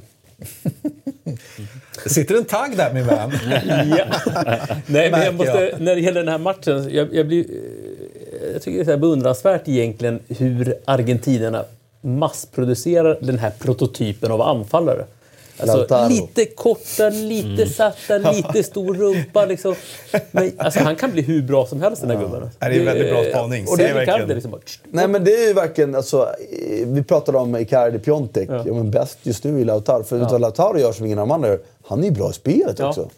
[2.05, 3.33] det sitter en tagg där min vän.
[3.99, 4.05] ja.
[4.87, 7.47] Nej, men jag måste, när det gäller den här matchen, jag, jag, blir,
[8.53, 11.65] jag tycker det är beundransvärt egentligen hur argentinarna
[12.01, 15.05] massproducerar den här prototypen av anfallare.
[15.61, 17.69] Alltså, lite korta, lite mm.
[17.69, 19.45] satta, lite stor rumpa.
[19.45, 19.75] Liksom.
[20.31, 22.51] Men, alltså, han kan bli hur bra som helst den här gubben.
[22.59, 23.69] Det är väldigt bra spaning.
[23.69, 26.29] Och det är liksom bara, Nej men det är ju verkligen, alltså,
[26.87, 28.49] vi pratade om Icardi Piontek.
[28.51, 28.63] Ja.
[28.67, 30.03] Ja, men bäst just nu är Lautaro.
[30.03, 30.39] För ja.
[30.39, 31.61] Lautaro gör som ingen av de andra gör.
[31.87, 32.89] Han är ju bra i spelet ja.
[32.89, 33.09] också.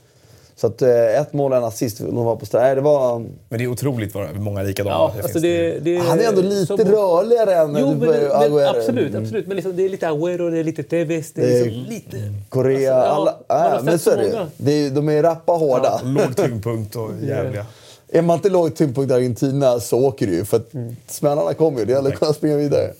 [0.60, 3.18] Så att eh, ett mål och en assist, de var på Nej, det var...
[3.18, 6.42] Men det är otroligt vad många likadana ja, det alltså det, det, Han är ändå
[6.42, 6.76] lite så...
[6.76, 9.46] rörligare än jo, men, men, Absolut, absolut.
[9.46, 12.16] Men liksom, det är lite Agüero, det är lite Tevez, det är liksom lite...
[12.48, 13.74] Korea, alltså, alla...
[13.74, 14.46] Ja, men så är det.
[14.56, 16.00] det är, De är rappa hårda.
[16.04, 17.66] Ja, låg tyngdpunkt och jävliga.
[18.08, 20.44] Är man inte låg tyngdpunkt i Argentina så åker du ju.
[20.44, 20.96] För att mm.
[21.06, 21.84] smällarna kommer ju.
[21.84, 22.92] Det gäller att kunna springa vidare.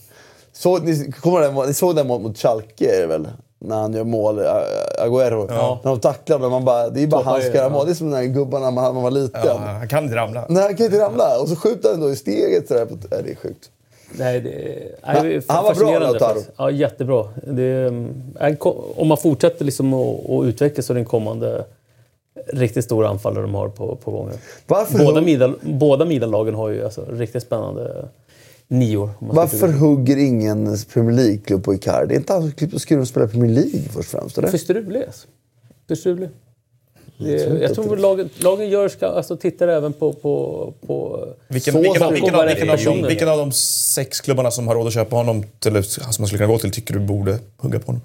[0.52, 3.28] Så, ni, kommer ni såg den mot, mot Schalke, är det väl?
[3.58, 4.38] När han gör mål,
[4.98, 5.46] Agüero.
[5.48, 5.80] Ja.
[5.84, 7.86] När de tacklar honom, man bara, det är bara han ska göra mål.
[7.86, 9.40] Det är som de där gubbarna när man var liten.
[9.44, 10.44] Ja, han kan inte ramla.
[10.48, 11.40] Nej, han kan inte ramla.
[11.40, 12.86] Och så skjuter han då i steget sådär.
[13.10, 13.70] Nej, det är sjukt.
[14.18, 14.50] Nej, det,
[15.06, 16.40] nej, han var bra Lautaro.
[16.56, 17.28] Ja, jättebra.
[17.46, 17.88] Det,
[18.96, 21.64] om man fortsätter liksom att, att utvecklas så är det en kommande
[22.46, 24.30] riktigt stora anfallare de har på, på gång.
[24.66, 28.08] Varför båda, midal, båda Milan-lagen har ju alltså, riktigt spännande
[28.68, 29.10] nior.
[29.18, 32.06] Varför hugger ingen Premier League-klubb på Icardi?
[32.08, 34.38] Det är inte han som klipper skruven och spelar Premier League först och främst?
[34.38, 34.48] Eller?
[34.48, 35.02] För strulig.
[35.88, 36.28] För strulig.
[37.20, 40.12] Jag tror, jag tror lagen, lagen gör, ska, alltså, tittar även på...
[40.12, 44.50] på, på vilken, så, vilken, av, vilken, av, vilken, av, vilken av de sex klubbarna
[44.50, 47.00] som har råd att köpa honom, eller som man skulle kunna gå till, tycker du
[47.00, 48.02] borde hugga på honom?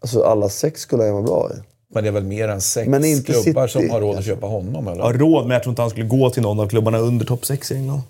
[0.00, 1.56] Alltså alla sex skulle han vara bra i.
[1.94, 2.86] Men det är väl mer än sex
[3.24, 4.88] klubbar City, som har råd att köpa honom?
[4.88, 5.00] Eller?
[5.00, 7.46] Ja, råd, men jag tror inte han skulle gå till någon av klubbarna under topp
[7.46, 8.00] sex i England.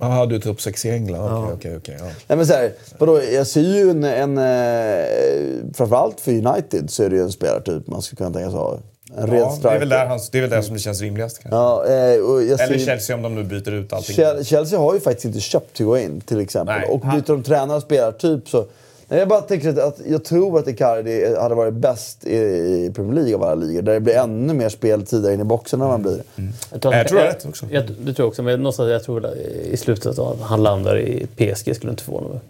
[0.00, 1.52] Jaha, du topp sex i England?
[1.52, 1.78] Okej, ja.
[1.78, 1.96] okej.
[1.98, 2.04] Ja.
[2.26, 4.04] Nej, men så här, vadå, jag ser ju en...
[4.04, 8.50] en eh, framförallt för United så är det ju en spelartyp man skulle kunna tänka
[8.50, 8.78] sig ha.
[9.16, 11.56] En ja, det är, väl där, det är väl där som det känns rimligast kanske.
[11.56, 14.16] Ja, eh, Eller Chelsea om de nu byter ut allting.
[14.44, 16.76] Chelsea har ju faktiskt inte köpt Higuain till exempel.
[16.78, 16.88] Nej.
[16.88, 18.66] Och byter de tränare och spelartyp så
[19.08, 23.34] Nej, jag bara tänker att, jag tror att Icardi hade varit bäst i, Premier League
[23.34, 23.82] av alla ligor.
[23.82, 26.22] Där det blir ännu mer spel tidigare in i boxen än man blir.
[26.36, 26.52] Mm.
[26.72, 27.66] Jag tror, jag tror det rätt också.
[27.70, 29.26] Jag, det tror jag också, men någonstans, jag tror
[29.64, 32.40] i slutet att han landar i PSG skulle inte förvåna mig.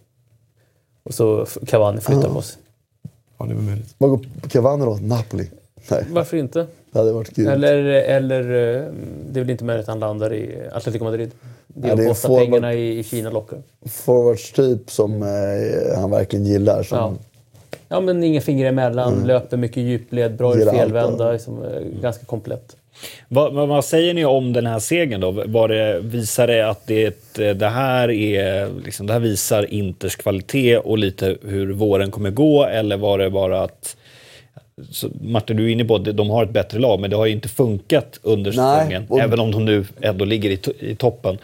[1.02, 2.58] Och så Cavani flyttar på sig.
[3.38, 3.94] Ja, det är möjligt.
[3.98, 4.98] Vad går Cavani då?
[5.02, 5.50] Napoli?
[5.90, 6.04] Nej.
[6.10, 6.66] Varför inte?
[6.92, 7.46] Det hade varit kul.
[7.46, 8.92] Eller, eller eh,
[9.30, 11.30] det är väl inte möjligt att han landar i Atletico Madrid.
[11.78, 13.58] Det är, ja, det är forward, pengarna i, i Kina lockar.
[13.86, 16.82] Forwardstyp som eh, han verkligen gillar.
[16.82, 16.98] Som...
[16.98, 17.14] Ja.
[17.88, 19.26] ja, men inga fingrar emellan, mm.
[19.26, 22.76] löper mycket djupled, bra i felvända, liksom, eh, ganska komplett.
[23.28, 25.30] Vad, vad, säger ni om den här segern då?
[25.30, 30.78] Var det, visar det att det, det, här är, liksom, det här visar Inters kvalitet
[30.78, 32.64] och lite hur våren kommer gå?
[32.64, 33.96] Eller var det bara att
[34.90, 37.26] så Martin, du är inne på att de har ett bättre lag, men det har
[37.26, 39.06] ju inte funkat under säsongen.
[39.08, 39.20] Och...
[39.20, 41.38] Även om de nu ändå ligger i, i toppen.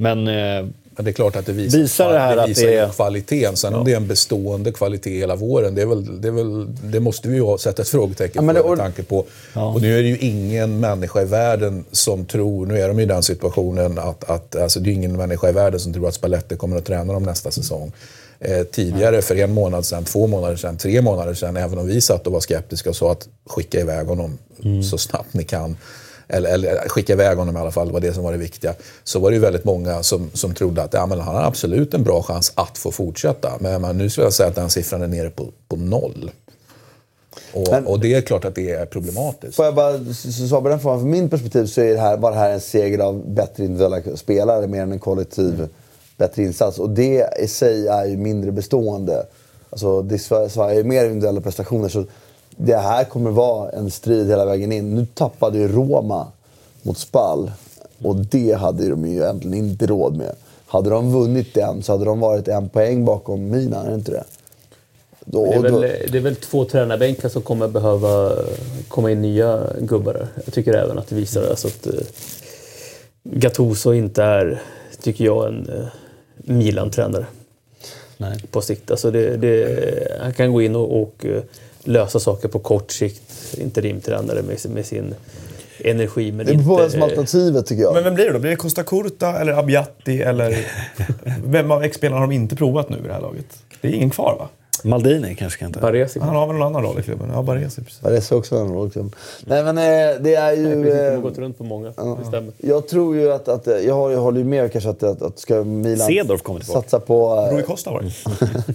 [0.00, 0.28] Men...
[0.28, 2.88] Eh, det är klart att det visar, visar det här det visar att det är...
[2.88, 3.56] kvaliteten.
[3.56, 3.78] Sen ja.
[3.78, 7.36] om det är en bestående kvalitet hela våren, det, väl, det, väl, det måste vi
[7.36, 9.24] ju sätta ett frågetecken ja, på med tanke på.
[9.54, 9.72] Ja.
[9.74, 13.04] Och nu är det ju ingen människa i världen som tror, nu är de i
[13.04, 16.56] den situationen att, att alltså det är ingen människa i världen som tror att Spalletti
[16.56, 17.92] kommer att träna dem nästa säsong
[18.40, 22.00] eh, tidigare, för en månad sedan, två månader sedan, tre månader sedan, även om vi
[22.00, 24.82] satt och var skeptiska och sa att skicka iväg honom mm.
[24.82, 25.76] så snabbt ni kan.
[26.30, 28.74] Eller, eller, skicka iväg honom i alla fall, var det som var det viktiga.
[29.04, 31.94] Så var det ju väldigt många som, som trodde att ja, men han har absolut
[31.94, 33.52] en bra chans att få fortsätta.
[33.60, 36.30] Men, men nu skulle jag säga att den siffran är nere på, på noll.
[37.52, 39.56] Och, Men- och det är klart att det är problematiskt.
[39.56, 41.00] Får jag bara svara på den frågan?
[41.00, 44.16] Från min perspektiv så är det här, var det här en seger av bättre individuella
[44.16, 45.68] spelare mer än en kollektiv
[46.16, 46.78] bättre insats.
[46.78, 49.26] Och det i sig är ju mindre bestående.
[49.70, 51.88] Alltså, det svarar ju mer individuella prestationer.
[51.88, 52.04] Så
[52.64, 54.94] det här kommer vara en strid hela vägen in.
[54.94, 56.26] Nu tappade ju Roma
[56.82, 57.50] mot Spal.
[58.02, 60.34] Och det hade de ju egentligen inte råd med.
[60.66, 64.10] Hade de vunnit den så hade de varit en poäng bakom Milan, är det inte
[64.10, 64.24] det?
[65.24, 65.80] Då, Det är, då- väl,
[66.12, 68.32] det är väl två tränarbänkar som kommer behöva
[68.88, 70.28] komma in nya gubbar där.
[70.44, 72.00] Jag tycker även att det visar alltså att uh,
[73.22, 74.62] Gattuso inte är,
[75.02, 75.86] tycker jag, en uh,
[76.36, 77.26] Milan-tränare
[78.50, 78.90] på sikt.
[78.90, 81.42] Alltså det, det, han kan gå in och, och eh,
[81.90, 83.54] lösa saker på kort sikt.
[83.58, 85.14] Interimtränare med, med sin
[85.84, 86.32] energi.
[86.32, 87.94] Men det beror på inte, vem som alternativet tycker jag.
[87.94, 88.38] Men vem blir det då?
[88.38, 90.66] Blir det Costa Curta eller Abbiati eller...
[91.44, 93.62] Vem av ex-spelarna har de inte provat nu i det här laget?
[93.80, 94.48] Det är ingen kvar va?
[94.84, 95.80] Maldini kanske kan ta.
[95.80, 96.20] Baresi.
[96.20, 97.30] Han har väl någon annan roll i klubben?
[97.34, 98.00] Ja, Baresi precis.
[98.04, 98.84] Ja, det ser också en roll.
[98.84, 99.12] Liksom.
[99.44, 100.82] Nej men eh, det är ju...
[100.82, 101.88] Precis, de har Eh, gått runt på många.
[101.88, 102.52] Det stämmer.
[102.58, 105.38] jag tror ju att, att eh, jag, har, håller ju med kanske att, att, att
[105.38, 106.80] ska Milan Cedorf kommer tillbaka.
[106.80, 107.48] satsa på...
[107.52, 108.10] Rui Costa var det.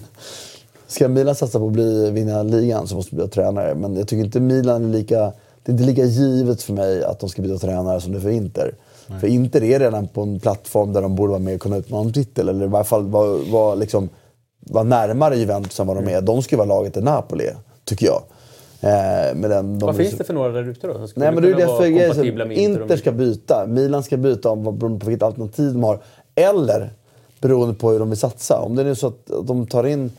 [0.86, 3.74] ska Milan satsa på att bli, vinna ligan så måste de byta tränare.
[3.74, 5.32] Men jag tycker inte Milan är lika...
[5.62, 8.20] Det är inte lika givet för mig att de ska byta tränare som det är
[8.20, 8.74] för Inter.
[9.20, 12.04] För Inter är redan på en plattform där de borde vara med och kunna utmana
[12.04, 12.48] en titel.
[12.48, 14.08] Eller i varje fall vara var, liksom,
[14.60, 16.20] var närmare Juventus än vad de är.
[16.20, 17.44] De ska vara laget i Napoli,
[17.84, 18.22] tycker jag.
[18.80, 20.94] Eh, med den, de Vad finns det för några där ute då?
[20.94, 22.08] Som Nej men det är ju kunna det vara för grejen.
[22.08, 25.72] kompatibla så med Inter Inter ska byta, Milan ska byta om beroende på vilket alternativ
[25.72, 25.98] de har.
[26.34, 26.90] Eller
[27.40, 28.60] beroende på hur de vill satsa.
[28.60, 30.10] Om det är nu så att de tar in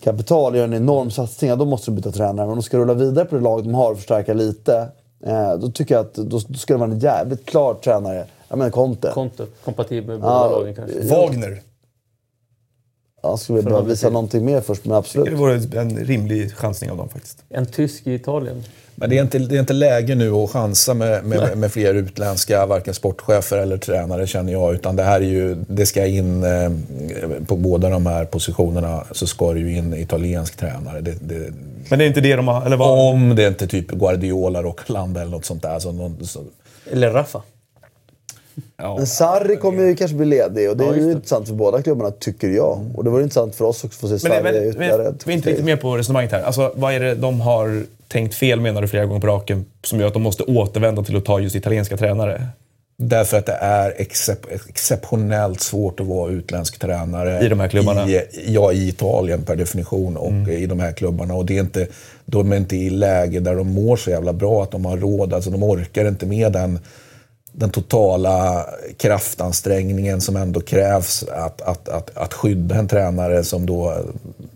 [0.00, 2.34] kapital och gör en enorm satsning, ja, då måste de byta tränare.
[2.46, 4.88] Men om de ska rulla vidare på det lag de har och förstärka lite,
[5.26, 8.26] eh, då tycker jag att då, då ska det vara en jävligt klar tränare.
[8.48, 9.10] Jag menar Conte.
[9.14, 11.00] Conte, kompatibel med båda Ja, lagen kanske.
[11.00, 11.62] Wagner.
[13.22, 15.26] Ja, skulle vi behöva visa någonting mer först, men absolut.
[15.26, 17.44] Det vore en rimlig chansning av dem faktiskt.
[17.48, 18.64] En tysk i Italien.
[18.98, 21.94] Men det är, inte, det är inte läge nu att chansa med, med, med fler
[21.94, 24.74] utländska, varken sportchefer eller tränare känner jag.
[24.74, 26.70] Utan det här är ju, det ska in, eh,
[27.46, 31.00] på båda de här positionerna så ska det ju in italiensk tränare.
[31.00, 31.52] Det, det,
[31.90, 32.66] Men det är inte det de har...
[32.66, 33.14] Eller vad?
[33.14, 35.78] om det är inte typ Guardiola, Rocklanda eller något sånt där.
[35.78, 36.40] Så någon, så,
[36.92, 37.42] Eller Rafa.
[38.76, 42.10] Men Sarri kommer ju kanske bli ledig och det är ju intressant för båda klubbarna,
[42.10, 42.80] tycker jag.
[42.94, 45.14] Och det vore intressant för oss också att få se Men, Sarri men, men, ytterligare.
[45.24, 46.42] vi är inte riktigt med på resonemanget här.
[46.42, 50.00] Alltså, vad är det de har tänkt fel, menar du, flera gånger på raken, som
[50.00, 52.46] gör att de måste återvända till att ta just italienska tränare?
[52.98, 54.38] Därför att det är excep
[54.68, 57.44] exceptionellt svårt att vara utländsk tränare.
[57.44, 58.08] I de här klubbarna?
[58.08, 60.50] I, ja, i Italien per definition och Mm.
[60.50, 61.34] i de här klubbarna.
[61.34, 61.86] Och det är inte,
[62.24, 65.34] de är inte i läge där de mår så jävla bra att de har råd.
[65.34, 66.78] Alltså de orkar inte med den,
[67.58, 68.66] den totala
[68.96, 73.94] kraftansträngningen som ändå krävs att, att, att, att skydda en tränare som då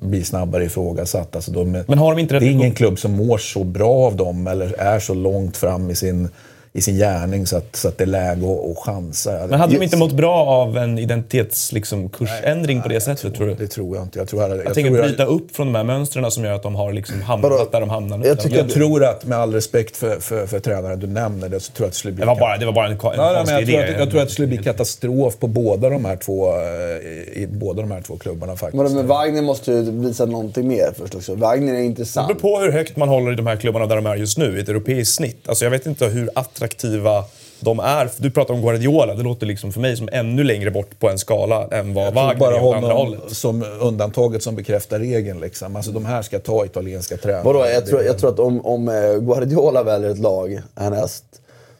[0.00, 1.36] blir snabbare ifrågasatt.
[1.36, 4.16] Alltså de, Men har de inte det är ingen klubb som mår så bra av
[4.16, 6.28] dem eller är så långt fram i sin,
[6.72, 9.46] i sin gärning så att, så att det är läge att, att chansa.
[9.48, 13.46] Men hade de inte mått bra av en identitetskursändring liksom, kursändring på det sättet, tror
[13.46, 13.54] du?
[13.54, 14.18] Det tror jag inte.
[14.18, 16.52] Jag, tror, jag, Jag jag, tänker tror, bryta upp från de här mönstren som gör
[16.52, 17.68] att de har liksom hamnat Vadå?
[17.72, 18.26] där de hamnar nu.
[18.26, 21.60] Jag tycker jag tror att, med all respekt för, för, för tränaren du nämner det,
[21.60, 22.20] så tror jag att det skulle bli...
[22.20, 23.92] det, var bara, det var bara en, en Ja, nej, men jag, tror idé.
[23.92, 27.48] att, jag tror att det skulle bli katastrof på båda de här två, eh, i
[27.50, 28.82] båda de här två klubbarna faktiskt.
[28.82, 31.34] Men, men Wagner måste ju visa någonting mer först också.
[31.34, 32.28] Wagner är Det intressant.
[32.28, 34.56] beror på hur högt man håller i de här klubbarna där de är just nu,
[34.58, 35.48] i ett europeiskt snitt.
[35.48, 36.30] Alltså jag vet inte hur
[36.64, 37.24] attraktiva
[37.60, 38.10] de är.
[38.16, 41.18] Du pratar om Guardiola, det låter liksom för mig som ännu längre bort på en
[41.18, 43.20] skala än vad Jag Wagner bara är åt andra hållet.
[43.28, 45.40] som undantaget som bekräftar regeln.
[45.40, 45.76] Liksom.
[45.76, 47.42] Alltså, de här ska ta italienska tränare.
[47.44, 51.24] Vadå, jag, tror, jag tror att om, om eh, Guardiola väljer ett lag härnäst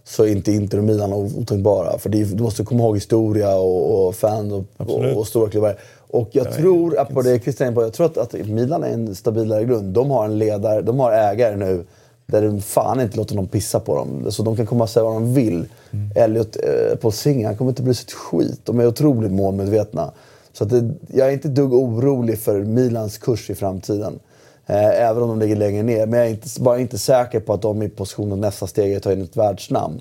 [0.05, 1.99] så är inte Inter och Milan otänkbara.
[1.99, 5.51] För det, är- du måste komma ihåg historia och, och fan och, och, och stora
[5.51, 5.77] klubbar.
[6.09, 9.65] Och jag tror, apropå det Christian på, jag tror att, att Milan är en stabilare
[9.65, 9.95] grund.
[9.95, 11.85] De har en ledare, de har ägare nu
[12.31, 14.33] där de fan inte låter någon pissa på dem.
[14.33, 15.67] Så de kan komma och säga vad de vill.
[16.15, 18.61] Elliot eh, på Singer, han kommer inte bry sig ett skit.
[18.65, 20.11] De är otroligt målmedvetna.
[20.53, 24.19] Så att det, jag är inte dugg orolig för Milans kurs i framtiden.
[24.67, 26.07] Eh, även om de ligger längre ner.
[26.07, 28.67] Men jag är inte, bara inte säker på att de är i position att nästa
[28.67, 30.01] steg är att ta in ett världsnamn.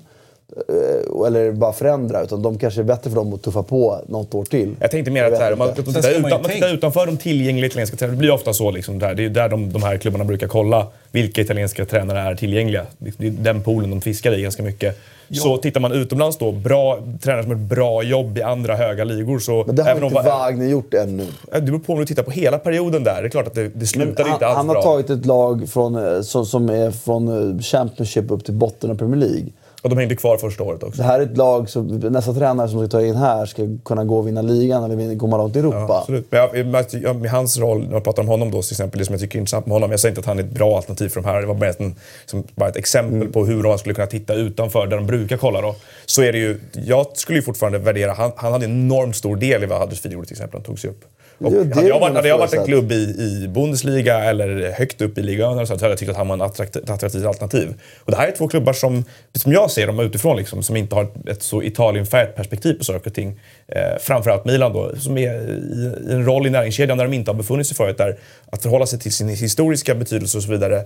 [0.68, 2.22] Eh, eller bara förändra.
[2.22, 4.76] Utan de kanske är bättre för dem att tuffa på något år till.
[4.80, 7.66] Jag tänkte mer Jag att här, man, man tittar, utan, man tittar utanför de tillgängliga
[7.66, 8.16] italienska tränarna.
[8.16, 8.70] Det blir ofta så.
[8.70, 9.14] Liksom där.
[9.14, 12.86] Det är ju där de, de här klubbarna brukar kolla vilka italienska tränare är tillgängliga.
[12.98, 14.98] Det är den poolen de fiskar i ganska mycket.
[15.32, 19.04] Så tittar man utomlands då, bra, tränare som har ett bra jobb i andra höga
[19.04, 19.38] ligor.
[19.38, 21.26] Så Men det har även inte om, Wagner gjort ännu.
[21.52, 23.22] Det beror på om du tittar på hela perioden där.
[23.22, 24.82] Det är klart att det, det slutade han, inte alls han har bra.
[24.82, 28.94] tagit ett lag från, eh, som, som är från eh, Championship upp till botten av
[28.94, 29.46] Premier League.
[29.82, 30.96] Och de hängde kvar första året också.
[31.02, 34.04] Det här är ett lag som nästa tränare som ska ta in här ska kunna
[34.04, 35.76] gå och vinna ligan eller komma långt i Europa.
[35.88, 36.26] Ja, absolut.
[36.30, 38.98] Men jag, med, jag- med hans roll, när jag pratar om honom då till exempel,
[38.98, 40.50] det som jag tycker är intressant med honom, jag säger inte att han är ett
[40.50, 41.94] bra alternativ för de här, det var bara ett, en,
[42.26, 43.32] som, bara ett exempel Mm.
[43.32, 45.74] på hur de skulle kunna titta utanför där de brukar kolla då.
[46.06, 49.36] Så är det ju, jag skulle ju fortfarande värdera, han, han hade en enormt stor
[49.36, 51.00] del i vad Huddersfield gjorde till exempel, han tog sig upp.
[51.40, 55.00] Och Jo, hade, jag varit, hade jag varit en klubb i, i Bundesliga eller högt
[55.00, 57.74] upp i ligan så hade jag tyckt att han var ett attraktivt alternativ.
[57.98, 60.94] Och det här är två klubbar som, som jag ser dem utifrån, liksom, som inte
[60.94, 63.40] har ett, ett så Italien-färgat perspektiv på saker och ting.
[63.68, 67.30] Eh, framförallt Milan då, som är i, i en roll i näringskedjan där de inte
[67.30, 67.98] har befunnit sig förut.
[67.98, 68.18] Där
[68.52, 70.84] att förhålla sig till sin historiska betydelse och så vidare.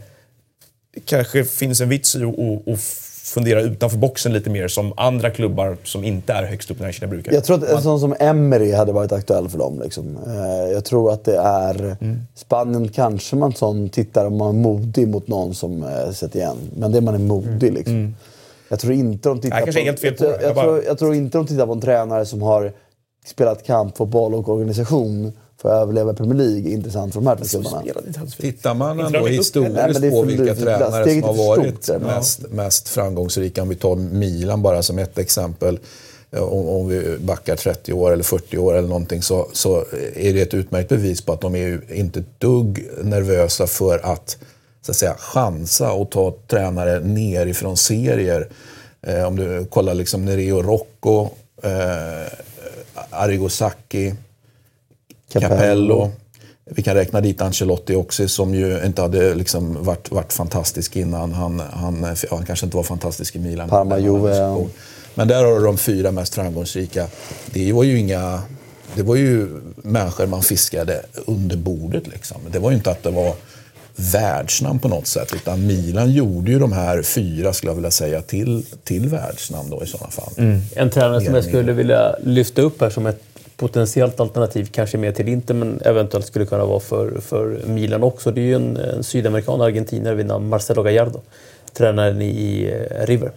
[1.07, 2.79] Kanske finns en vits i att
[3.25, 7.11] fundera utanför boxen lite mer som andra klubbar som inte är högst upp i näringskedjan
[7.11, 7.33] brukar.
[7.33, 9.81] Jag tror att en sån som Emery hade varit aktuell för dem.
[9.85, 10.19] Liksom.
[10.27, 11.97] Eh, Jag tror att det är...
[12.35, 16.57] Spanien kanske man sån tittar om man är modig mot någon som eh, sätter igen.
[16.77, 18.15] Men det är man är modig liksom.
[18.69, 19.79] Jag tror inte de tittar på...
[19.79, 21.81] helt fel jag, på jag, Jag bara- tror, jag tror inte de tittar på en
[21.81, 22.73] tränare som har
[23.27, 25.33] spelat kampfotboll och organisation
[25.63, 26.71] för att överleva i Premier League.
[26.73, 27.83] Intressant för de här två klubbarna.
[28.41, 31.85] Tittar man ändå historiskt Nej, men det är på för- vilka tränare som har varit
[31.85, 32.07] stort, ja.
[32.07, 35.79] mest, mest framgångsrika, om vi tar Milan bara som ett exempel,
[36.31, 39.85] eh, om, om vi backar 30 år eller 40 år eller någonting, så, så
[40.17, 43.99] är det ett utmärkt bevis på att de är ju inte ett dugg nervösa för
[43.99, 44.37] att,
[44.83, 48.49] så att säga, chansa och ta tränare nerifrån serier.
[49.03, 51.29] Eh, om du kollar liksom Nereo Rocco,
[51.63, 52.33] eh,
[53.11, 54.15] Arrigo Sacchi,
[55.41, 56.11] Capello.
[56.71, 61.33] Vi kan räkna dit Ancelotti också som ju inte hade liksom varit, varit fantastisk innan.
[61.33, 63.69] Han, han, han kanske inte var fantastisk i Milan.
[63.69, 64.67] Parma, Juve.
[65.15, 67.07] Men där har du de fyra mest framgångsrika.
[67.47, 68.43] Det var ju inga...
[68.95, 72.07] Det var ju människor man fiskade under bordet.
[72.07, 72.37] Liksom.
[72.53, 73.35] Det var ju inte att det var
[73.97, 75.35] världsnamn på något sätt.
[75.35, 79.83] Utan Milan gjorde ju de här fyra, skulle jag vilja säga, till, till världsnamn då
[79.83, 80.61] i sådana fall.
[80.75, 83.23] En tränare som jag skulle vilja lyfta upp här som ett
[83.57, 88.31] potentiellt alternativ, kanske mer till Inter, men eventuellt skulle kunna vara för, för Milan också.
[88.31, 91.21] Det är ju en, en sydamerikan argentinare vid namn Marcelo Gallardo.
[91.73, 93.31] Tränaren i eh, River.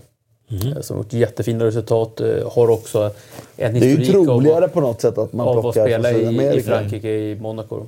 [0.50, 2.22] Eh, Som har gjort jättefina resultat.
[2.22, 3.12] eh, Har också
[3.58, 5.84] en Det är ju historik av- troligare på något sätt att man av att plockar
[5.86, 6.64] spela från i, i Sydamerika.
[6.64, 7.86] Frankrike, i Monaco.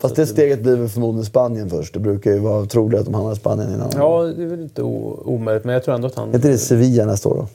[0.00, 1.94] Fast det steget blir väl förmodligen Spanien först.
[1.94, 3.90] Det brukar ju vara troligt att de hamnar i Spanien innan.
[3.96, 6.30] Ja, det är väl inte omöjligt, men jag tror ändå att han...
[6.30, 7.46] Är inte det Sevilla nästa år då?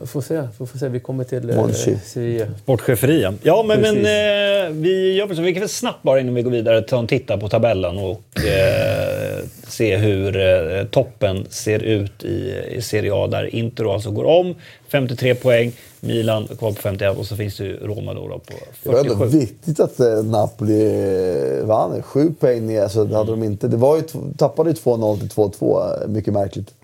[0.00, 0.40] Vi får se.
[0.58, 0.88] Vi får se.
[0.88, 1.66] Vi kommer till eh.
[2.04, 2.46] Sevilla.
[2.62, 3.62] Sportcheferi, ja.
[3.62, 5.42] Men, men eh, vi gör så.
[5.42, 8.44] Vi kan väl snabbt bara innan vi går vidare ta en titta på tabellen och
[8.44, 14.24] eh, se hur eh, toppen ser ut i, i Serie A där Inter alltså går
[14.24, 14.54] om.
[14.88, 18.54] 53 poäng, Milan kvar på 51 och så finns det ju Roma då, då på
[18.82, 19.38] Det var ändå 47.
[19.38, 22.02] viktigt att eh, Napoli eh, vann.
[22.02, 22.88] Sju poäng ner.
[22.88, 24.02] Så hade de inte, det var ju,
[24.38, 26.02] tappade ju 2-0 till 2-2.
[26.02, 26.74] eh, Mycket märkligt.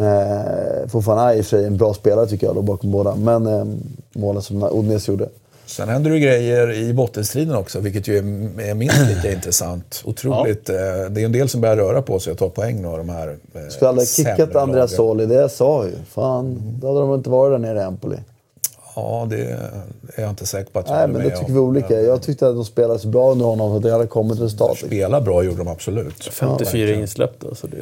[0.00, 3.14] Eh, Fofana är i och för sig en bra spelare tycker jag då, bakom båda.
[3.14, 3.64] Men eh,
[4.14, 5.28] målen som Odnes gjorde.
[5.66, 10.02] Sen händer det grejer i bottenstriden också, vilket ju är, är minst lika intressant.
[10.04, 10.68] Otroligt.
[10.68, 10.74] eh,
[11.10, 13.08] Det är en del som börjar röra på sig och ta poäng nu av de
[13.08, 14.94] här eh, Skulle aldrig sämre kickat Andreas.
[14.94, 15.92] Soli, det jag sa ju.
[16.08, 18.16] Fan, då hade de inte varit där nere i Empoli.
[18.96, 19.36] Ja, det
[20.16, 21.52] är jag inte säker på att jag Nej, men det tycker om.
[21.54, 22.00] vi olika.
[22.00, 24.78] Jag tyckte att de spelade så bra under honom och det hade kommit resultat.
[24.78, 26.24] Spela bra gjorde de absolut.
[26.24, 27.54] 54 insläppta.
[27.54, 27.76] Så det,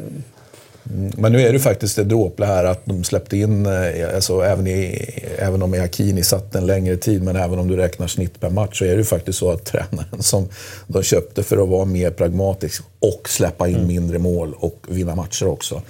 [0.93, 4.67] Men nu är det faktiskt ett dråple här att de släppte in, eh, alltså även,
[4.67, 5.09] i,
[5.39, 8.79] även om Hakini satt en längre tid, men även om du räknar snitt per match
[8.79, 10.49] så är det ju faktiskt så att tränaren som
[10.87, 15.47] de köpte för att vara mer pragmatisk och släppa in mindre mål och vinna matcher
[15.47, 15.83] också.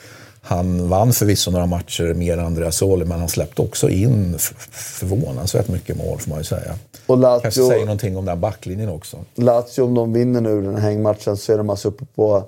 [0.47, 4.37] Han vann förvisso några matcher mer än Andreas Soli, men han släppte också in
[4.71, 6.75] förvånansvärt mycket mål får man ju säga.
[7.07, 9.17] Och Kanske Lazio, säger någonting om den här backlinjen också.
[9.35, 12.45] Lazio, om de vinner nu den här hängmatchen så är de alltså uppe på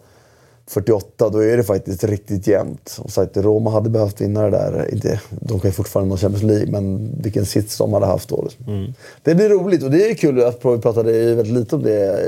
[0.68, 1.28] 48.
[1.28, 2.88] Då är det faktiskt riktigt jämnt.
[2.88, 4.94] Som sagt, Roma hade behövt vinna det där.
[4.94, 8.42] Inte, de kan ju fortfarande nå Champions League, men vilken sits de hade haft då.
[8.42, 8.94] Liksom.
[9.22, 10.42] Det blir roligt och det är kul.
[10.42, 12.20] att Vi pratade väldigt lite om det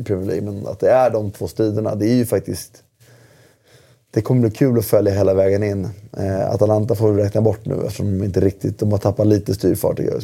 [0.00, 1.94] i Premier League, men att det är de två striderna.
[1.94, 2.82] Det är ju faktiskt...
[4.12, 5.88] Det kommer bli kul att följa hela vägen in.
[6.18, 8.78] Eh, Atalanta får vi räkna bort nu eftersom de inte riktigt...
[8.78, 10.22] De har tappat lite styrfart tycker jag.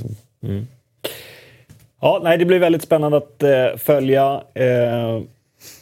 [2.01, 4.43] Ja, nej, det blir väldigt spännande att eh, följa.
[4.55, 5.23] Eh,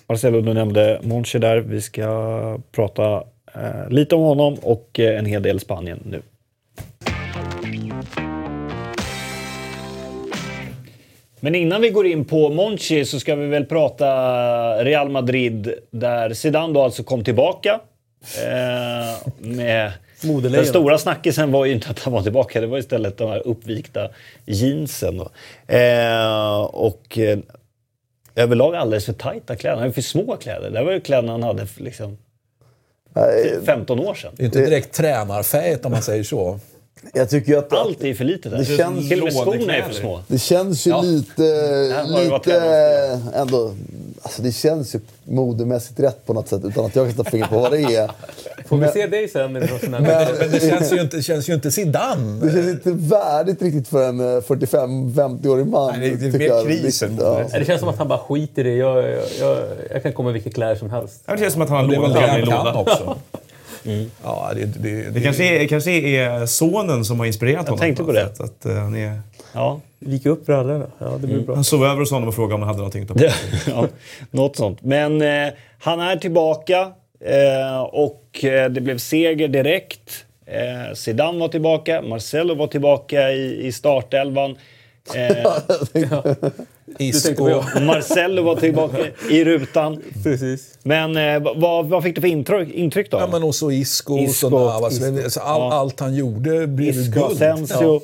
[0.07, 1.57] Marcelo, du nämnde Monchi där.
[1.57, 3.25] Vi ska prata
[3.55, 6.23] eh, lite om honom och eh, en hel del Spanien nu.
[11.41, 14.05] Men innan vi går in på Monchi så ska vi väl prata
[14.85, 17.81] Real Madrid där Zidane då alltså kom tillbaka.
[18.45, 23.19] Eh, med den stora snackisen var ju inte att han var tillbaka, det var istället
[23.19, 24.09] de här uppvikta
[24.45, 25.17] jeansen.
[25.19, 25.31] Då.
[25.75, 27.39] Eh, och eh,
[28.35, 29.75] överlag alldeles för tajta kläder.
[29.77, 30.71] Han hade för små kläder.
[30.71, 32.19] Det var ju kläderna han hade för, liksom,
[33.67, 34.33] 15 år sedan.
[34.37, 36.59] Det är inte direkt tränarfäet om man säger så.
[37.13, 37.73] Jag tycker att...
[37.73, 38.59] Allt är för litet där.
[38.59, 40.21] Det känns- Till och med skorna är för små.
[40.29, 41.03] Det känns ju Ja.
[41.03, 42.05] lite...
[42.07, 42.55] Lite
[43.35, 43.75] ändå...
[44.23, 47.51] Alltså det känns ju modemässigt rätt på något sätt utan att jag kan sätta fingret
[47.51, 48.11] på vad det är.
[48.69, 49.53] Får vi se dig sen?
[49.53, 50.03] Men- Men
[50.51, 52.41] det känns ju inte, känns ju inte Zidane.
[52.47, 55.95] Det känns inte värdigt riktigt för en eh, 45-50-årig man.
[55.99, 56.67] Nej, det är mer jag.
[56.67, 57.45] kris än Ja.
[57.59, 58.77] Det känns som att han bara skiter i det.
[58.77, 59.59] Jag, jag, jag,
[59.91, 61.23] jag kan komma i vilka kläder som helst.
[61.27, 62.75] Det känns som att han har lånat kan låda.
[62.75, 63.17] också.
[64.25, 67.79] Ja, det, det, det, Det kanske är, kanske är sonen som har inspirerat honom.
[67.79, 68.21] tänkte på det.
[68.29, 69.21] sätt, Att, eh, han, är,
[69.53, 69.81] Ja.
[69.99, 70.87] Vika upp brallorna.
[70.99, 71.55] Ja, det blir bra.
[71.55, 73.31] han sov över hos honom och frågade om han hade någonting att ta på sig.
[73.75, 73.87] ja,
[74.31, 74.83] något sånt.
[74.83, 76.93] Men eh, han är tillbaka
[77.25, 80.25] eh, och eh, det blev seger direkt.
[80.47, 84.57] Eh, Zidane var tillbaka, Marcelo var tillbaka i, i startelvan.
[85.15, 85.37] Eh.
[87.83, 88.99] Marcelo var tillbaka
[89.31, 90.03] i rutan.
[90.23, 90.79] Precis.
[90.83, 93.19] Men eh, vad, vad fick du för intryck, intryck då?
[93.19, 94.93] Ja, men också Isco, Isco, Isco Navas.
[94.93, 95.23] Isco.
[95.25, 95.73] Alltså, all, Ja.
[95.73, 97.43] Allt han gjorde blev Isco, guld.
[97.43, 98.01] Asensio.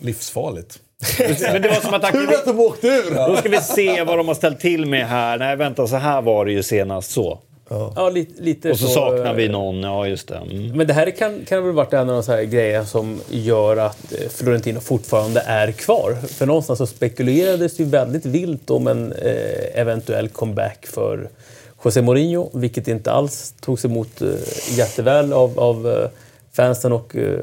[0.00, 0.78] Livsfarligt.
[1.52, 3.14] Men det var som att Tur att de åkte ur!
[3.28, 5.38] Då ska vi se vad de har ställt till med här.
[5.38, 7.38] Nej, vänta, så här var det ju senast så.
[7.68, 10.36] Ja, lite, lite Och så saknar eh, vi någon, ja just det.
[10.36, 10.76] Mm.
[10.76, 13.76] Men det här kan, kan väl varit en av de så här grejer som gör
[13.76, 16.16] att eh, Florentino fortfarande är kvar.
[16.26, 21.28] För någonstans så spekulerades ju väldigt vilt om en eh, eventuell comeback för
[21.84, 24.28] José Mourinho, vilket inte alls togs emot eh,
[24.78, 26.08] jätteväl av, av eh,
[26.52, 27.38] fansen och eh,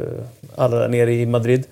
[0.55, 1.63] alla där nere i Madrid.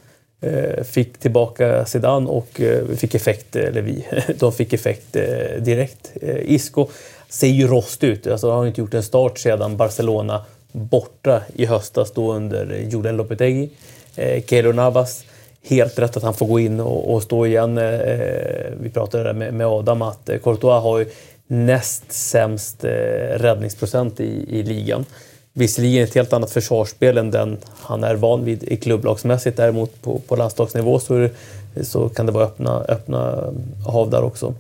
[0.41, 4.05] Eh, fick tillbaka Zidane och eh, fick effekt, eller vi,
[4.39, 6.11] de fick effekt eh, direkt.
[6.21, 6.88] Eh, Isco
[7.30, 8.27] ser ju rost ut.
[8.27, 13.18] Alltså, han har inte gjort en start sedan Barcelona borta i höstas då under Julen
[13.18, 13.69] Lopetegui.
[14.15, 15.23] Eh, Keylor Navas,
[15.64, 17.77] helt rätt att han får gå in och, och stå igen.
[17.77, 21.06] Eh, eh, vi pratade där med, med Adam att eh, Courtois har ju
[21.47, 22.89] näst sämst eh,
[23.35, 25.06] räddningsprocent i, i ligan.
[25.53, 29.57] Visserligen ett helt annat försvarsspel än den han är van vid i klubblagsmässigt.
[29.57, 31.31] Däremot på, på landslagsnivå så, är
[31.73, 33.53] det, så kan det vara öppna, öppna
[33.88, 34.53] hav där också.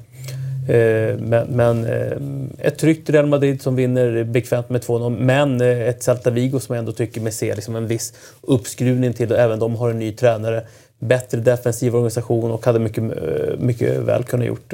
[0.69, 2.17] Eh, men, men eh,
[2.67, 5.19] ett tryggt Real Madrid som vinner bekvämt med 2-0.
[5.19, 9.13] Men eh, ett Celta Vigo som jag ändå tycker mig se liksom en viss uppskruvning
[9.13, 9.31] till.
[9.31, 10.63] Och även de har en ny tränare.
[10.99, 13.03] Bättre defensiv organisation och hade mycket,
[13.59, 14.73] mycket väl kunnat gjort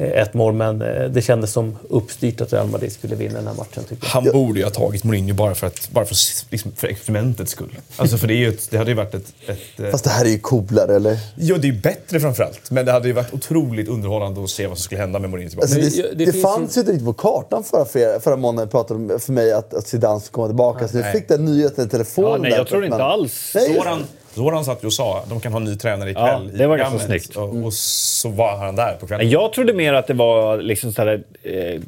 [0.00, 0.52] ett mål.
[0.54, 3.84] Men eh, det kändes som uppstyrt att Real Madrid skulle vinna den här matchen.
[4.00, 6.16] Han borde ju ha tagit Mourinho bara för, att, bara för,
[6.50, 7.78] liksom, för experimentets skull.
[7.96, 9.32] Alltså för det, är ju ett, det hade ju varit ett...
[9.46, 11.18] ett eh, Fast det här är ju coolare, eller?
[11.36, 12.70] Ja, det är ju bättre framförallt.
[12.70, 15.50] Men det hade ju varit otroligt underhållande att se vad som skulle hända med Mourinho
[15.50, 15.74] tillbaka.
[15.74, 19.06] Alltså, det, det- det det, fanns ju inte riktigt på kartan förra, förra måndagen pratade
[19.08, 20.88] de för mig att, att Zidane skulle komma tillbaka.
[20.88, 21.12] Så jag Nej.
[21.12, 22.30] fick den nyheten i telefonen.
[22.30, 23.52] Ja, nej, där, jag tror men- inte alls.
[23.54, 24.04] Nej, Zoran,
[24.34, 26.66] Zoran satt ju och sa de kan ha en ny tränare ikväll Ja, i det
[26.66, 27.22] var ganska programmet.
[27.24, 27.36] snyggt.
[27.36, 29.30] Och, och så var han där på kvällen.
[29.30, 31.80] Jag trodde mer att det var liksom så här, eh,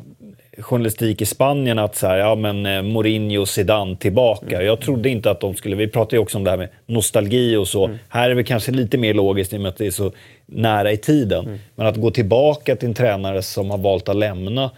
[0.58, 4.62] journalistik i Spanien att så här, ja men eh, Mourinho Zidane tillbaka.
[4.62, 7.56] Jag trodde inte att de skulle, vi pratade ju också om det här med nostalgi
[7.56, 7.90] och så.
[8.08, 10.12] Här är det kanske lite mer logiskt i och med att det är så
[10.46, 11.58] nära i tiden.
[11.74, 14.70] Men att gå tillbaka till en tränare som har valt att lämna,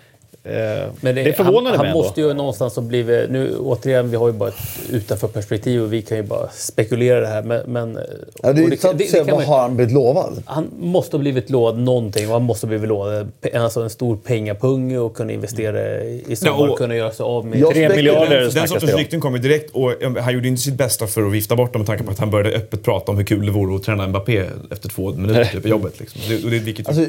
[0.45, 0.53] eh,
[1.01, 1.99] det, förvånade han, mig Han ändå.
[1.99, 3.31] måste ju någonstans ha blivit...
[3.31, 4.55] Nu återigen, vi har ju bara ett
[4.91, 7.43] utanför perspektiv och vi kan ju bara spekulera det här.
[7.43, 7.99] Men, men,
[8.43, 10.43] Ja, det är intressant att se kan vad man- har han blivit lovad?
[10.47, 13.91] han måste ha blivit lovad någonting och han måste ha blivit lovad pe- alltså en
[13.91, 17.69] stor pengapung och kunna investera i sommar Ja, och- kunna göra sig av med...
[17.73, 20.75] Tre miljarder Den sortens det rykten kom ju direkt och eh, han gjorde inte sitt
[20.75, 23.19] bästa för att vifta bort dem med tanke på att han började öppet prata om
[23.19, 26.01] hur kul det vore att träna Mbappé efter två minuter typ, på jobbet.
[26.01, 26.21] Liksom.
[26.29, 27.03] Det, och det, vilket Alltså,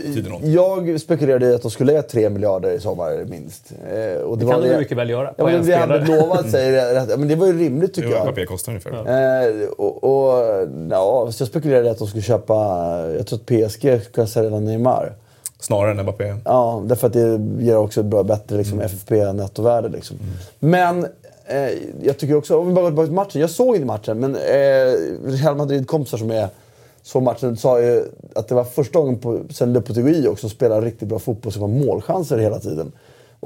[0.44, 3.72] jag spekulerade i att de skulle lägga 3 miljarder i sommar minst.
[3.72, 5.34] Eh, och Det kan de ju mycket väl göra.
[5.38, 6.06] Ja, men en det spelare.
[6.06, 7.10] lovad säger rätt.
[7.10, 8.24] Ja, men det var ju rimligt tycker jag.
[8.24, 8.92] Mbappé kostar ungefär.
[8.92, 12.56] Eh, och, och, ja, så jag spekulerade att de skulle köpa...
[13.18, 15.14] Jag tror att PSG ska sälja Neymar.
[15.60, 16.36] Snarare än Mbappé.
[16.46, 19.90] Ja, därför att det ger också ett bra, bättre liksom, FFP-nettovärde.
[19.90, 20.18] Liksom.
[20.60, 21.04] Men
[21.46, 21.70] eh,
[22.04, 23.42] jag tycker också, om vi bara går tillbaka till matchen.
[23.42, 24.94] Jag såg inte matchen, men eh,
[25.26, 26.48] Real Madrid-kompisar som är
[27.04, 30.86] såg matchen sa ju att det var första gången på, sen Lopetegui också som spelade
[30.86, 32.92] riktigt bra fotboll som var målchanser hela tiden.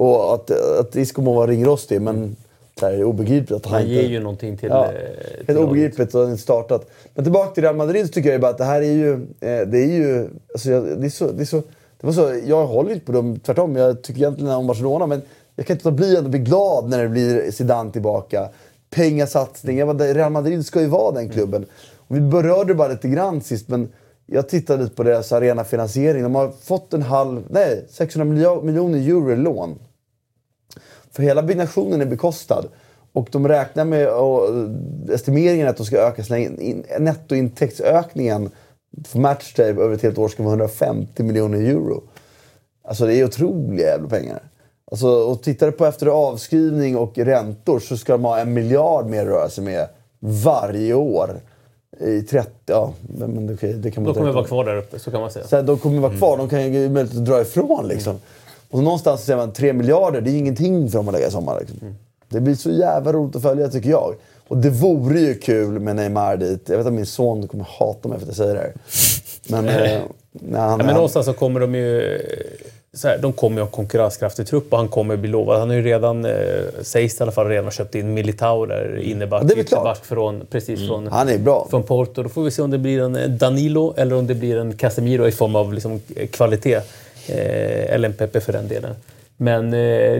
[0.00, 0.50] Och att,
[0.80, 2.36] att Isco må vara ringrostig, men
[2.80, 3.94] det är obegripligt att han Han inte...
[3.94, 4.68] ger ju någonting till...
[4.68, 4.90] Ja, eh,
[5.38, 6.90] till helt obegripligt att han inte startat.
[7.14, 9.12] Men tillbaka till Real Madrid så tycker jag bara att det här är ju...
[9.40, 10.28] Eh, det är ju...
[10.52, 11.26] Alltså det är så...
[11.32, 11.62] Det är så
[12.00, 13.76] det var så, jag håller inte på dem, tvärtom.
[13.76, 15.22] Jag tycker egentligen om Barcelona, men
[15.56, 18.48] jag kan inte låta bli att bli glad när det blir Zidane tillbaka.
[18.90, 19.84] Pengasatsning.
[19.98, 21.66] Real Madrid ska ju vara den klubben.
[22.08, 23.88] Och vi berörde det bara lite grann sist, men
[24.26, 26.22] jag tittade lite på deras arenafinansiering.
[26.22, 27.42] De har fått en halv...
[27.50, 29.78] Nej, 600 miljo- miljoner euro i lån.
[31.12, 32.64] För hela byggnationen är bekostad.
[33.12, 34.48] Och de räknar med, och
[35.12, 38.50] estimeringen är att de ska öka sina in, in, nettointäktsökningen
[39.06, 42.02] för matchday över ett helt år ska vara 150 miljoner euro.
[42.84, 44.42] Alltså det är otroliga jävla pengar.
[44.90, 49.06] Alltså, och tittar du på efter avskrivning och räntor så ska de ha en miljard
[49.06, 49.88] mer att röra sig med
[50.20, 51.40] varje år.
[52.00, 55.10] I 30, ja, men det, det kan man Då kommer vara kvar där uppe, så
[55.10, 55.46] kan man säga.
[55.46, 58.20] Så här, de kommer vara kvar, de kan ju möjligt att dra ifrån liksom.
[58.70, 61.60] Och någonstans säger man 3 miljarder, det är ingenting för dem att lägga i sommar.
[61.60, 61.94] Liksom.
[62.28, 64.14] Det blir så jävla roligt att följa tycker jag.
[64.48, 66.68] Och det vore ju kul med Neymar dit.
[66.68, 68.72] Jag vet att min son kommer hata mig för att jag säger det här.
[69.48, 70.00] Men, eh,
[70.32, 72.18] när han, Ja, men någonstans så kommer de ju...
[72.94, 75.58] Så här, de kommer ju ha en konkurrenskraftig trupp och han kommer bli lovad.
[75.58, 76.32] Han har ju redan, eh,
[76.82, 81.06] sägs i alla fall, redan köpt in Militao där, inneback, Ja, ytterback från, precis från,
[81.06, 81.66] han är bra.
[81.70, 82.22] från Porto.
[82.22, 84.76] Då får vi se om det blir en eh, Danilo eller om det blir en
[84.76, 86.80] Casemiro i form av liksom, eh, kvalitet.
[87.30, 88.94] Eh, eller en Pepe för den delen.
[89.36, 89.70] Men eh,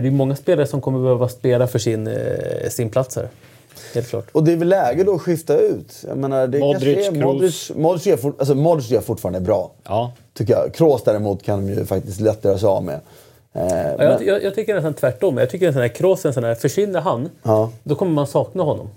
[0.01, 3.27] det är många spelare som kommer behöva spela för sin, eh, sin plats här.
[3.93, 4.25] Helt klart.
[4.31, 6.03] Och det är väl läge då att skifta ut.
[6.07, 7.11] Jag menar, det Modric, är.
[7.11, 9.71] Modric, Modric, är fort, alltså Modric är fortfarande bra.
[9.83, 10.11] Ja.
[10.33, 10.73] Tycker jag.
[10.73, 12.99] Kroos däremot kan de ju faktiskt lätt göra sig av med.
[13.53, 15.37] Eh, Ja, men, jag, jag, jag tycker nästan tvärtom.
[15.37, 16.21] Jag tycker nästan att Kroos
[16.61, 18.89] försvinner han, ja, då kommer man sakna honom.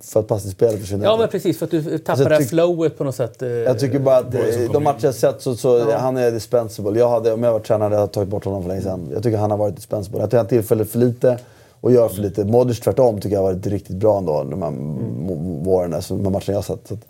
[0.00, 1.04] För att passningsspelet försvinner.
[1.04, 1.58] Ja, men precis.
[1.58, 3.42] För att du tappar Alltså, det här tyck- flowet på något sätt.
[3.42, 4.40] eh, Jag tycker bara att eh,
[4.72, 6.98] de matcher jag sett så, så han är dispensable.
[6.98, 9.08] Jag hade, om jag var tränare hade jag tagit bort honom för länge sedan.
[9.12, 10.20] Jag tycker han har varit dispensable.
[10.20, 11.38] Jag tycker han tillfäller för lite
[11.80, 12.44] och gör för lite.
[12.44, 15.62] Modric tvärtom tycker jag har varit riktigt bra ändå de här mm.
[15.62, 16.88] våren, alltså, de här matcherna jag har sett.
[16.88, 17.00] Så att,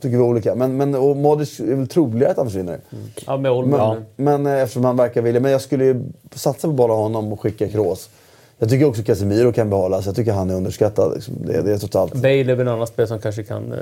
[0.00, 0.54] tycker vi är olika.
[0.54, 2.80] Men, men och Modric är väl troligare att han försvinner.
[3.26, 3.76] Ja, med Olmo.
[3.76, 5.40] Men, men eh, eftersom han verkar vilja.
[5.40, 6.02] Men jag skulle ju
[6.34, 8.08] satsa på bara honom och skicka Kroos.
[8.62, 10.06] Jag tycker också Casemiro kan behållas.
[10.06, 11.14] Jag tycker han är underskattad.
[11.14, 11.34] Liksom.
[11.46, 12.14] Det, det är totalt...
[12.14, 13.78] Bale är väl en annan spelare som kanske kan eh,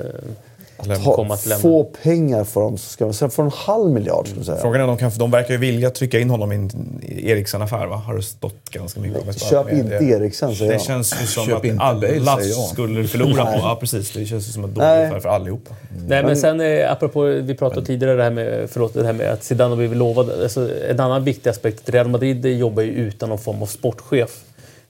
[1.03, 1.61] Ta, komma att lämna.
[1.61, 4.57] få pengar för dem så ska man sen få en halv miljard skulle jag säga.
[4.57, 6.69] Frågan är om de kan, de verkar ju vilja trycka in honom i en
[7.07, 7.95] Eriksen-affär va?
[7.95, 9.33] Har det stått ganska mycket om.
[9.33, 10.81] Köp inte Eriksen säger Det jag.
[10.81, 12.37] känns ju som Köp att alla
[12.71, 13.57] skulle förlora på...
[13.57, 15.75] Ja precis, det känns ju som en dålig affär för allihopa.
[16.07, 19.29] Nej, men sen eh, apropå, vi pratade tidigare det här med, förlåt, det här med
[19.29, 20.29] att Zidane har blivit lovad.
[20.43, 24.39] Alltså, en annan viktig aspekt, Real Madrid jobbar ju utan någon form av sportchef.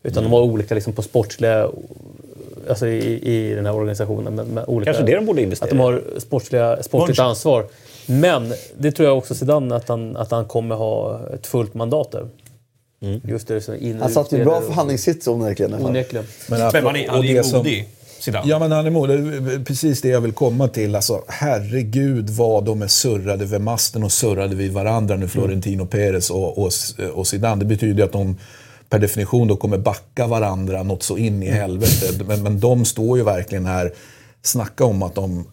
[0.04, 1.70] Utan de har olika liksom, på sportsliga,
[2.70, 4.36] alltså i, i den här organisationen.
[4.36, 7.30] Med, med olika, Kanske det de borde investera Att de har sportsliga, sportligt Bunch.
[7.30, 7.66] ansvar.
[8.06, 12.12] Men det tror jag också Zidane att han, att han kommer ha ett fullt mandat
[12.12, 12.28] där.
[13.24, 15.74] Just det, så in Han satt ju bra förhandlingssits onekligen.
[15.86, 16.26] Onekligen.
[16.50, 17.88] Men han är, han är som- modig,
[18.20, 18.50] Zidane.
[18.50, 19.20] Ja, men han är modig.
[19.68, 20.96] Precis det jag vill komma till.
[20.96, 26.30] Alltså, herregud vad de är surrade vid masten och surrade vid varandra nu, Florentino Perez
[26.30, 26.72] och, och,
[27.14, 27.60] och Zidane.
[27.60, 28.38] Det betyder att de
[28.92, 32.24] per definition då kommer backa varandra något så in i helvete.
[32.28, 33.94] Men, men de står ju verkligen här,
[34.42, 35.46] snacka om att de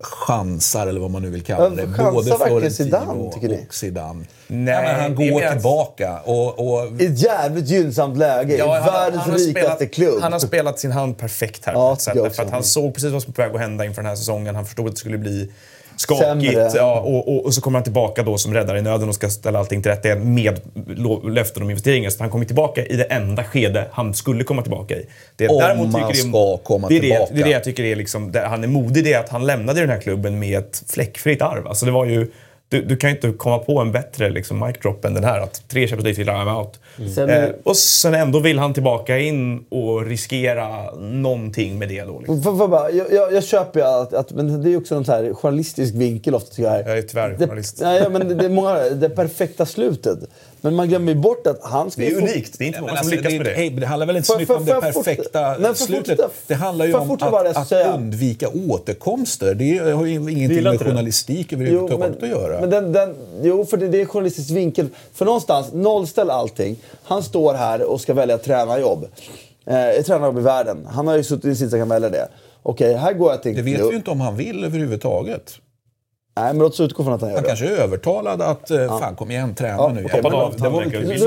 [0.00, 1.82] chansar, eller vad man nu vill kalla det.
[1.86, 3.64] chansar Både Florentino Zidane, tycker ni?
[3.68, 4.24] och Zidane.
[4.46, 6.18] Nej, men han går mer att- tillbaka.
[6.24, 8.56] Och, och, I ett jävligt gynnsamt läge.
[8.56, 10.22] Ja, I han- världens han har rikaste spelat, klubb.
[10.22, 12.36] Han har spelat sin hand perfekt här Ja, på ett sätt.
[12.36, 14.54] För han såg precis vad som var på väg att hända inför den här säsongen.
[14.54, 15.50] Han förstod att det skulle bli
[15.96, 16.74] skakigt.
[16.74, 19.30] Ja, och, och, och så kommer han tillbaka då som räddare i nöden och ska
[19.30, 20.60] ställa allting till rätta med
[21.24, 22.10] löften om investeringar.
[22.10, 25.06] Så han kommer tillbaka i det enda skede han skulle komma tillbaka i.
[25.36, 27.26] Det Om däremot man tycker ska komma det tillbaka.
[27.28, 29.28] Det, det är det jag tycker är liksom, det, han är modig, det är att
[29.28, 31.66] han lämnade den här klubben med ett fläckfritt arv.
[31.66, 32.30] Alltså det var ju,
[32.68, 35.40] du, du kan ju inte komma på en bättre liksom, mic drop än den här.
[35.40, 36.80] Att tre Champions League, fyra I'm out.
[37.14, 42.18] Sen- Eh, och sen ändå vill han tillbaka in och riskera någonting med det då.
[42.18, 42.42] Liksom.
[42.42, 45.04] För, för bara, jag, jag, jag köper ju att, att, men det är också en
[45.04, 46.80] här journalistisk vinkel ofta tycker jag.
[46.88, 47.78] Jag är tyvärr det, journalist.
[47.80, 50.18] Nej, ja, men det, det är många, det perfekta slutet.
[50.64, 52.98] Men man glömmer bort att han ska Det är unikt, det är inte många som
[52.98, 53.52] alltså, lyckas det, med det.
[53.52, 56.20] hej, det handlar väl inte så mycket om det perfekta Nej, slutet.
[56.46, 59.54] Det handlar ju om att, undvika återkomster.
[59.54, 62.60] Det har ju ingenting med journalistik Jo, överhuvudtaget att göra.
[62.60, 64.88] Men den, den, jo, för det, det är journalistisk vinkel.
[65.12, 66.76] För någonstans, nollställ allting.
[67.02, 69.06] Han står här och ska välja tränarjobb.
[69.66, 70.88] Eh, ett tränarjobb i världen.
[70.90, 72.28] Han har ju suttit i en sits han kan välja det.
[72.62, 73.56] Okej, här går jag till...
[73.56, 75.58] det vet vi ju inte om han vill överhuvudtaget.
[76.36, 77.48] Nej, men låt oss utgå från att han gör Han det.
[77.48, 80.06] kanske är övertalad att eh, fan kom igen, träna Ja, nu.
[80.12, 81.18] Ja, men- var- det var Då gör, vi,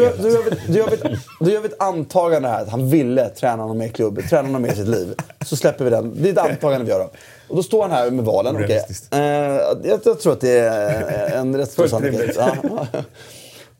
[0.73, 3.77] då, gör vi ett, då gör vi ett antagande här att han ville träna honom
[3.77, 5.13] med i klubb, träna honom med i sitt liv.
[5.45, 6.13] Så släpper vi den.
[6.23, 7.09] Det är ett antagande vi gör då.
[7.49, 8.55] Och då står han här med valen.
[8.55, 9.13] Orealistiskt.
[9.13, 12.37] Eh, jag, jag tror att det är en rätt stor sannolikhet.
[12.37, 12.87] Ja.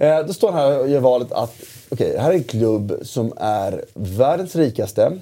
[0.06, 1.54] Eh, då står han här och gör valet att
[1.90, 5.18] okej, här är en klubb som är världens rikaste.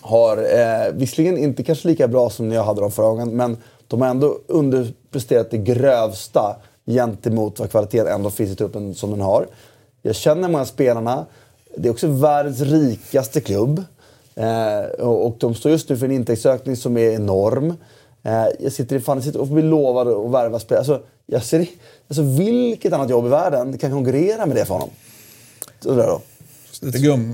[0.00, 3.56] Har eh, visserligen inte kanske lika bra som när jag hade dem förra gången, men
[3.90, 6.56] de har ändå underpresterat det grövsta
[6.86, 9.46] gentemot vad kvaliteten ändå finns i truppen som den har.
[10.02, 11.26] Jag känner många spelarna.
[11.76, 13.84] Det är också världens rikaste klubb.
[14.34, 17.74] Eh, och, de står just nu för en intäktsökning som är enorm.
[18.22, 20.78] Eh, jag sitter i fan, jag sitter och blir lovad att värva spelare.
[20.78, 21.66] Alltså, jag ser,
[22.08, 24.90] alltså, vilket annat jobb i världen kan konkurrera med det för honom?
[25.84, 26.20] Undrar då.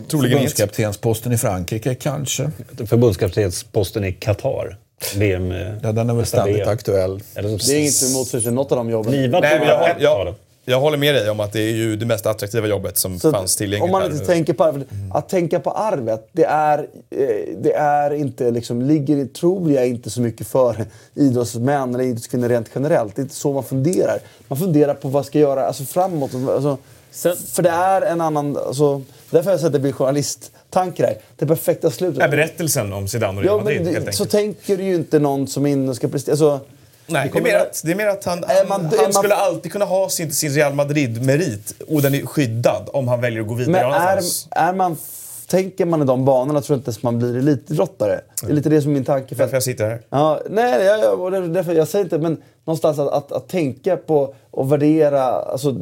[0.09, 2.51] Förbundskaptensposten i Frankrike, kanske.
[2.87, 4.79] Förbundskaptensposten i Qatar.
[5.17, 6.69] VM, eh, Ja, den är väl ständigt VM.
[6.69, 7.23] aktuell.
[7.35, 9.13] Eller som Det är inget emot sig något av de jobben.
[9.13, 10.35] Niva Nej, men jag jag, jag.
[10.69, 13.33] Jag håller med dig om att det är ju det mest attraktiva jobbet som Så
[13.33, 14.87] fanns tillgängligt Om man inte tänker på arvet.
[15.13, 17.27] Att tänka på arvet, det är, eh,
[17.59, 22.71] det är inte liksom, ligger, tror jag, inte så mycket för idrottsmän eller idrottskvinnor rent
[22.75, 23.17] generellt.
[23.17, 24.19] Det är inte så man funderar.
[24.49, 26.31] Man funderar på vad ska jag göra alltså, framåt.
[26.35, 26.79] Alltså,
[27.11, 28.57] Sen- för det är en annan...
[28.57, 29.93] Alltså, därför har jag sett att det blir
[30.73, 31.19] journalisttanke där.
[31.37, 32.23] Det perfekta slutet.
[32.23, 34.31] Ja, berättelsen om Zidane och Real Ja, Madrid, men helt så enkelt.
[34.31, 36.33] tänker ju inte någon som in och ska prestera.
[36.33, 36.61] Alltså,
[37.09, 39.05] Nej, det är, mer att, det är mer att han, Är han, man- är han
[39.05, 43.21] man- skulle alltid kunna ha sin, sin Real Madrid-merit och den är skyddad om han
[43.21, 44.21] väljer att gå vidare Men är,
[44.51, 44.97] är man,
[45.47, 48.21] tänker man i de banorna tror jag inte ens man blir elitidrottare.
[48.43, 49.35] Det är lite det som är min tanke.
[49.35, 50.01] För Därför att, jag sitter här.
[50.11, 53.49] ja, nej, jag, jag, och därför- därför, jag säger inte, men någonstans att, att, att
[53.49, 55.23] tänka på och värdera.
[55.23, 55.77] Alltså,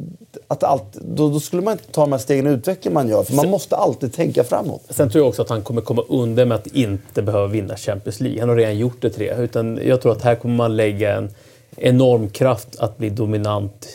[0.49, 3.23] att allt, då, då skulle man inte ta de här stegen i utvecklingen man gör.
[3.23, 4.83] För man måste alltid tänka framåt.
[4.91, 8.21] Sen tror jag också att han kommer komma undan med att inte behöva vinna Champions
[8.21, 8.41] League.
[8.41, 9.35] Han har redan gjort det tre.
[9.39, 11.31] Utan jag tror att här kommer man lägga en
[11.77, 13.87] enorm kraft att bli dominant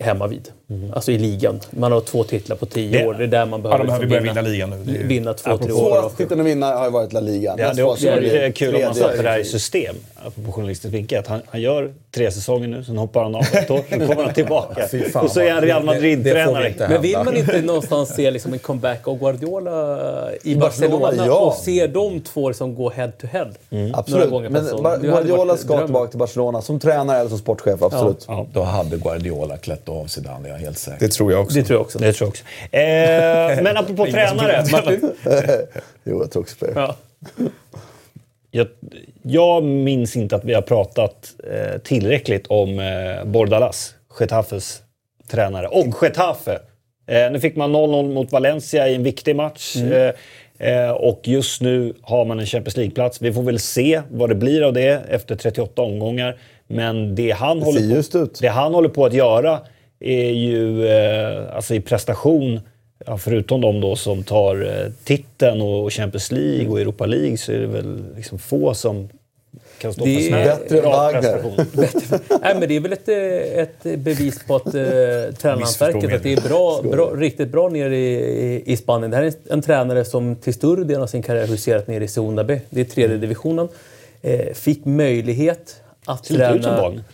[0.00, 0.48] hemma vid.
[0.94, 1.60] Alltså i ligan.
[1.70, 3.14] Man har två titlar på tio Det- år.
[3.14, 4.92] Det är där man Ja, behöver, de behöver liksom börja vinna ligan nu.
[4.92, 5.78] Det är ju- Vinna två, tre år.
[5.78, 7.54] Svårast titeln att vinna har ju varit La Liga.
[7.58, 9.96] Ja, det är också lite blir kul om man sätter det här i system,
[10.26, 11.18] apropå journalistisk vinkel.
[11.18, 14.24] Att han, han gör tre säsonger nu, sen hoppar han av ett år, sen kommer
[14.24, 14.88] han tillbaka.
[15.12, 16.74] Fan, och så är han Real det- det- det Madrid-tränare.
[16.88, 19.98] Men vill man inte någonstans se liksom en comeback av Guardiola
[20.42, 21.38] i Barcelona, Barcelona, ja.
[21.38, 23.48] och se de två som går head to head?
[23.68, 24.30] Några Absolut.
[24.30, 25.86] gånger Men Det Guardiola ska drömmen.
[25.86, 27.82] tillbaka till Barcelona som tränare eller som sportchef.
[27.82, 28.24] Absolut.
[28.28, 30.98] Ja, Då hade Guardiola klätt av Zidane, är helt säker.
[31.00, 31.58] Det tror jag också.
[31.58, 31.98] Det tror jag också.
[31.98, 32.44] det tror jag också.
[32.76, 34.64] Eh, men apropå tränare.
[34.72, 35.12] Martin?
[36.04, 36.72] Jo, jag tror också på det.
[36.74, 36.96] Ja.
[38.50, 38.66] Jag,
[39.22, 44.82] jag minns inte att vi har pratat eh, tillräckligt om eh, Bordalas, Getafes
[45.30, 45.66] tränare.
[45.66, 46.58] Och Getafe!
[47.06, 49.76] Eh, nu fick man 0-0 mot Valencia i en viktig match.
[49.76, 50.12] Eh,
[50.58, 53.22] eh, och just nu har man en Champions League-plats.
[53.22, 56.36] Vi får väl se vad det blir av det efter 38 omgångar.
[56.66, 58.38] Men det han, ser håller, på, ut.
[58.40, 59.60] det han håller på att göra
[60.00, 62.60] är ju eh, alltså i prestation
[63.06, 67.52] Ja, förutom de då som tar eh, titeln och Champions League och Europa League så
[67.52, 69.08] är det väl liksom få som
[69.78, 71.56] kan stå Det för är bättre bra prestation.
[72.42, 74.72] Nej, men det är väl ett, eh, ett bevis på att eh,
[75.38, 79.10] tränarhantverket att det är bra, bra, riktigt bra nere i, i, i Spanien.
[79.10, 82.04] Det här är en, en tränare som till större delen av sin karriär huserat nere
[82.04, 82.60] i Segunda B.
[82.70, 83.68] Det är tredje divisionen.
[84.22, 86.80] Eh, fick möjlighet att Ser lite ut som träna...
[86.80, 87.04] barn.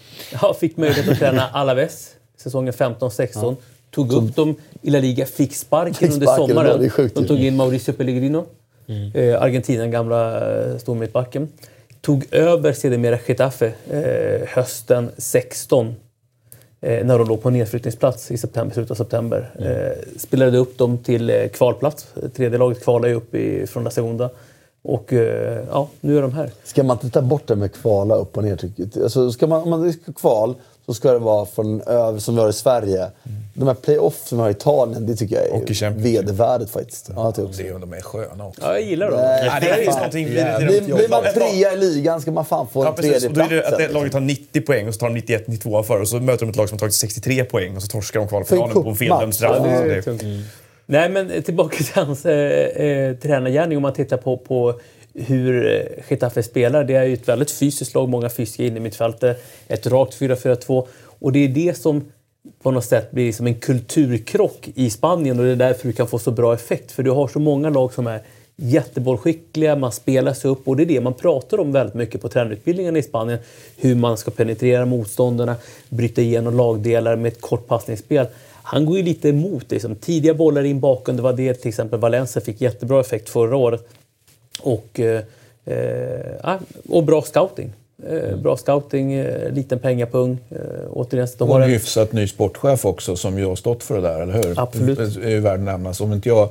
[0.42, 2.13] Ja, fick möjlighet att träna Alaves
[2.44, 3.56] säsongen 15-16.
[3.90, 6.80] Tog upp dem i La Liga, fick sparken Fick under sparken, sommaren.
[6.80, 8.44] det sjukt De tog in Mauricio Pellegrino,
[9.14, 11.48] eh, Argentina, gamla eh, stormittbacken.
[12.00, 15.94] Tog över sedermera Getafe eh, hösten 16
[16.80, 19.50] eh, när de låg på nedflyttningsplats i september, slutet av september.
[19.58, 22.06] Eh, spelade upp dem till eh, kvalplats.
[22.36, 24.30] Tredje laget kvalade ju upp i, från La Segunda.
[24.86, 25.12] Och
[25.70, 26.50] ja, nu är de här.
[26.64, 28.58] Ska man inte ta bort det med kvala upp och ner?
[29.02, 30.54] Alltså, ska man, om man ska kval
[30.86, 33.10] så ska det vara från över som vi har i Sverige.
[33.54, 37.10] De här playoff som vi har i Italien, det tycker jag är vedervärdigt faktiskt.
[37.16, 37.62] Ja, det också.
[37.62, 38.60] Det är, de är sköna också.
[38.62, 39.20] Ja, jag gillar dem.
[39.20, 39.94] Nej, Ja, det fan.
[39.96, 40.56] någonting det.
[40.58, 43.24] Blir, blir man trea i ligan ska man fan få Ja, en precis.
[43.24, 45.82] Och då är det att det laget har 90 poäng och så tar de 91-92
[45.82, 48.20] för och så möter de ett lag som har tagit 63 poäng och så torskar
[48.20, 49.56] de kvalfinalen på en feldömd straff.
[49.58, 50.64] Ja, är är-.
[50.86, 53.76] Nej, men tillbaka till hans eh, eh, tränargärning.
[53.78, 54.80] Om man tittar på, på
[55.14, 56.84] hur eh, Getafe spelar.
[56.84, 59.44] Det är ju ett väldigt fysiskt lag, många fysiska in i mittfältet.
[59.68, 60.86] Ett rakt 4-4-2.
[61.18, 62.04] Och det är det som
[62.62, 66.08] på något sätt blir som en kulturkrock i Spanien och det är därför du kan
[66.08, 66.92] få så bra effekt.
[66.92, 68.20] För du har så många lag som är
[68.56, 72.28] jättebollskickliga, man spelar sig upp och det är det man pratar om väldigt mycket på
[72.28, 73.38] tränarutbildningarna i Spanien.
[73.76, 75.56] Hur man ska penetrera motståndarna,
[75.88, 78.26] bryta igenom lagdelar med ett kort passningsspel.
[78.62, 79.80] Han går ju lite emot det.
[79.80, 83.56] Som tidiga bollar in bakom, det var det till exempel Valencia fick jättebra effekt förra
[83.56, 83.88] året.
[84.64, 85.22] Och, eh,
[85.64, 86.56] eh,
[86.88, 87.72] och bra scouting.
[88.08, 90.38] Eh, bra scouting, eh, liten pengapung.
[90.50, 90.58] Eh,
[90.90, 94.20] återigen, de Och en, hyfsat ny sportchef också som ju har stått för det där,
[94.20, 94.60] eller hur?
[94.60, 94.98] Absolut.
[95.14, 96.00] Det är ju värd att nämnas.
[96.00, 96.48] Om inte jag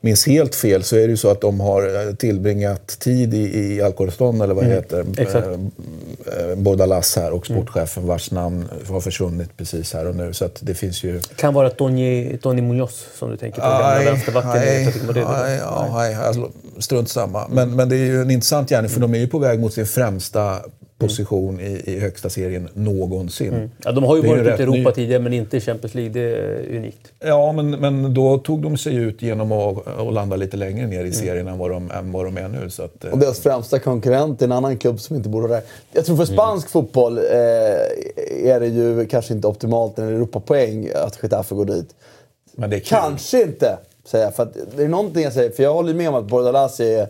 [0.00, 3.38] minns helt fel så är det ju så att de har eh, tillbringat tid i,
[3.38, 5.46] i Alcorcón, eller vad det heter, exakt.
[5.46, 10.32] eh, eh, Bordalas här och sportchefen vars namn har försvunnit precis här och nu.
[10.32, 11.20] Så att det finns ju...
[11.36, 17.48] kan vara Tony, Tony Munoz som du tänker på, gamla vänsterbacken i alltså, strunt samma.
[17.48, 19.74] Men, men det är ju en intressant gärning för de är ju på väg mot
[19.74, 20.58] sin främsta
[21.00, 23.70] position i, i högsta serien någonsin.
[23.84, 26.12] Ja, de har ju varit ute i Europa ny- tidigare, men inte i Champions League.
[26.12, 27.12] Det är unikt.
[27.20, 31.04] Ja, men, men då tog de sig ut genom att, att landa lite längre ner
[31.04, 32.70] i serien än, vad de, än vad de är nu.
[32.70, 35.60] Så att, eh, Och deras främsta konkurrent är en annan klubb som inte borde vara
[35.60, 35.68] där.
[35.92, 37.24] Jag tror för spansk fotboll eh,
[38.52, 41.94] är det ju kanske inte optimalt när det är Europapoäng att Getafe går dit.
[42.54, 42.88] men det är kul.
[42.88, 44.34] Kanske inte, säger jag.
[44.34, 47.08] För att det är någonting jag säger, för jag håller med om att Bordalas är...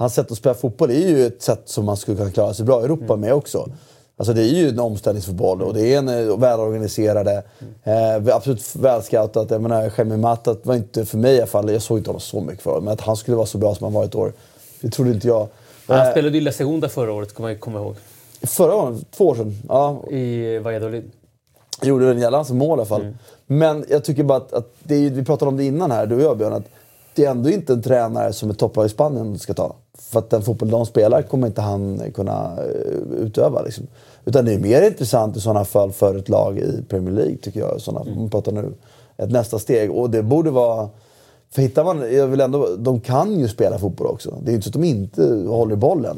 [0.00, 2.64] Hans sätt att spela fotboll är ju ett sätt som man skulle kunna klara sig
[2.64, 3.68] bra i Europa med också.
[4.16, 7.42] Alltså det är ju en omställningsfotboll och det är en eh, välorganiserade,
[7.84, 9.50] eh, absolut välscoutat.
[9.50, 12.20] Jag menar, Jemmy Matat var inte, för mig i alla fall, jag såg inte honom
[12.20, 14.32] så mycket för men att han skulle vara så bra som han var ett år,
[14.80, 15.48] det trodde inte jag.
[15.86, 17.96] Men han Eh, spelade ju La Segunda förra året, kommer man ju komma ihåg.
[18.42, 21.10] Förra året, två år sedan, ja, I Valladolid.
[21.82, 23.00] gjorde en jävla massa mål i alla fall.
[23.02, 23.14] Mm.
[23.46, 26.14] Men jag tycker bara att, att det är, vi pratade om det innan här, du
[26.14, 26.68] och jag Björn, att
[27.14, 29.74] det är ändå inte en tränare som ett topplag i Spanien ska ta.
[29.98, 33.62] För att den fotboll de spelar kommer inte han kunna eh, utöva.
[33.62, 33.86] Liksom.
[34.24, 37.60] Utan det är mer intressant i sådana fall för ett lag i Premier League, tycker
[37.60, 37.80] jag.
[37.80, 38.18] Såna, Mm.
[38.18, 38.72] Man pratar nu.
[39.16, 39.90] Ett nästa steg.
[39.90, 40.88] Och det borde vara...
[41.50, 42.14] För hittar man...
[42.14, 44.34] Jag vill ändå, de kan ju spela fotboll också.
[44.42, 46.16] Det är inte så att de inte håller bollen.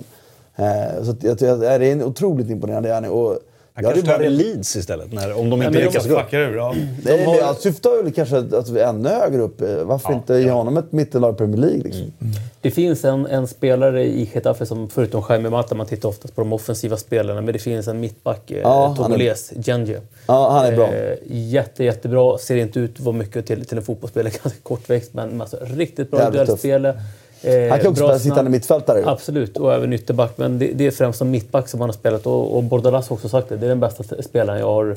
[0.56, 3.10] Eh, så att, jag, jag, det är en otroligt imponerande gärning.
[3.10, 3.38] Och
[3.74, 6.32] jag hade bara- över Leeds istället, när, om de inte de lyckas gå upp.
[6.34, 6.74] Ur, ja.
[7.04, 9.60] Nej, men jag syftar väl kanske att, vi är ännu högre upp.
[9.60, 11.82] Eh, Varför inte ge honom ett mittenlag i Premier League?
[11.82, 12.12] Liksom?
[12.60, 16.40] Det finns en, en spelare i Getafe som förutom Jaime Mata, man tittar oftast på
[16.40, 20.00] de offensiva spelarna, men det finns en mittback, eh, Ja, är- Togoles, Genje.
[20.26, 20.92] Ja, han är bra.
[20.94, 22.38] Eh, jätte, jättebra.
[22.38, 26.10] Ser inte ut att vara mycket till, till en fotbollsspelare, ganska kortväxt, men alltså, riktigt
[26.10, 26.92] bra Jävligt duellspel.
[27.42, 28.98] Eh, Han kan också spela sittande mittfältare.
[28.98, 29.08] ju.
[29.08, 30.32] Absolut, och även ytterback.
[30.36, 32.26] Men det, det är främst som mittback som han har spelat.
[32.26, 33.56] Och, och Bordalas har också sagt det.
[33.56, 34.96] Det är den bästa spelaren jag har,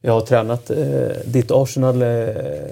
[0.00, 0.70] jag har tränat.
[0.70, 0.76] Eh,
[1.24, 2.08] ditt Arsenal eh,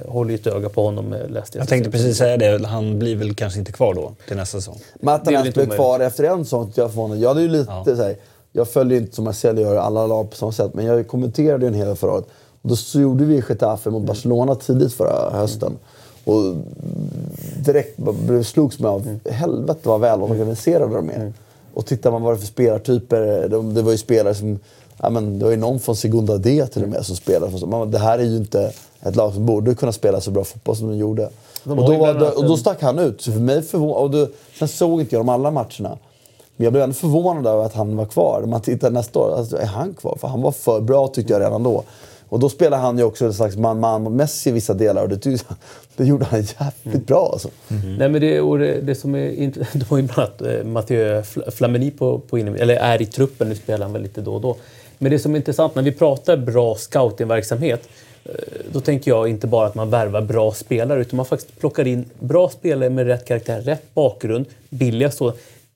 [0.09, 3.17] håller ju ett öga på honom, eh, läste Jag tänkte precis säga det, han blir
[3.17, 4.79] väl kanske inte kvar då till nästa säsong.
[5.01, 7.19] Men att Det är han ens blev kvar efter en sån jag förvånad.
[7.19, 7.97] Jag hade ju lite Ja.
[7.97, 8.17] så här,
[8.53, 10.75] Jag följer inte som Marcel gör alla lag på samma sätt.
[10.75, 12.27] Men jag kommenterade ju en hel del förra året.
[12.63, 15.73] Och då så gjorde vi Getafe mot Barcelona tidigt förra hösten.
[16.25, 16.57] Och
[17.57, 17.99] direkt
[18.47, 21.33] slogs med av helvete vad välorganiserade de är.
[21.75, 23.49] Och tittar man vad det är för spelartyper.
[23.49, 24.59] De, det var ju spelare som...
[25.03, 27.67] Ja, men, det var ju någon från Segunda D till och med som spelade.
[27.67, 30.77] Man- Det här är ju inte ett lag som borde kunna spela så bra fotboll
[30.77, 31.29] som de gjorde.
[31.65, 33.23] De och, då var, annat och då stack han ut.
[33.23, 34.29] Så för mig förvånad, och då,
[34.59, 35.99] Sen såg inte jag de alla matcherna.
[36.57, 38.43] Men jag blev ändå förvånad över att han var kvar.
[38.47, 40.17] Man tittar nästa år, alltså, är han kvar?
[40.21, 41.83] För han var för bra tyckte jag redan då.
[42.33, 45.03] Och då spelar han ju också en slags man-man mot Messi i vissa delar.
[45.03, 45.45] Och det,
[45.97, 47.49] det gjorde han jävligt bra alltså.
[47.71, 47.97] Mm.
[47.97, 51.23] Nej, men det, och det, det som är intressant, var ju bland annat eh, Mathieu
[51.51, 54.41] Flamini på, på inne, eller är i truppen, nu spelar han väl lite då och
[54.41, 54.57] då.
[54.99, 57.89] Men det som är intressant, när vi pratar bra scoutingverksamhet,
[58.25, 58.33] eh,
[58.73, 62.05] då tänker jag inte bara att man värvar bra spelare, utan man faktiskt plockar in
[62.19, 65.33] bra spelare med rätt karaktär, rätt bakgrund, billiga så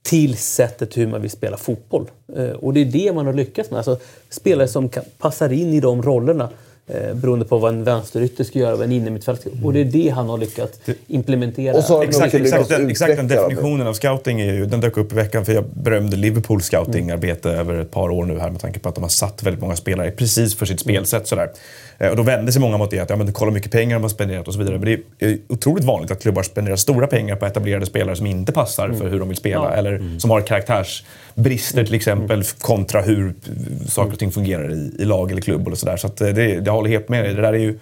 [0.07, 2.11] till sättet hur man vill spela fotboll.
[2.37, 3.77] Eh, Och det är det man har lyckats med.
[3.77, 3.99] Alltså,
[4.31, 6.49] spelare som kan, passar in i de rollerna.
[6.89, 9.85] Eh, beroende på vad en vänsterytter ska göra, vad en innermittfältare ska Och det är
[9.85, 11.77] det han har lyckats implementera.
[11.77, 14.81] Och så har de Exakt, exakt, den, exakt den definitionen av scouting är ju, den
[14.81, 18.51] dök upp i veckan för jag berömde Liverpools scoutingarbete över ett par år nu här
[18.51, 21.29] med tanke på att de har satt väldigt många spelare precis för sitt spelsätt.
[21.29, 21.51] Sådär.
[21.99, 23.97] Eh, Och då vände sig många mot det att ja, men kolla hur mycket pengar
[23.97, 24.79] de har spenderat och så vidare.
[24.79, 24.85] Men
[25.19, 28.93] det är otroligt vanligt att klubbar spenderar stora pengar på etablerade spelare som inte passar
[28.93, 29.65] för hur de vill spela.
[29.65, 29.71] Ja.
[29.73, 33.35] Eller som har karaktärsbrister till exempel kontra hur
[33.89, 35.69] saker och ting fungerar i, i lag eller klubb.
[35.69, 35.97] Och så där.
[35.97, 37.35] så att eh, det, jag håller helt med dig.
[37.35, 37.79] Det där är ju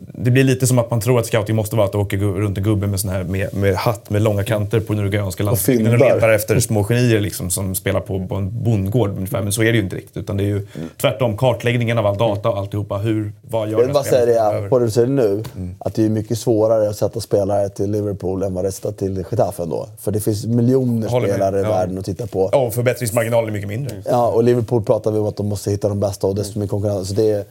[0.00, 2.64] det blir lite som att man tror att scouting måste vara att åka runt en
[2.64, 5.98] gubbe med, sån här, med, med hatt med långa kanter på den uruguayanska landsbygden och
[5.98, 9.42] letar efter små genier liksom, som spelar på, på en bondgård ungefär.
[9.42, 10.16] Men så är det ju inte riktigt.
[10.16, 10.66] Utan det är ju
[11.00, 12.96] tvärtom kartläggningen av all data och alltihopa.
[12.98, 14.68] Hur, vad gör Jag vill bara säga det, över?
[14.68, 15.74] på det du säger nu, Mm.
[15.78, 19.62] att det är mycket svårare att sätta spelare till Liverpool än vad sätta till Getafe
[19.62, 19.88] ändå.
[20.00, 21.68] För det finns miljoner spelare i Ja.
[21.68, 22.48] världen att titta på.
[22.52, 23.96] Ja, och förbättringsmarginalen är mycket mindre.
[24.10, 26.66] Ja, och Liverpool pratar vi om att de måste hitta de bästa och desto mer
[26.66, 27.08] konkurrens.
[27.08, 27.44] Så det, är,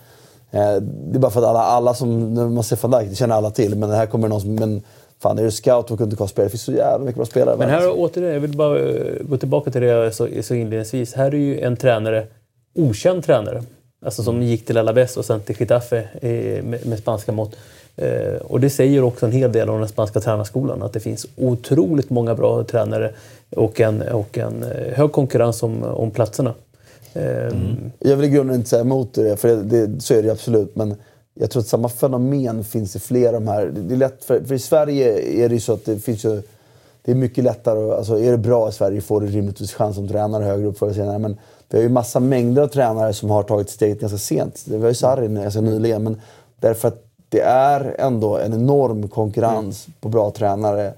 [0.61, 3.36] det är bara för att alla, alla som, när man ser van Dijk, det känner
[3.36, 3.76] alla till.
[3.76, 4.82] Men här kommer någon som, men
[5.19, 6.44] fan är du scout och kunde inte spela?
[6.44, 9.38] Det finns så jävla mycket bra spelare Men här återigen, jag vill bara eh, gå
[9.38, 11.14] tillbaka till det jag sa så inledningsvis.
[11.14, 12.27] Här är ju en tränare,
[12.76, 13.64] okänd tränare,
[14.06, 17.56] alltså som gick till Alaves och sen till Getafe eh, med, med spanska mått.
[17.95, 21.27] Eh, och det säger också en hel del om den spanska tränarskolan, att det finns
[21.36, 23.11] otroligt många bra tränare
[23.56, 26.53] och en, och en eh, hög konkurrens om, om platserna.
[27.14, 27.57] Eh,
[27.99, 30.76] Jag vill i grunden inte säga emot det, för det, det, så är det absolut.
[30.76, 30.95] Men
[31.34, 33.65] jag tror att samma fenomen finns i flera av de här.
[33.65, 36.41] Det är lätt för, för i Sverige är det ju så att det finns ju...
[37.02, 37.91] Det är mycket lättare.
[37.91, 40.86] Alltså är det bra i Sverige får du rimligtvis chans som tränare högre upp förr
[40.88, 41.19] eller senare.
[41.19, 41.38] Men
[41.69, 44.64] vi har ju massa mängder av tränare som har tagit steget ganska sent.
[44.65, 46.03] Det var ju Sarri ganska nyligen.
[46.03, 46.22] Men
[46.60, 50.94] därför att det är ändå en enorm konkurrens på bra tränare.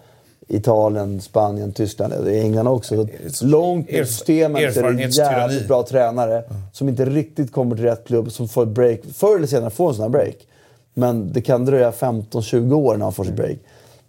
[0.47, 3.07] Italien, Spanien, Tyskland, England också.
[3.41, 6.43] Långt i systemet är det jävligt bra tränare
[6.73, 8.99] som inte riktigt kommer till rätt klubb, som får ett break.
[9.13, 10.35] Förr eller senare får en sån här break.
[10.93, 13.57] Men det kan dröja 15-20 år innan han får sitt break.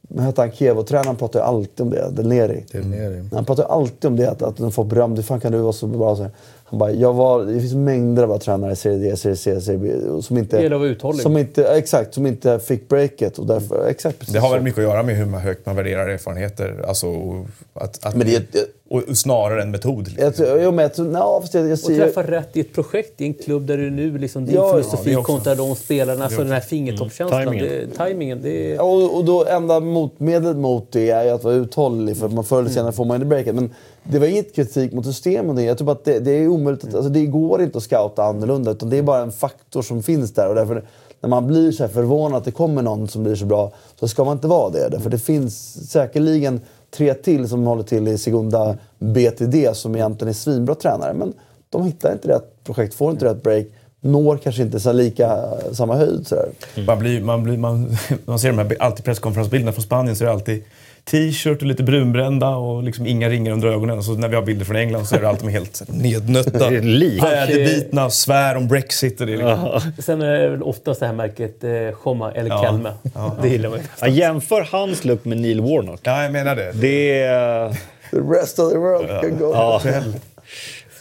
[0.00, 2.64] Men hette han Kievo-tränaren pratar ju alltid om det, Del Neri.
[2.72, 3.24] Del Neri.
[3.32, 5.16] Han pratar alltid om det, att, att de får beröm.
[5.16, 6.16] Hur fan kan du vara så bra?
[6.16, 6.32] Så här.
[6.70, 9.78] Han bara, jag var, det finns mängder av tränare i Serie D, Serie C, Serie
[9.78, 9.92] B
[10.22, 10.64] som inte...
[10.66, 11.22] Att vara uthållig.
[11.22, 13.38] Som inte, exakt, som inte fick breaket.
[13.38, 16.08] Och därför, exakt, precis Det har väl mycket att göra med hur högt man värderar
[16.08, 16.84] erfarenheter.
[16.88, 20.08] Alltså, och att, att, Men det, är- och snarare än metod.
[20.08, 20.24] Liksom.
[20.24, 23.24] jag, tror- men jag, tror- fast jag, jag Och träffa rätt i ett projekt i
[23.24, 26.52] en klubb där du nu liksom, din Ja, filosofi ja, kontra de spelarna, alltså den
[26.52, 27.42] här fingertoppskänslan.
[27.42, 27.58] Mm.
[27.58, 28.80] det, timingen, det är...
[28.80, 32.60] Och, och då enda motmedlet mot det är ju att vara uthållig för man förr
[32.60, 33.54] eller senare får man in i breaket.
[33.54, 33.70] Men
[34.10, 35.64] det var inget kritik mot systemet.
[35.64, 36.84] Jag tror att det, det är omöjligt.
[36.84, 40.02] Att, alltså det går inte att scouta annorlunda utan det är bara en faktor som
[40.02, 40.48] finns där.
[40.48, 40.84] Och därför,
[41.20, 44.08] när man blir så här förvånad att det kommer någon som blir så bra så
[44.08, 44.88] ska man inte vara det.
[44.88, 46.60] Därför det finns säkerligen
[46.90, 51.14] tre till som håller till i Segunda BTD som egentligen är svinbra tränare.
[51.14, 51.32] Men
[51.70, 53.66] de hittar inte rätt projekt, får inte rätt break.
[54.00, 56.26] Når kanske inte så lika, samma höjd.
[56.26, 56.48] Så där.
[56.86, 60.26] Man, blir, man, blir, man, man ser de här alltid presskonferensbilderna från Spanien så är
[60.26, 60.64] det alltid
[61.10, 64.02] t-shirt och lite brunbrända och liksom inga ringar under ögonen.
[64.02, 66.76] Så när vi har bilder från England så är det alltid de helt nednötta, Det
[66.76, 67.22] är lik.
[67.22, 69.20] väderbitna, svär om Brexit.
[69.20, 69.80] Och det liksom.
[69.98, 72.62] Sen är det väl oftast det här märket eh, Choma eller Ja.
[72.62, 72.92] Kelme.
[73.42, 73.78] Det gillar man.
[74.00, 76.00] Ja, jämför hans look med Neil Warnock.
[76.02, 76.72] Ja, jag menar det.
[76.72, 77.70] Det är...
[78.10, 79.50] The rest of the world can go.
[79.54, 79.80] Ja.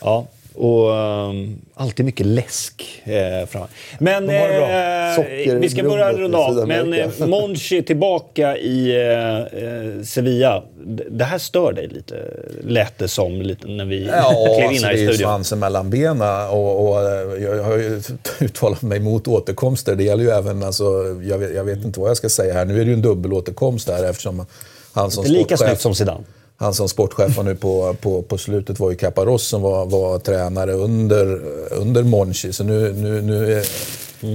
[0.01, 0.25] ja.
[0.57, 0.89] Och
[1.29, 3.67] um, alltid mycket läsk eh, fram.
[3.99, 6.67] Men det eh, vi ska börja runda av.
[6.67, 10.63] Men eh, Monchi tillbaka i eh, eh, Sevilla.
[11.09, 12.15] Det här stör dig lite,
[12.63, 15.13] lät det som lite när vi Ja, klev in alltså, här det i är ju
[15.13, 15.27] studion.
[15.29, 18.01] svansen mellan benen och, och eh, jag har ju
[18.41, 19.95] uttalat mig mot återkomster.
[19.95, 20.83] Det gäller ju även, alltså,
[21.23, 22.65] jag, vet, jag vet inte vad jag ska säga här.
[22.65, 24.45] Nu är det ju en dubbelåterkomst här eftersom
[24.93, 26.23] han som Inte lika sportchef- snyggt som Zidane.
[26.59, 30.19] Han som sportchef var nu på, på, på slutet var ju Caparros som var, var
[30.19, 32.53] tränare under, under Monchi.
[32.53, 33.65] Så nu, nu, nu är,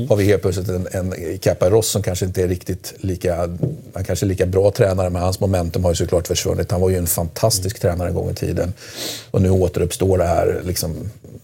[0.08, 3.36] har vi helt plötsligt en, en Caparros som kanske inte är riktigt lika,
[3.94, 6.70] han kanske är lika bra tränare men hans momentum har ju såklart försvunnit.
[6.70, 8.72] Han var ju en fantastisk tränare en gång i tiden.
[9.30, 10.94] Och nu återuppstår det här liksom,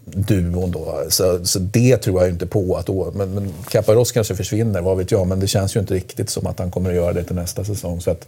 [0.04, 1.02] duon då.
[1.08, 2.76] Så, så det tror jag inte på.
[2.76, 5.26] Att, å- men, men Caparros kanske försvinner, vad vet jag.
[5.26, 7.64] Men det känns ju inte riktigt som att han kommer att göra det till nästa
[7.64, 8.00] säsong.
[8.00, 8.26] Så att,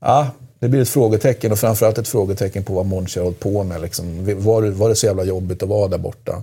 [0.00, 0.26] Ja,
[0.62, 3.80] det blir ett frågetecken och framförallt ett frågetecken på vad Monchi har hållit på med.
[3.80, 4.24] Liksom.
[4.44, 6.42] Var, var det så jävla jobbigt att vara där borta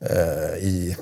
[0.00, 0.96] eh, i,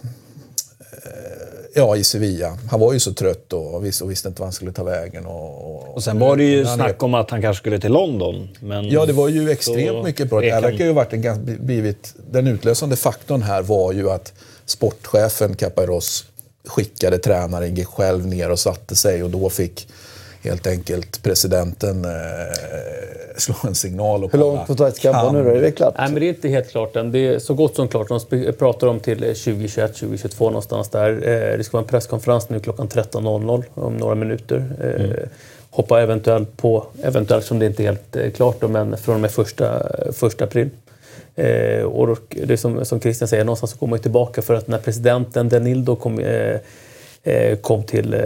[0.80, 2.58] eh, ja, i Sevilla?
[2.70, 5.26] Han var ju så trött och, visste, och visste inte vad han skulle ta vägen.
[5.26, 8.48] Och, och, Och sen var det ju snack om att han kanske skulle till London.
[8.60, 10.40] Men Ja, det var ju extremt så mycket bra.
[10.40, 10.70] Det vek här han.
[10.70, 14.32] verkar ju ha varit en, ganska- blivit, den utlösande faktorn här var ju att
[14.66, 16.24] sportchefen Caparros
[16.66, 19.88] skickade tränaren själv ner och satte sig och då fick
[20.42, 22.10] helt enkelt presidenten eh,
[23.36, 24.24] slå en signal.
[24.24, 25.50] Och Hur långt på vara kan nu då?
[25.50, 25.94] Är det klart?
[25.98, 27.12] Nej, men det är inte helt klart än.
[27.12, 28.08] Det är så gott som klart.
[28.08, 31.10] De pratar om till 2021, 2022 någonstans där.
[31.12, 34.64] Eh, Det ska vara en presskonferens nu klockan 13.00 om några minuter.
[34.82, 35.28] Eh,
[35.72, 39.20] Hoppa eventuellt på, eventuellt som det inte är helt eh, klart då, men från och
[39.20, 40.70] med första, första april.
[41.36, 44.68] Eh, och då, det som, som Christian säger, någonstans så kommer man tillbaka för att
[44.68, 46.56] när presidenten Denildo kom, eh,
[47.22, 48.16] eh, kom till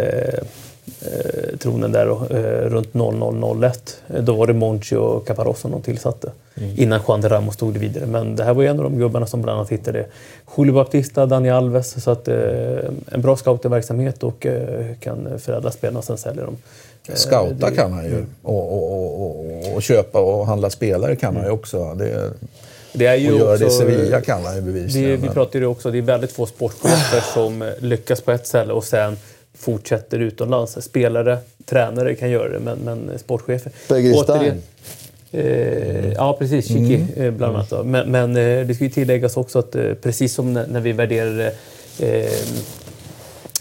[1.02, 4.01] eh, eh, tronen där eh, runt 0001.
[4.15, 6.32] Eh, Då var det Monchi och Caparros som de tillsatte.
[6.77, 8.06] Innan Juan de Ramos tog det vidare.
[8.06, 10.06] Men det här var ju en av de gubbarna som bland annat hittade
[10.56, 12.02] Julio Baptista, Dani Alves.
[12.05, 12.35] Så att, eh,
[13.12, 16.56] en bra scoutingverksamhet och eh, kan förädla spelarna och sen sälja dem.
[17.09, 18.24] Eh, Scouta det- kan han ju.
[18.43, 21.94] Och, och, och, och, och köpa och handla spelare kan han ju också.
[21.94, 22.31] Det,
[22.93, 25.20] Det är ju och göra det i Sevilla kan han ju bevisligen.
[25.23, 28.73] vi pratar ju också, det är väldigt få sportchefer som eh, lyckas på ett ställe
[28.73, 29.16] och sen
[29.65, 30.82] fortsätter utomlands.
[30.82, 33.73] Spelare, tränare kan göra det, men, men sportchefer...
[33.91, 34.62] Återigen,
[35.36, 36.69] Eh, ja, precis.
[36.69, 37.70] Chiki eh, bland annat.
[37.70, 37.85] Då.
[37.85, 41.55] Men, men eh, det ska ju tilläggas också att precis som när, när vi värderade
[41.99, 42.32] eh,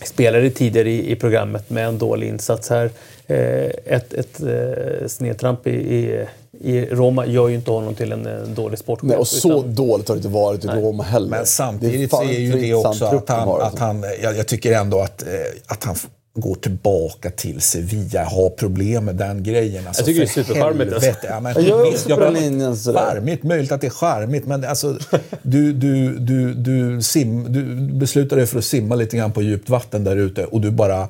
[0.05, 2.89] spelare tidigare i, i programmet med en dålig insats här.
[3.27, 6.25] Eh, ett ett eh, snedtramp i, i,
[6.63, 9.07] i Roma gör ju inte honom till en, eh, dålig sportchef.
[9.09, 11.29] Nej, och så utan- dåligt har det inte varit i Roma heller.
[11.29, 13.83] Men samtidigt Det är så är ju det också att han, har, att alltså.
[13.83, 15.27] han jag, jag tycker ändå att, eh,
[15.67, 15.95] att han
[16.35, 19.87] går tillbaka till Sevilla, har problem med den grejen.
[19.87, 21.11] Alltså, Jag tycker det är supercharmigt, alltså.
[21.29, 22.75] Ja, men, Jag är också på linjen.
[22.75, 24.97] Charmigt, möjligt att det är charmigt, men alltså,
[25.41, 27.63] du, du, du, du, sim, du
[27.93, 31.01] beslutar dig för att simma lite grann på djupt vatten där ute och du bara
[31.01, 31.07] eh,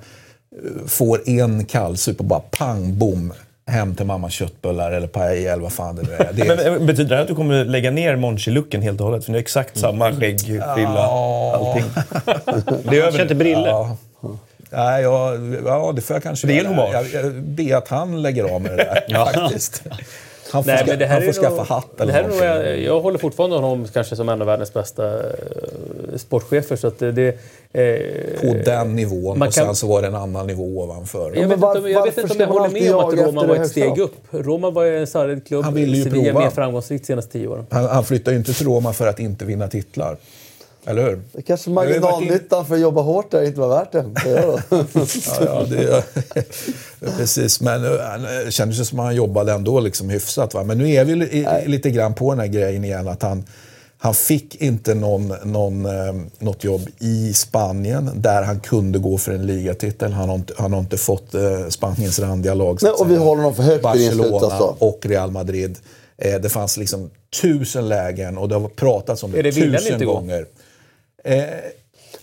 [0.88, 3.34] får en kallsup och bara pang, bom,
[3.68, 6.34] hem till mammas köttbullar eller paella eller vad fan det nu är.
[6.34, 9.26] Det är Men betyder det här att du kommer lägga ner Monchi-looken helt och hållet?
[9.26, 11.84] För ni har exakt samma skägg, frilla, allting.
[12.90, 13.22] Det är över.
[13.22, 13.68] Inte briller.
[13.68, 13.98] Ja.
[14.69, 15.35] Nej, ja,
[15.65, 16.94] ja, det får jag kanske Det är en hommage.
[16.94, 19.84] Jag, jag ber att han lägger av med det där, faktiskt.
[20.53, 22.13] Han får, Nej, ska, men det här han får är skaffa nog, hatt det eller
[22.13, 25.23] här är nog, jag, jag håller fortfarande honom kanske som en av världens bästa eh,
[26.17, 26.75] sportchefer.
[26.75, 27.27] Så att det, det,
[27.73, 31.31] eh, På den nivån och kan- sen så var det en annan nivå ovanför.
[31.35, 33.17] Jag men vet, var- inte, om- jag vet inte om jag håller med om att
[33.17, 34.15] jaga Roma efter var det ett steg upp.
[34.31, 35.63] Roma var ju en sargad klubb.
[35.65, 36.39] Han ville ju Sevilla prova.
[36.45, 37.65] mer framgångsrikt de senaste tio åren.
[37.69, 40.17] Han, han flyttar ju inte till Roma för att inte vinna titlar.
[40.85, 41.22] Eller hur?
[41.31, 44.01] Det kanske in- marginalnyttan för att jobba hårt där inte var värt det.
[44.01, 44.64] det det.
[45.39, 46.03] Ja, ja, det,
[47.18, 47.91] precis, men eh,
[48.45, 50.53] det kändes ju som att han jobbade ändå liksom hyfsat.
[50.53, 50.64] Va?
[50.64, 53.43] Men nu är vi li- lite grann på den här grejen igen att han,
[53.97, 59.31] han fick inte någon, någon, eh, något jobb i Spanien där han kunde gå för
[59.31, 60.11] en ligatitel.
[60.14, 62.80] Han har inte, han har inte fått eh, Spaniens randiga lag.
[62.81, 63.26] Nej, och vi säga.
[63.26, 64.76] håller honom för högt Barcelona då.
[64.80, 65.77] och Real Madrid.
[66.18, 67.10] Eh, det fanns liksom
[67.41, 70.45] tusen lägen och det har pratats om det, det tusen gånger.
[71.23, 71.43] Eh,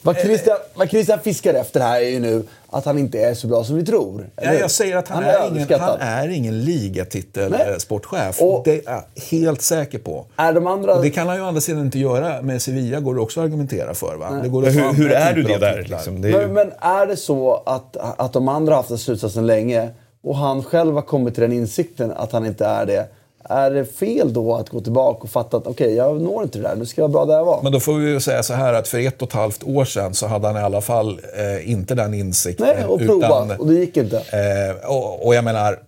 [0.02, 3.46] Vad Christian, vad Christian fiskar efter här är ju nu att han inte är så
[3.46, 4.30] bra som vi tror.
[4.36, 6.00] Ja, jag säger att han, är, ingen, överskattad.
[6.00, 7.60] han är ingen ligatitel Nej.
[7.60, 10.26] eh, det är jag helt säker på.
[10.36, 10.94] Är de andra...
[10.94, 12.42] Och det kan han ju å andra sidan inte göra.
[12.42, 14.16] Med Sevilla går det också att argumentera för.
[14.16, 14.40] Va?
[14.42, 15.86] Det går Men att få hur, hur är du det där?
[15.88, 16.20] Liksom?
[16.20, 16.38] Det är ju...
[16.38, 19.88] men, men är det så att, att de andra har haft den slutsatsen länge
[20.22, 23.06] och han själv har kommit till den insikten att han inte är det.
[23.44, 26.68] Är det fel då att gå tillbaka och fatta att okej, jag når inte det
[26.68, 26.76] där.
[26.76, 27.62] Nu ska jag vara bra där jag var.
[27.62, 29.84] Men då får vi ju säga så här att för ett och ett halvt år
[29.84, 32.66] sedan så hade han i alla fall eh, inte den insikten.
[32.66, 33.56] Nej, och prova.
[33.58, 34.16] Och det gick inte.
[34.16, 35.78] Eh, och, och jag menar,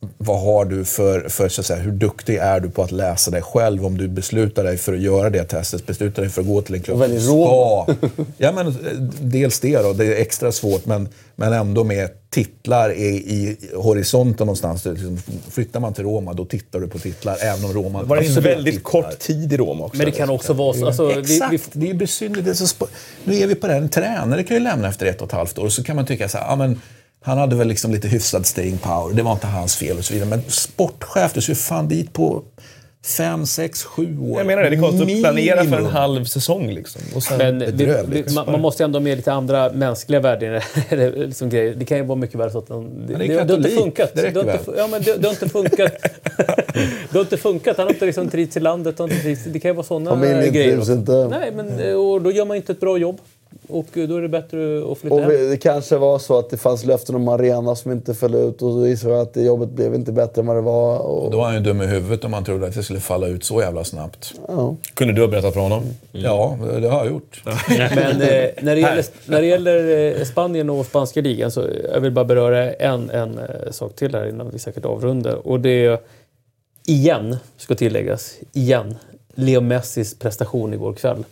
[0.00, 3.30] vad har du för, för så att säga, hur duktig är du på att läsa
[3.30, 6.46] dig själv om du beslutar dig för att göra det testet, beslutar dig för att
[6.46, 7.20] gå till en klubb Roma.
[7.20, 7.94] ska...
[8.38, 8.74] Ja, men eh,
[9.20, 14.46] dels det då, det är extra svårt, men, men ändå med titlar i, i horisonten
[14.46, 14.84] någonstans.
[14.84, 15.18] Liksom,
[15.50, 18.44] flyttar man till Roma, då tittar du på titlar, även om Roma Var det absolut
[18.44, 18.90] väldigt tittar.
[18.90, 19.96] kort tid i Roma också?
[19.96, 20.86] Men det kan också vara så.
[20.86, 22.76] Alltså, vi, Exakt, vi, det är ju besynnerligt.
[23.24, 25.32] Nu är vi på det här, en tränare kan ju lämna efter ett och ett
[25.32, 26.80] halvt år och så kan man tycka så här, ja, men
[27.28, 30.14] han hade väl liksom lite hyfsad staying power, det var inte hans fel och så
[30.14, 30.28] vidare.
[30.28, 32.42] Men sportchef, du ju fan dit på
[33.06, 34.38] fem, sex, sju år.
[34.38, 36.70] Jag menar det, det är konstigt att planera för en halv säsong.
[36.70, 37.02] Liksom.
[37.14, 40.20] Och sen, Men vi, vi, man, man måste ju ändå ha med lite andra mänskliga
[40.20, 40.60] värden
[41.14, 41.74] liksom grejer.
[41.74, 44.14] Det kan ju vara mycket värre så att de, det, det, det har inte funkat.
[44.14, 45.92] det har inte, ja, men det, det har inte funkat.
[47.10, 47.76] det har inte funkat.
[47.76, 48.96] Han har inte liksom trivts i landet.
[48.96, 50.72] Det, har inte trivts, det kan ju vara sådana Familjen grejer.
[50.72, 51.28] trivs inte.
[51.28, 53.20] Nej, men eh, och då gör man inte ett bra jobb.
[53.68, 55.50] Och då är det bättre att flytta Och hem.
[55.50, 58.72] det kanske var så att det fanns löften om arena som inte föll ut och
[58.72, 60.98] så gissar jag att det jobbet blev inte bättre än vad det var.
[60.98, 63.26] Och, Då var han ju dum i huvudet om man trodde att det skulle falla
[63.26, 64.34] ut så jävla snabbt.
[64.48, 64.76] ja.
[64.94, 65.82] Kunde du ha berättat för honom?
[66.12, 67.42] Ja, det har jag gjort.
[67.68, 72.00] Men eh, när, det gäller, när det gäller eh, Spanien och spanska ligan så jag
[72.00, 75.46] vill bara beröra en, en eh, sak till här innan vi säkert avrundar.
[75.46, 75.98] Och det är
[76.86, 78.94] igen, ska tilläggas, igen,
[79.34, 81.24] Leo Messis prestation igår kväll.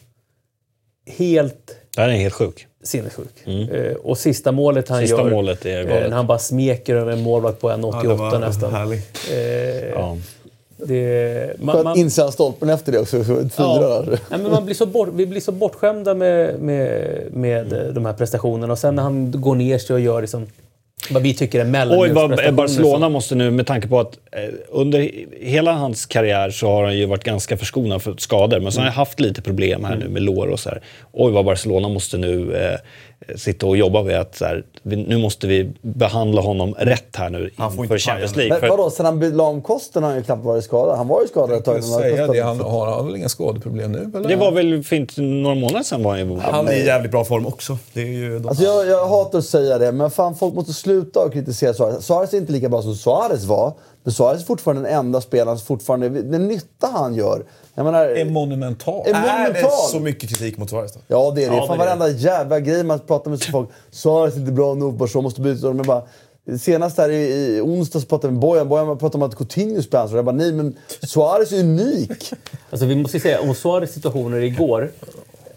[1.06, 2.66] Helt Det här är helt sjuk.
[2.82, 3.47] sinnessjuk.
[3.47, 6.09] Eh, och sista målet han Sista gör, målet är eh, galet.
[6.10, 8.73] när han bara smeker över en målvakt på 1,88 nästan.
[8.74, 8.98] härlig.
[9.32, 10.16] Eh, Ja.
[10.77, 13.16] det, man, Skönt man, inse stolpen efter det också.
[13.56, 14.05] Ja.
[14.09, 17.01] Nej, men man blir så bort, vi blir så bortskämda med, med,
[17.32, 18.73] med eh, de här prestationerna.
[18.73, 20.47] Och sen när han går ner sig och gör liksom,
[21.10, 22.52] vad vi tycker är Oj, vad mellanmjölksprestationer.
[22.52, 25.10] Barcelona måste nu, med tanke på att eh, under
[25.40, 28.60] hela hans karriär så har han ju varit ganska förskonad för skador.
[28.60, 30.80] Men så har han haft lite problem här nu med lår och så här.
[31.12, 32.78] Oj, vad Barcelona måste nu eh,
[33.36, 37.51] sitta och jobba med att så här, nu måste vi behandla honom rätt här nu
[37.78, 38.36] inför Champions.
[38.36, 38.59] League.
[38.60, 40.97] Men vadå, sen han la om kosten har han ju knappt varit skadad.
[40.97, 41.84] Han var ju skadad ett tag.
[41.84, 44.10] Säga det, han har, han väl inga skadeproblem nu?
[44.14, 44.28] Eller?
[44.28, 46.38] det var väl fint några månader sedan var han ju...
[46.38, 47.78] Han är i jävligt bra form också.
[47.93, 48.48] Det är ju de...
[48.48, 52.05] Alltså jag, jag hatar att säga det, men fan folk måste sluta att kritisera Suarez.
[52.05, 53.72] Suarez är inte lika bra som Suarez var.
[54.06, 56.08] Men Suarez är fortfarande den enda spelaren som fortfarande...
[56.08, 57.44] Den nytta han gör.
[57.74, 59.06] Jag menar, är monumental.
[59.06, 59.70] Är är det monumental.
[59.90, 61.00] så mycket kritik mot Suarez då?
[61.08, 61.56] Ja, det är det.
[61.56, 63.68] Ja, Fan, men det är varenda jävla grej man pratar med så folk.
[63.90, 65.66] Suarez är inte bra nog, Barcelona måste byta.
[65.66, 66.02] Jag bara,
[66.60, 68.68] Senast här i, i onsdags pratade jag med Bojan.
[68.68, 72.32] Bojan pratade om att Coutinho spelar så Jag bara, nej men Suarez är unik.
[72.70, 74.90] Alltså, vi måste säga, om Suarez situationer igår.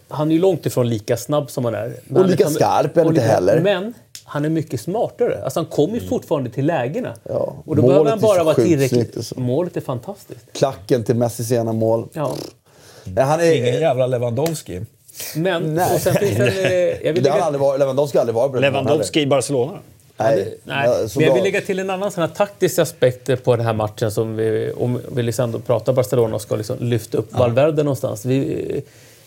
[0.07, 1.87] Han är ju långt ifrån lika snabb som han är.
[2.07, 3.61] Men Och han lika liksom- skarp är han inte heller.
[3.61, 3.93] Men
[4.29, 5.43] han är mycket smartare.
[5.43, 7.13] Alltså, han kommer ju fortfarande till lägena.
[7.23, 9.17] Ja, och då målet behöver han bara vara tillräckligt...
[9.17, 9.39] alltså.
[9.39, 10.45] Målet är fantastiskt.
[10.53, 12.07] Klacken till Messis ena mål.
[12.13, 12.35] Ja.
[13.03, 14.81] Nej, Han är, Ingen jävla Lewandowski.
[15.35, 15.95] Men, Nej.
[15.95, 16.47] och sen finns det...
[16.47, 17.79] en, eh, Jag vill det har aldrig varit.
[17.79, 19.79] Lewandowski har aldrig varit Lewandowski i Barcelona.
[20.17, 23.55] Nej, nej, ja, men jag vill lägga till en annan sån här taktisk aspekt på
[23.55, 27.17] den här matchen som vi, om vi liksom ändå pratar Barcelona och ska liksom lyfta
[27.17, 28.25] upp Valverde någonstans.
[28.25, 28.83] Vi,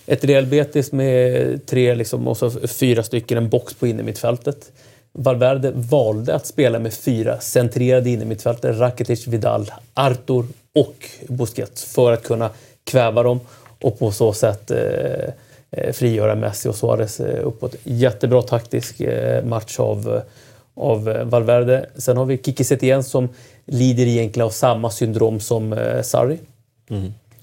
[0.06, 4.72] ett Real Betis med tre liksom, och så fyra stycken, en box på innermittfältet.
[5.12, 8.72] Valverde valde att spela med fyra centrerade innermittfältare.
[8.72, 10.44] Rakitic, Vidal, Artur
[10.74, 10.94] och
[11.28, 12.50] Busquets för att kunna
[12.84, 13.40] kväva dem
[13.80, 14.78] och på så sätt eh,
[15.70, 17.74] eh, frigöra Messi och Suarez eh, uppåt.
[17.84, 20.22] Jättebra taktisk eh, match av,
[20.74, 21.86] av Valverde.
[21.96, 23.28] Sen har vi Kiki Setien som
[23.64, 26.38] lider egentligen av samma syndrom som eh, Sarri.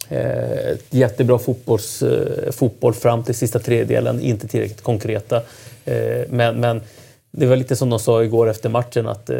[0.09, 5.41] Eh, jättebra fotbolls, eh, fotboll fram till sista tredjedelen, inte tillräckligt konkreta.
[5.85, 6.81] Eh, men, men
[7.31, 9.39] det var lite som de sa igår efter matchen att eh,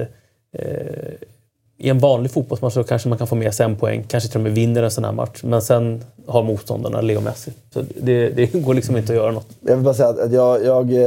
[0.52, 1.14] eh,
[1.82, 4.38] i en vanlig fotbollsmatch så kanske man kan få med sig en poäng, kanske till
[4.38, 5.44] och med vinner en sån här match.
[5.44, 7.52] Men sen har motståndarna Leo Messi.
[7.74, 9.48] Så det, det går liksom inte att göra något.
[9.62, 11.00] Jag vill bara säga att jag, jag eh,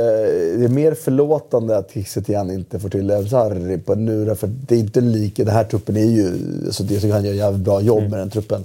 [0.59, 2.21] det är mer förlåtande att Kiese
[2.53, 4.35] inte får till El Sarri på nu.
[4.35, 5.45] För det är inte lika.
[5.45, 6.33] Den här truppen är ju...
[6.71, 8.65] Så det, jag tycker han gör jävligt bra jobb med den truppen.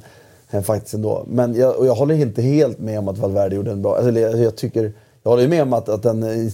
[0.51, 1.25] Eh, faktiskt ändå.
[1.27, 3.95] Men jag, och jag håller inte helt med om att Valverde gjorde en bra...
[3.97, 4.91] Alltså, jag, jag tycker...
[5.27, 6.51] Jag håller med om att, att en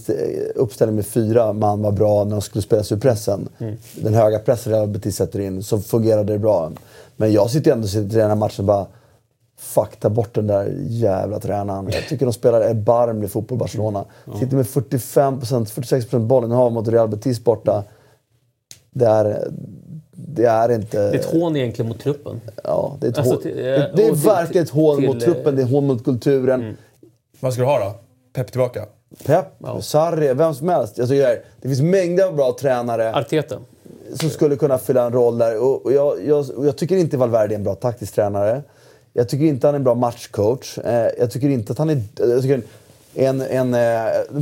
[0.54, 3.48] uppställning med fyra man var bra när de skulle spelas ur pressen.
[3.58, 3.76] Mm.
[3.94, 6.72] Den höga pressen Real Betis sätter in, så fungerade det bra.
[7.16, 8.86] Men jag sitter ändå i den här matchen och bara...
[9.58, 11.88] Fuck, ta bort den där jävla tränaren.
[11.92, 14.04] Jag tycker de spelar erbarmlig fotboll, Barcelona.
[14.26, 14.38] Mm.
[14.38, 17.84] Sitter med 45%, 46% bollen har mot Real Betis borta.
[18.90, 19.48] Det är,
[20.12, 21.10] det är inte...
[21.10, 22.40] Det är ett hån egentligen mot truppen.
[22.64, 23.42] Ja, det är, ett alltså, hån.
[23.42, 26.04] Till, det, det är verkligen ett hån till, mot truppen, det är ett hån mot
[26.04, 26.60] kulturen.
[26.62, 26.76] Mm.
[27.40, 27.94] Vad ska du ha då?
[28.34, 28.86] Pep tillbaka?
[29.26, 29.80] Pep, ja.
[29.80, 30.98] Sarri, vem som helst.
[30.98, 33.14] Jag tycker det finns mängder av bra tränare.
[33.14, 33.58] Arteta.
[34.14, 35.62] Som skulle kunna fylla en roll där.
[35.62, 38.62] Och jag, jag, jag tycker inte Valverde är en bra taktisk tränare.
[39.12, 40.78] Jag tycker inte han är en bra matchcoach.
[40.78, 42.02] Eh, jag tycker inte att han är...
[42.16, 42.62] Jag tycker
[43.14, 43.74] en, en, en,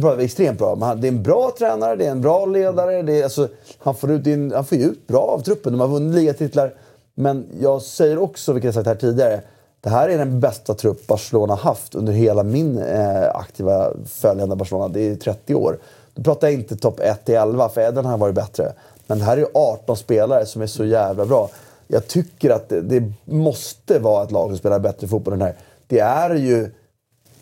[0.03, 0.75] eh, extremt bra.
[0.75, 3.03] Men det är en bra tränare, det är en bra ledare.
[3.03, 3.49] Det är, alltså,
[3.79, 5.73] han, får ut in, han får ut bra av truppen.
[5.73, 6.75] De har vunnit ligatitlar.
[7.15, 9.41] Men jag säger också, vilket jag sagt här tidigare,
[9.83, 14.89] det här är den bästa trupp Barcelona haft under hela min eh, aktiva följande Barcelona.
[14.89, 15.79] Det är 30 år.
[16.15, 18.73] Då pratar jag inte topp 1 till 11, för den har varit bättre.
[19.07, 21.51] Men det här är 18 spelare som är så jävla bra.
[21.87, 25.49] Jag tycker att det, det måste vara ett lag som spelar bättre fotboll än den
[25.49, 25.57] här.
[25.87, 26.63] Det är ju,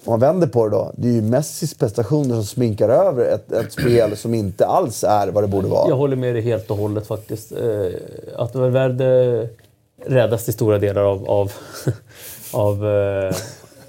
[0.04, 3.52] om man vänder på det då, det är ju Messis prestationer som sminkar över ett,
[3.52, 5.88] ett spel som inte alls är vad det borde vara.
[5.88, 7.52] Jag håller med dig helt och hållet faktiskt.
[7.52, 7.90] Eh,
[8.36, 9.48] att Valverde
[10.06, 11.52] räddas till stora delar av, av,
[12.52, 13.36] av eh,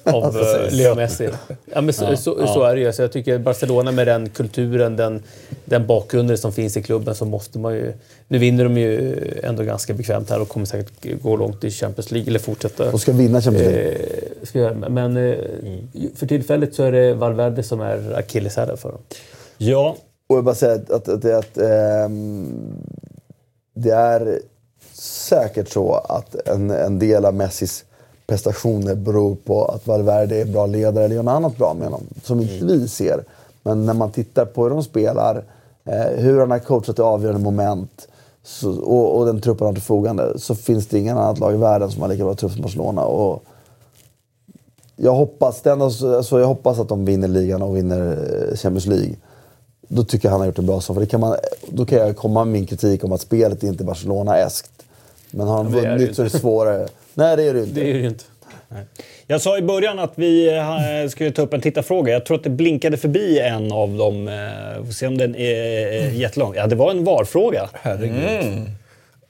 [0.03, 1.29] av uh, Leo Messi.
[1.65, 2.47] Ja, men så, ja, så, ja.
[2.47, 2.93] så, är det ju.
[2.93, 5.23] Så jag tycker Barcelona med den kulturen, den,
[5.65, 7.93] den bakgrunden som finns i klubben så måste man ju...
[8.27, 12.11] Nu vinner de ju ändå ganska bekvämt här och kommer säkert gå långt i Champions
[12.11, 12.91] League eller fortsätta.
[12.91, 14.71] Och ska vinna Champions League.
[14.71, 15.88] Eh, men eh, mm.
[16.15, 19.01] för tillfället så är det Valverde som är akilleshälen för dem.
[19.57, 19.95] Ja.
[20.27, 22.47] Och jag bara säga att, att, att, att ähm,
[23.73, 24.39] det är
[25.02, 27.84] säkert så att en, en del av Messis
[28.28, 32.02] prestationer beror på att Valverde är bra ledare eller gör något annat bra med honom.
[32.23, 32.68] Som inte mm.
[32.68, 33.23] vi ser.
[33.64, 35.44] Men när man tittar på hur de spelar,
[35.86, 38.07] eh, hur han har coachat i avgörande moment
[38.44, 41.53] så, och, och, den truppen han har till förfogande så finns det ingen annat lag
[41.53, 43.06] i världen som har lika bra trupp som Barcelona.
[43.06, 43.44] Och
[44.95, 49.15] jag, hoppas, det alltså, jag hoppas att de vinner ligan och vinner eh, Champions League.
[49.88, 50.94] Då tycker jag han har gjort en bra sak.
[50.95, 51.36] För det kan man,
[51.69, 54.72] då kan jag komma med min kritik om att spelet inte är Barcelona-eskt.
[55.32, 56.88] Men har han vunnit så är det svårare.
[57.14, 57.80] Nej, det är det inte.
[57.80, 58.24] Det är det inte.
[59.28, 62.14] Jag sa i början att vi eh, skulle ta upp en tittarfråga.
[62.14, 64.28] Jag tror att det blinkade förbi en av dem.
[64.28, 66.53] Eh, får se om den är jättelång.
[66.56, 67.70] Ja, det var en VAR-fråga.
[67.74, 68.16] Herregud.
[68.41, 68.70] Mm.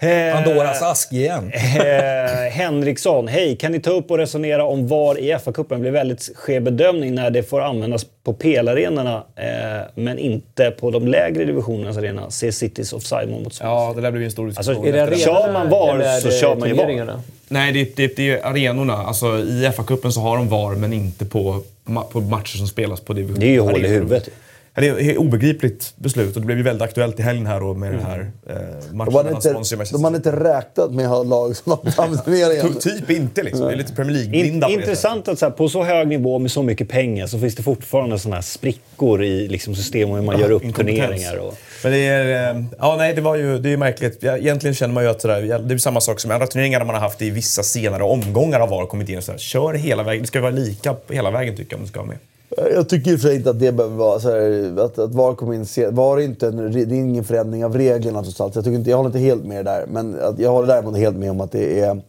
[0.01, 1.51] Eh, Pandoras ask igen.
[1.53, 3.55] Eh, Henriksson, hej.
[3.55, 7.29] Kan ni ta upp och resonera om VAR i FA-cupen blir väldigt skev bedömning när
[7.29, 12.29] det får användas på pelarenorna eh, men inte på de lägre divisionernas arena.
[12.29, 14.75] Se Citys offside-mål mot Ja, det där blir en stor diskussion.
[14.75, 17.19] Alltså, är det kör man VAR så kör man ju VAR.
[17.47, 18.93] Nej, det, det, det är arenorna.
[18.93, 21.61] Alltså, I FA-cupen så har de VAR men inte på,
[22.11, 23.39] på matcher som spelas på division.
[23.39, 24.29] Det är ju hål i huvudet.
[24.75, 27.89] Det är ett obegripligt beslut och det blev ju väldigt aktuellt i helgen här med
[27.89, 27.99] mm.
[27.99, 31.71] den här eh, matchen de inte, De hade inte räknat med att ha lag som
[31.71, 32.79] har samturneringen.
[32.79, 33.67] typ inte liksom.
[33.67, 36.51] Det är lite Premier League-blinda In, Intressant att så här, på så hög nivå med
[36.51, 40.23] så mycket pengar så finns det fortfarande såna här sprickor i liksom, system och hur
[40.23, 41.37] man ja, gör upp turneringar.
[41.37, 41.57] Och...
[41.83, 42.55] Men det är...
[42.55, 44.23] Eh, ja, nej, det var ju det är märkligt.
[44.23, 47.01] Egentligen känner man ju att sådär, det är samma sak som andra turneringar man har
[47.01, 49.39] haft i vissa senare omgångar av VAR kommit in och sådär.
[49.39, 50.21] Kör hela vägen.
[50.21, 52.17] Det ska vara lika hela vägen tycker jag om det ska vara med.
[52.57, 55.65] Jag tycker för inte att det behöver vara så här, att, att VAR kommer in
[55.65, 55.93] sent.
[55.93, 58.55] VAR är inte en, det är ingen förändring av reglerna trots allt.
[58.55, 59.85] Jag, tycker inte, jag håller inte helt med där.
[59.87, 62.01] Men att, jag håller däremot helt med om att det är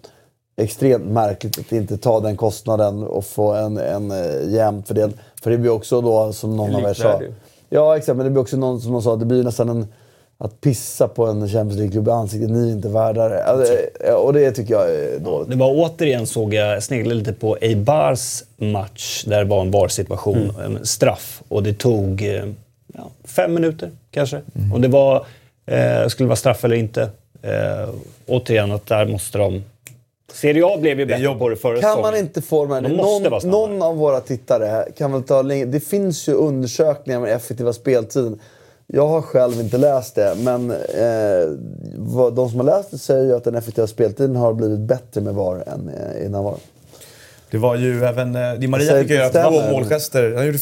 [0.57, 5.19] extremt märkligt att inte ta den kostnaden och få en, en uh, jämn fördelning.
[5.43, 7.21] För det blir också då, som någon av er sa...
[7.69, 8.17] Ja, exakt.
[8.17, 9.87] Men det blir också någon som någon sa, det blir nästan en
[10.45, 12.51] att pissa på en Champions League-klubb i ansiktet.
[12.51, 13.45] Ni är inte värda det.
[13.45, 13.75] Alltså,
[14.15, 15.51] och det tycker jag är dåligt.
[15.51, 19.25] Det var återigen, såg jag, sneglade lite på Eibars match.
[19.27, 20.77] Där det var en VAR-situation, mm.
[20.77, 21.43] en straff.
[21.49, 22.45] Och det tog eh,
[22.95, 24.41] ja, fem minuter kanske.
[24.55, 24.73] Mm.
[24.73, 25.27] Och det var,
[25.67, 27.03] eh, skulle vara straff eller inte.
[27.43, 27.89] Eh,
[28.27, 29.65] återigen, att där måste de...
[30.33, 33.83] Serie A blev ju bättre på det förra Kan man inte få de någon, någon
[33.83, 38.41] av våra tittare kan väl ta Det finns ju undersökningar med effektiva speltiden.
[38.95, 41.59] Jag har själv inte läst det, men eh,
[41.97, 45.21] vad, de som har läst det säger ju att den effektiva speltiden har blivit bättre
[45.21, 46.57] med VAR än eh, innan VAR.
[47.51, 48.37] Det var ju även...
[48.37, 49.51] eh, Di Maria fick göra stämmer.
[49.69, 50.35] två målgester.
[50.37, 50.59] Han gjorde...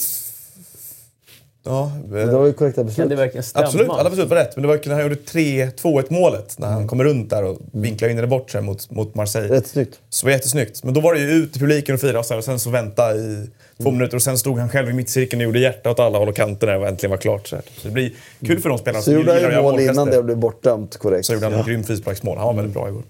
[1.65, 3.09] Ja, Men det var ju korrekta Kan beslut.
[3.09, 3.66] det verkligen stämma?
[3.66, 3.89] absolut.
[3.89, 4.57] Alla beslut var rätt.
[4.57, 6.59] Men det var när han gjorde 3-2-1 målet.
[6.59, 9.48] När han kommer runt där och vinklar in det bort sig mot, mot Marseille.
[9.55, 10.01] Rätt snyggt.
[10.11, 10.85] Så det var jättesnyggt.
[10.85, 12.59] Men då var det ju ut i publiken och fira och, så här, och sen
[12.59, 13.47] så vänta i
[13.82, 14.16] två minuter.
[14.16, 16.66] Och sen stod han själv i mittcirkeln och gjorde hjärta åt alla håll och kanter
[16.66, 17.48] där och äntligen var klart.
[17.48, 18.12] Så, det blir
[18.47, 21.27] kul för de spelarna han gillar ju att göra mål innan det blev bortdömt korrekt.
[21.27, 22.39] Så gjorde han ett grymt frisparksmål.
[22.39, 23.02] Han var väldigt bra igår.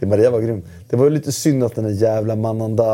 [0.00, 0.62] Di Maria var grym.
[0.90, 2.84] Det var ju lite synd att den där jävla Mananda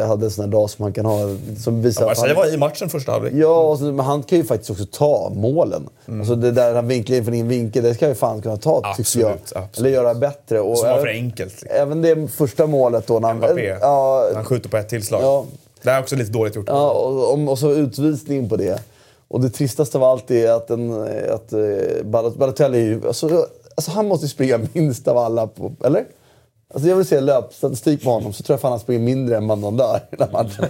[0.00, 1.18] eh, hade en sån här dag som han kan ha.
[1.58, 3.32] Som visar Ja, han, var i matchen första halvlek.
[3.36, 5.88] Ja, alltså, men han kan ju faktiskt också ta målen.
[6.08, 6.20] Mm.
[6.20, 8.76] Alltså det där han vinklar in från ingen vinkel, det ska ju fan kunna ta
[8.80, 9.62] tycker Absolut, jag.
[9.64, 9.78] absolut.
[9.78, 10.60] Eller göra bättre.
[10.60, 11.62] Och Som var för även- enkelt.
[11.62, 11.68] Liksom.
[11.82, 13.36] Även det första målet då när han...
[13.36, 13.76] Mbappé.
[13.80, 15.22] Ja, Han skjuter på ett tillslag.
[15.22, 15.44] Ja.
[15.84, 16.64] Det är också lite dåligt gjort.
[16.68, 18.82] Ja, och, och, så utvisning på det.
[19.28, 22.04] Och det tristaste av allt är att, en, att eh,
[22.36, 23.46] Balotelli, är ju- alltså,
[23.76, 26.04] alltså han måste ju springa minst av alla, på, eller?
[26.74, 29.46] Alltså jag vill se löpstatistik på honom så tror jag fan han springer mindre än
[29.46, 30.64] Mandanda i den här matchen.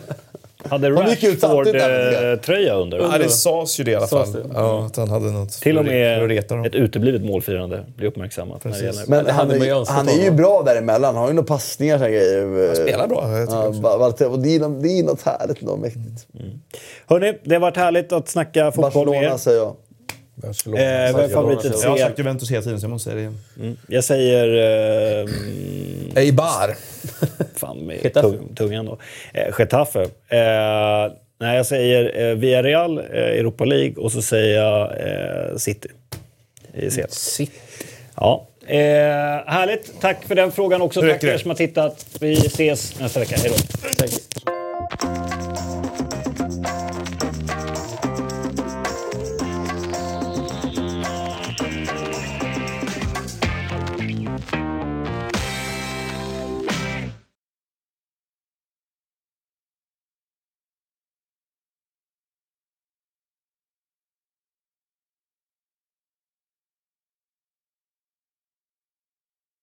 [0.70, 2.99] Hade Rashford-tröja under.
[2.99, 4.36] Ja, det sades ju det i alla fall.
[4.55, 8.65] Ja, att han hade något Till och för att med ett uteblivet målfirande blir uppmärksammat.
[8.65, 9.05] När det gäller.
[9.07, 11.15] Men det han, ju är, önskat han är ju bra däremellan.
[11.15, 12.66] Han har ju några passningar och grejer.
[12.66, 16.27] Han spelar bra, jag Ja, och det, är, något- det är något härligt och mäktigt.
[17.07, 19.36] Hörni, det har varit härligt att snacka fotboll med Barcelona er.
[19.36, 19.77] säger jag.
[20.35, 20.82] Barcelona.
[20.82, 23.20] Eh, vad är favoriten Jag har sagt Juventus hela tiden så jag måste säga det
[23.20, 23.39] igen.
[23.61, 23.77] Mm.
[23.89, 24.48] Jag säger...
[25.24, 26.77] Eh, Eibar.
[27.56, 28.98] fan med tung, tungan då.
[29.35, 30.02] Eh, Getafe.
[30.02, 35.89] Eh, nej, jag säger eh, Villarreal, eh, Europa League och så säger jag eh, City.
[36.74, 37.01] I CL.
[37.09, 37.51] Shit.
[38.16, 38.47] Ja.
[38.66, 38.77] Eh,
[39.47, 40.01] härligt.
[40.01, 41.01] Tack för den frågan också.
[41.01, 42.06] Tack för er som har tittat.
[42.20, 43.36] Vi ses nästa vecka.
[43.39, 43.56] Hej då.
[43.98, 44.11] Tack.